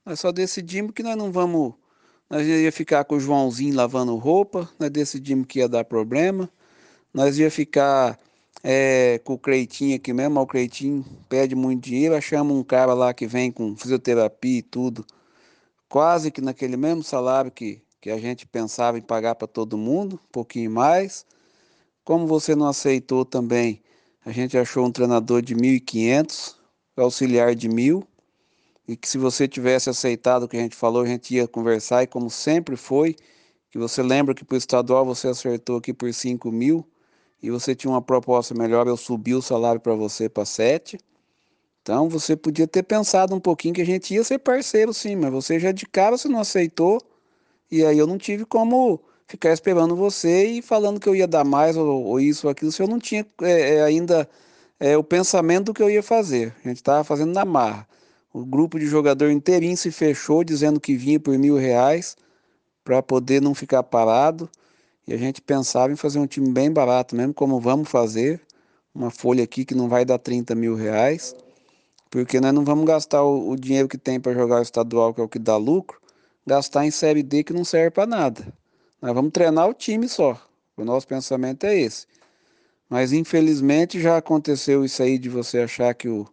[0.05, 1.73] Nós só decidimos que nós não vamos.
[2.29, 6.49] Nós ia ficar com o Joãozinho lavando roupa, nós decidimos que ia dar problema.
[7.13, 8.19] Nós ia ficar
[8.63, 13.13] é, com o Creitinho aqui mesmo, o Creitinho pede muito dinheiro, achamos um cara lá
[13.13, 15.05] que vem com fisioterapia e tudo,
[15.89, 20.13] quase que naquele mesmo salário que, que a gente pensava em pagar para todo mundo,
[20.15, 21.25] um pouquinho mais.
[22.05, 23.81] Como você não aceitou também,
[24.25, 26.55] a gente achou um treinador de 1.500,
[26.95, 28.07] auxiliar de mil,
[28.87, 32.03] e que se você tivesse aceitado o que a gente falou, a gente ia conversar,
[32.03, 33.15] e como sempre foi,
[33.69, 36.87] que você lembra que para o estadual você acertou aqui por 5 mil,
[37.43, 40.97] e você tinha uma proposta melhor, eu subi o salário para você para 7.
[41.81, 45.29] Então você podia ter pensado um pouquinho que a gente ia ser parceiro sim, mas
[45.29, 47.01] você já de cara você não aceitou,
[47.69, 51.43] e aí eu não tive como ficar esperando você e falando que eu ia dar
[51.43, 54.29] mais ou, ou isso ou aquilo, se eu não tinha é, é, ainda
[54.79, 56.55] é, o pensamento do que eu ia fazer.
[56.63, 57.87] A gente estava fazendo na marra.
[58.33, 62.15] O grupo de jogador inteirinho se fechou dizendo que vinha por mil reais
[62.83, 64.49] para poder não ficar parado.
[65.07, 68.41] E a gente pensava em fazer um time bem barato mesmo, como vamos fazer.
[68.95, 71.35] Uma folha aqui que não vai dar 30 mil reais.
[72.09, 75.19] Porque nós não vamos gastar o, o dinheiro que tem para jogar o estadual, que
[75.19, 75.99] é o que dá lucro,
[76.45, 78.53] gastar em Série D que não serve para nada.
[79.01, 80.39] Nós vamos treinar o time só.
[80.77, 82.07] O nosso pensamento é esse.
[82.89, 86.27] Mas infelizmente já aconteceu isso aí de você achar que o,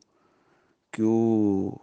[0.92, 1.80] que o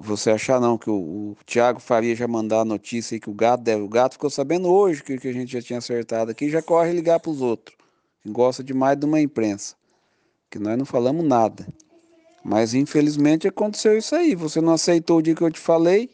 [0.00, 3.34] você achar não, que o, o Thiago Faria já mandar a notícia aí que o
[3.34, 3.82] gato deve.
[3.82, 6.92] O gato ficou sabendo hoje que, que a gente já tinha acertado aqui já corre
[6.92, 7.76] ligar para os outros.
[8.24, 9.74] Gosta demais de uma imprensa.
[10.50, 11.66] Que nós não falamos nada.
[12.42, 14.34] Mas infelizmente aconteceu isso aí.
[14.34, 16.10] Você não aceitou o dia que eu te falei.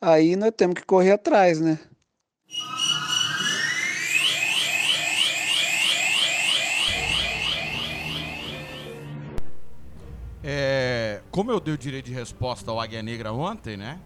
[0.00, 1.78] Aí nós temos que correr atrás, né?
[10.42, 10.93] É,
[11.34, 13.98] como eu dei o direito de resposta ao Águia Negra ontem, né?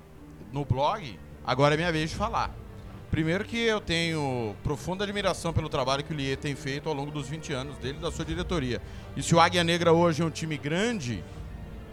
[0.50, 2.50] No blog, agora é minha vez de falar.
[3.10, 7.10] Primeiro que eu tenho profunda admiração pelo trabalho que o Lier tem feito ao longo
[7.10, 8.80] dos 20 anos dele da sua diretoria.
[9.14, 11.22] E se o Águia Negra hoje é um time grande,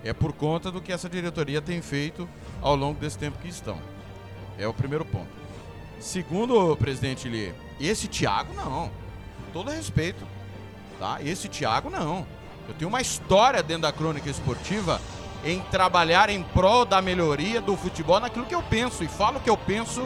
[0.06, 2.30] é por conta do que essa diretoria tem feito
[2.62, 3.78] ao longo desse tempo que estão.
[4.58, 5.28] É o primeiro ponto.
[6.00, 8.90] Segundo presidente Lê, esse Thiago não.
[9.52, 10.26] Todo respeito.
[10.98, 11.22] Tá?
[11.22, 12.26] Esse Thiago não.
[12.70, 15.02] Eu tenho uma história dentro da crônica esportiva
[15.46, 19.04] em trabalhar em prol da melhoria do futebol naquilo que eu penso.
[19.04, 20.06] E falo o que eu penso,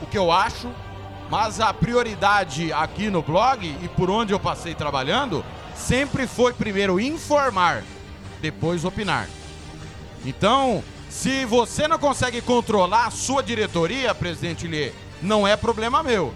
[0.00, 0.68] o que eu acho,
[1.28, 5.44] mas a prioridade aqui no blog e por onde eu passei trabalhando
[5.76, 7.84] sempre foi primeiro informar,
[8.40, 9.28] depois opinar.
[10.24, 16.32] Então, se você não consegue controlar a sua diretoria, presidente Lê, não é problema meu.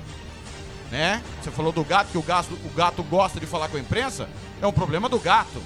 [0.91, 1.23] Né?
[1.41, 4.29] Você falou do gato, que o gato, o gato gosta de falar com a imprensa.
[4.61, 5.63] É um problema do gato.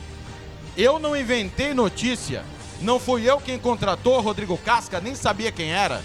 [0.76, 2.44] Eu não inventei notícia.
[2.80, 6.02] Não fui eu quem contratou Rodrigo Casca, nem sabia quem era.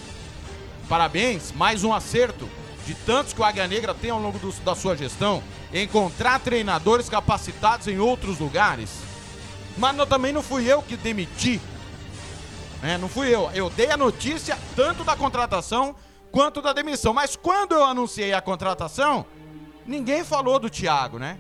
[0.90, 2.50] Parabéns, mais um acerto
[2.86, 5.42] de tantos que o Águia Negra tem ao longo do- da sua gestão.
[5.74, 8.90] Encontrar treinadores capacitados em outros lugares.
[9.78, 11.62] Mas não- também não fui eu que demiti.
[12.82, 13.00] né?
[13.00, 13.50] não fui eu.
[13.56, 15.96] Eu dei a notícia tanto da contratação
[16.32, 17.14] quanto da demissão.
[17.14, 19.26] Mas quando eu anunciei a contratação,
[19.88, 21.38] ninguém falou do Thiago, né?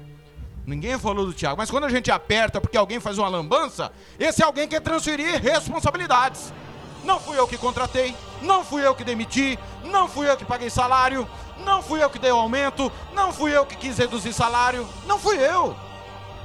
[0.65, 1.57] Ninguém falou do Thiago.
[1.57, 6.51] Mas quando a gente aperta porque alguém faz uma lambança, esse alguém quer transferir responsabilidades.
[7.03, 10.71] Não fui eu que contratei, não fui eu que demiti, não fui eu que paguei
[10.71, 11.27] salário,
[11.63, 15.19] não fui eu que dei o aumento, não fui eu que quis reduzir salário, não
[15.19, 15.75] fui eu.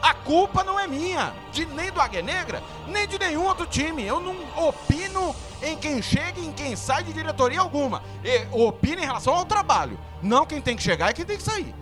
[0.02, 4.07] A culpa não é minha, de, nem do Águia Negra, nem de nenhum outro time.
[4.07, 4.34] Eu não
[4.66, 8.02] opino em quem chega e em quem sai de diretoria alguma.
[8.50, 11.74] Opino em relação ao trabalho, não quem tem que chegar e quem tem que sair.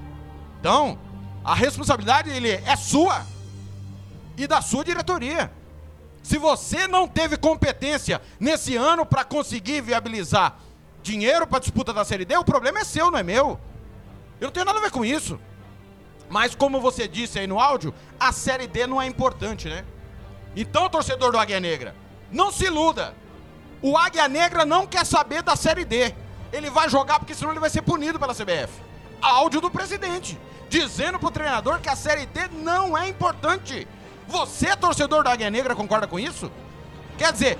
[0.61, 0.99] Então,
[1.49, 3.25] a responsabilidade ele é sua
[4.37, 5.51] e da sua diretoria.
[6.23, 10.59] Se você não teve competência nesse ano para conseguir viabilizar
[11.03, 13.59] dinheiro para disputa da Série D, o problema é seu, não é meu.
[14.39, 15.41] Eu não tenho nada a ver com isso.
[16.29, 19.87] Mas como você disse aí no áudio, a Série D não é importante, né?
[20.55, 21.97] Então, torcedor do Águia Negra,
[22.31, 23.15] não se iluda.
[23.81, 26.15] O Águia Negra não quer saber da Série D.
[26.53, 28.83] Ele vai jogar porque senão ele vai ser punido pela CBF.
[29.23, 30.39] Áudio do presidente,
[30.69, 33.87] dizendo pro treinador que a Série D não é importante.
[34.27, 36.51] Você, torcedor da Águia Negra, concorda com isso?
[37.17, 37.59] Quer dizer,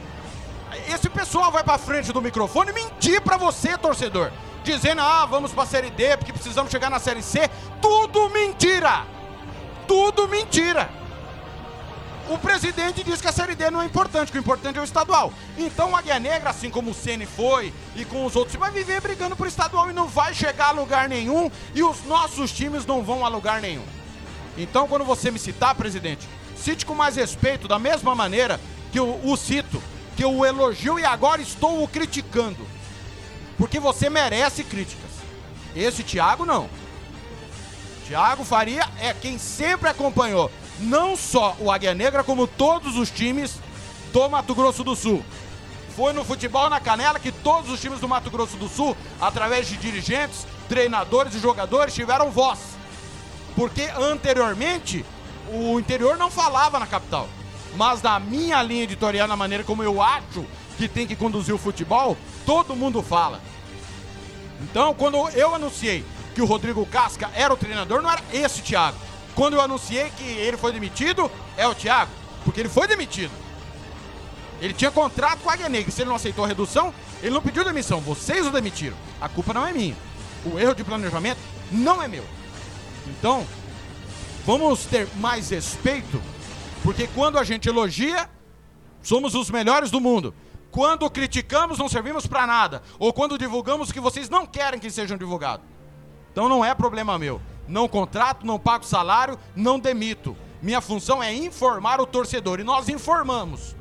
[0.89, 4.31] esse pessoal vai pra frente do microfone mentir pra você, torcedor.
[4.63, 7.49] Dizendo, ah, vamos pra Série D porque precisamos chegar na Série C.
[7.81, 9.05] Tudo mentira!
[9.87, 10.98] Tudo mentira!
[12.29, 14.85] O presidente diz que a Série D não é importante, que o importante é o
[14.85, 15.33] estadual.
[15.57, 19.01] Então o Águia Negra, assim como o Ceni foi e com os outros, vai viver
[19.01, 23.03] brigando por estadual e não vai chegar a lugar nenhum e os nossos times não
[23.03, 23.85] vão a lugar nenhum.
[24.59, 28.61] Então, quando você me citar, presidente, cite com mais respeito, da mesma maneira
[28.93, 29.83] que eu o cito,
[30.15, 32.67] que eu o elogio e agora estou o criticando.
[33.57, 35.11] Porque você merece críticas.
[35.75, 36.69] Esse Thiago não.
[38.07, 40.51] Thiago Faria é quem sempre acompanhou
[40.81, 43.59] não só o Águia Negra, como todos os times
[44.13, 45.23] do Mato Grosso do Sul.
[45.97, 49.67] Foi no futebol na canela que todos os times do Mato Grosso do Sul, através
[49.69, 52.59] de dirigentes, treinadores e jogadores, tiveram voz.
[53.57, 55.05] Porque anteriormente
[55.53, 57.29] o interior não falava na capital.
[57.75, 61.59] Mas na minha linha editorial, na maneira como eu acho que tem que conduzir o
[61.59, 62.17] futebol,
[62.47, 63.41] todo mundo fala.
[64.63, 69.08] Então, quando eu anunciei que o Rodrigo Casca era o treinador, não era esse Thiago.
[69.39, 72.11] Quando eu anunciei que ele foi demitido, é o Thiago,
[72.45, 73.31] porque ele foi demitido.
[74.61, 75.93] Ele tinha contrato com a Águia Negra.
[75.93, 76.93] Se ele não aceitou a redução,
[77.23, 78.01] ele não pediu demissão.
[78.01, 78.97] Vocês o demitiram.
[79.21, 79.97] A culpa não é minha.
[80.45, 81.39] O erro de planejamento
[81.71, 82.25] não é meu.
[83.07, 83.47] Então,
[84.45, 86.21] vamos ter mais respeito,
[86.83, 88.29] porque quando a gente elogia,
[89.05, 90.35] somos os melhores do mundo.
[90.73, 92.83] Quando criticamos, não servimos para nada.
[92.99, 95.65] Ou quando divulgamos que vocês não querem que sejam divulgados.
[96.33, 97.41] Então não é problema meu.
[97.69, 100.37] Não contrato, não pago salário, não demito.
[100.61, 103.77] Minha função é informar o torcedor e nós informamos.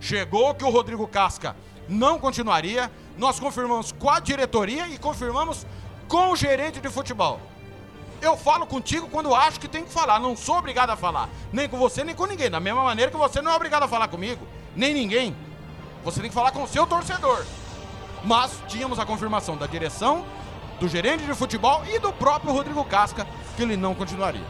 [0.00, 1.56] Chegou que o Rodrigo Casca
[1.88, 5.66] não continuaria, nós confirmamos com a diretoria e confirmamos
[6.06, 7.40] com o gerente de futebol.
[8.20, 11.68] Eu falo contigo quando acho que tem que falar, não sou obrigado a falar, nem
[11.68, 14.08] com você nem com ninguém, da mesma maneira que você não é obrigado a falar
[14.08, 15.36] comigo, nem ninguém.
[16.04, 17.44] Você tem que falar com o seu torcedor.
[18.24, 20.24] Mas tínhamos a confirmação da direção,
[20.80, 24.44] do gerente de futebol e do próprio Rodrigo Casca que ele não continuaria.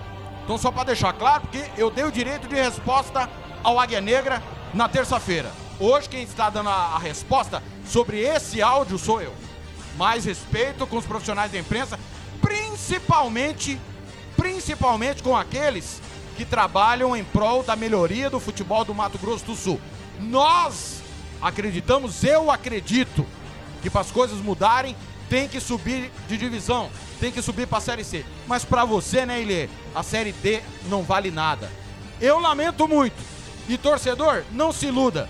[0.44, 3.28] Então, só para deixar claro, porque eu dei o direito de resposta
[3.62, 5.50] ao Águia Negra na terça-feira.
[5.78, 9.34] Hoje, quem está dando a, resposta sobre esse áudio sou eu.
[9.96, 11.98] Mais respeito com os profissionais da imprensa,
[12.40, 13.78] principalmente,
[14.36, 16.00] principalmente com aqueles
[16.36, 19.80] que trabalham em prol da melhoria do futebol do Mato Grosso do Sul.
[20.20, 21.02] Nós
[21.42, 23.26] acreditamos, eu acredito,
[23.82, 24.96] que para as coisas mudarem
[25.28, 26.90] tem que subir de divisão,
[27.20, 28.24] tem que subir para a Série C.
[28.46, 31.70] Mas para você, né, Ilê, a Série D não vale nada.
[32.20, 33.16] Eu lamento muito.
[33.68, 35.28] E torcedor, não se iluda.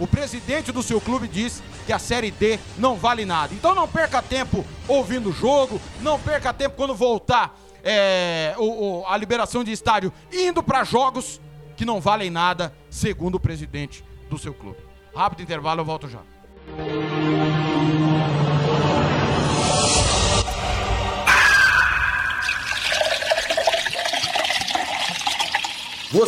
[0.00, 3.52] O presidente do seu clube diz que a Série D não vale nada.
[3.54, 9.06] Então não perca tempo ouvindo o jogo, não perca tempo quando voltar é, o- o-
[9.08, 11.40] a liberação de estádio indo para jogos
[11.76, 14.78] que não valem nada, segundo o presidente do seu clube.
[15.14, 16.20] Rápido intervalo, eu volto já.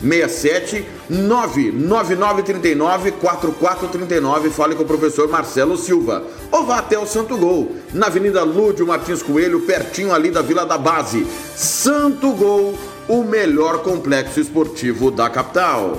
[0.00, 4.50] 67 99939 4439.
[4.50, 6.24] Fale com o professor Marcelo Silva.
[6.50, 10.64] Ou vá até o Santo Gol, na Avenida Lúdio Martins Coelho, pertinho ali da Vila
[10.64, 11.26] da Base.
[11.54, 12.74] Santo Gol,
[13.08, 15.98] o melhor complexo esportivo da capital.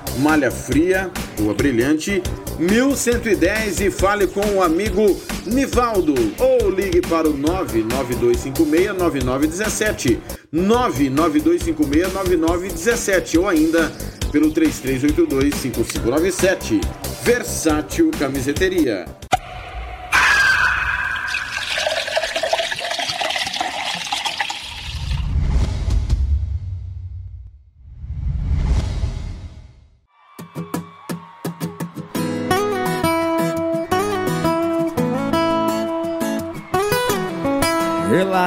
[0.19, 1.09] malha fria,
[1.39, 2.21] rua brilhante,
[2.59, 6.13] 1110 e fale com o amigo Nivaldo.
[6.37, 10.19] Ou ligue para o 992569917
[10.53, 13.89] 992569917 ou ainda
[14.31, 16.81] pelo 33825597
[17.23, 19.20] Versátil Camiseteria.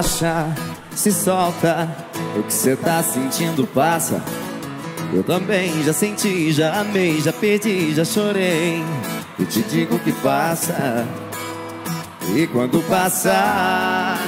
[0.05, 0.55] Relaxa,
[0.94, 1.89] se solta,
[2.36, 4.23] o que cê tá sentindo passa.
[5.15, 8.84] Eu também já senti, já amei, já perdi, já chorei.
[9.39, 11.07] Eu te digo que passa.
[12.36, 14.18] E quando passar,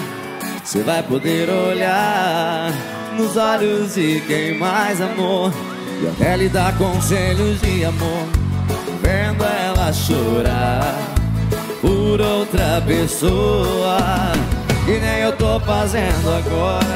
[0.64, 2.72] você vai poder olhar
[3.18, 5.52] nos olhos de quem mais amou.
[6.02, 8.26] E até lhe dar conselhos de amor,
[9.02, 10.96] vendo ela chorar
[11.82, 14.55] por outra pessoa.
[14.86, 16.86] Que nem eu tô fazendo agora.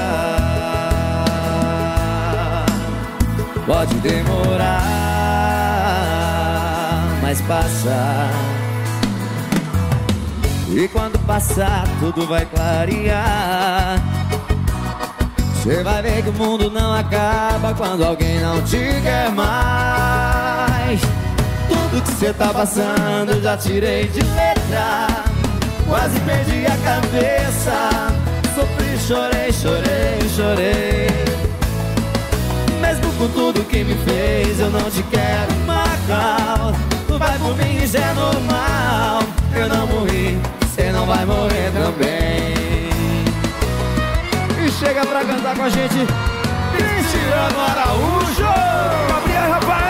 [3.66, 4.78] Pode demorar,
[7.20, 8.30] mas passa.
[10.68, 14.00] E quando passar, tudo vai clarear.
[15.56, 21.00] Você vai ver que o mundo não acaba quando alguém não te quer mais.
[21.68, 25.29] Tudo que você tá passando, já tirei de letra.
[25.90, 27.90] Quase perdi a cabeça.
[28.54, 31.08] Sofri, chorei, chorei, chorei.
[32.80, 36.72] Mesmo com tudo que me fez, eu não te quero mal.
[37.18, 39.22] Vai por mim, isso é normal.
[39.52, 42.88] Eu não morri, você não vai morrer também.
[44.64, 46.06] E chega pra cantar com a gente,
[46.76, 48.46] Cristiano Araújo,
[49.08, 49.89] Gabriel Rafael.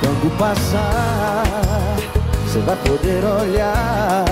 [0.00, 1.96] Quando passar,
[2.44, 4.24] você vai poder olhar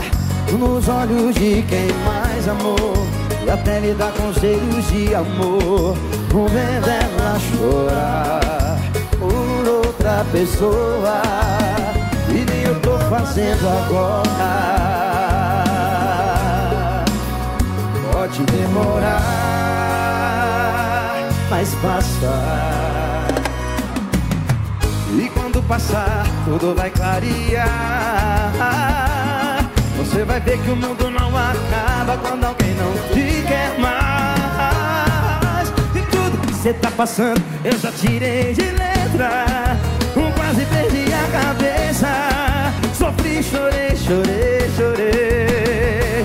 [0.59, 3.07] nos olhos de quem mais amou
[3.45, 5.95] e até lhe dar conselhos de amor,
[6.31, 8.79] vendo ela chorar
[9.19, 11.23] por outra pessoa
[12.31, 14.25] e nem eu tô fazendo agora.
[18.13, 19.23] Pode demorar,
[21.51, 22.78] mas passa.
[25.69, 27.69] Passar, tudo vai clarear.
[29.99, 35.69] Você vai ver que o mundo não acaba quando alguém não te quer mais.
[35.95, 39.77] E tudo que você tá passando, eu já tirei de letra.
[40.35, 42.09] Quase perdi a cabeça.
[42.95, 46.25] Sofri, chorei, chorei, chorei.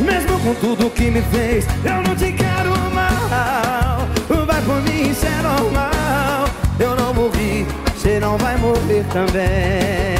[0.00, 4.06] Mesmo com tudo que me fez, eu não te quero mal.
[4.46, 6.44] Vai por mim, isso é normal.
[6.78, 7.66] Eu não morri,
[8.04, 10.14] você não vai morrer também.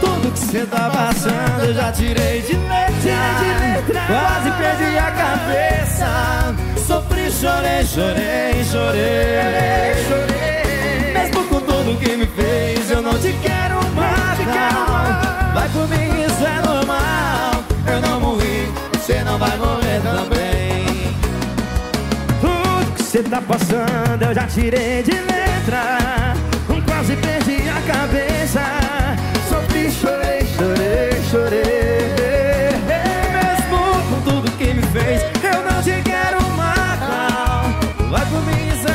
[0.00, 4.02] Tudo que você tá passando, eu já tirei de letra.
[4.06, 6.54] Quase perdi a cabeça.
[6.76, 9.42] Sofri, chorei, chorei, chorei.
[11.14, 14.38] Mesmo com tudo que me fez, eu não te quero mais.
[15.54, 17.64] Vai por mim, isso é normal.
[17.86, 21.16] Eu não morri, você não vai morrer também.
[22.42, 26.34] Tudo que você tá passando, eu já tirei de letra letra
[26.86, 28.60] Quase perdi a cabeça.
[29.48, 32.70] Sofri, chorei, chorei, chorei.
[32.86, 37.64] Mesmo com tudo que me fez Eu não te quero matar
[38.10, 38.88] Vai por mim, isso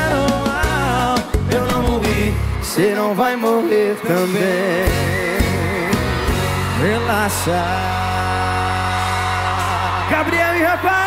[0.45, 1.15] mal.
[1.51, 4.87] Eu não morri Você não vai morrer também.
[6.81, 7.63] Relaxa.
[10.09, 11.06] Gabriel e rapaz.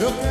[0.00, 0.29] Eu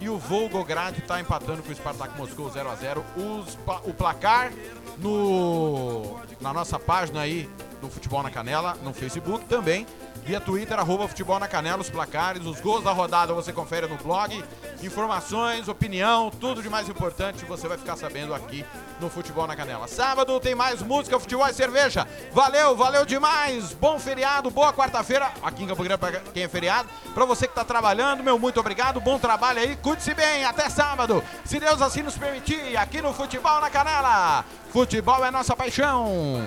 [0.00, 3.94] E o Volgograd está empatando com o Spartak Moscou 0 a 0 Os pa- O
[3.94, 4.52] placar
[4.98, 7.48] no, na nossa página aí
[7.80, 9.86] do Futebol na Canela, no Facebook também.
[10.24, 13.96] Via Twitter, arroba Futebol na Canela, os placares, os gols da rodada você confere no
[13.96, 14.42] blog.
[14.82, 18.64] Informações, opinião, tudo de mais importante você vai ficar sabendo aqui
[19.00, 19.86] no Futebol na Canela.
[19.86, 22.08] Sábado tem mais música, futebol e cerveja.
[22.32, 23.74] Valeu, valeu demais.
[23.74, 25.30] Bom feriado, boa quarta-feira.
[25.42, 26.88] Aqui em Campo Grande, pra quem é feriado.
[27.12, 29.00] Pra você que tá trabalhando, meu muito obrigado.
[29.00, 29.76] Bom trabalho aí.
[29.76, 30.44] Cuide-se bem.
[30.44, 31.22] Até sábado.
[31.44, 34.44] Se Deus assim nos permitir, aqui no Futebol na Canela.
[34.70, 36.42] Futebol é nossa paixão.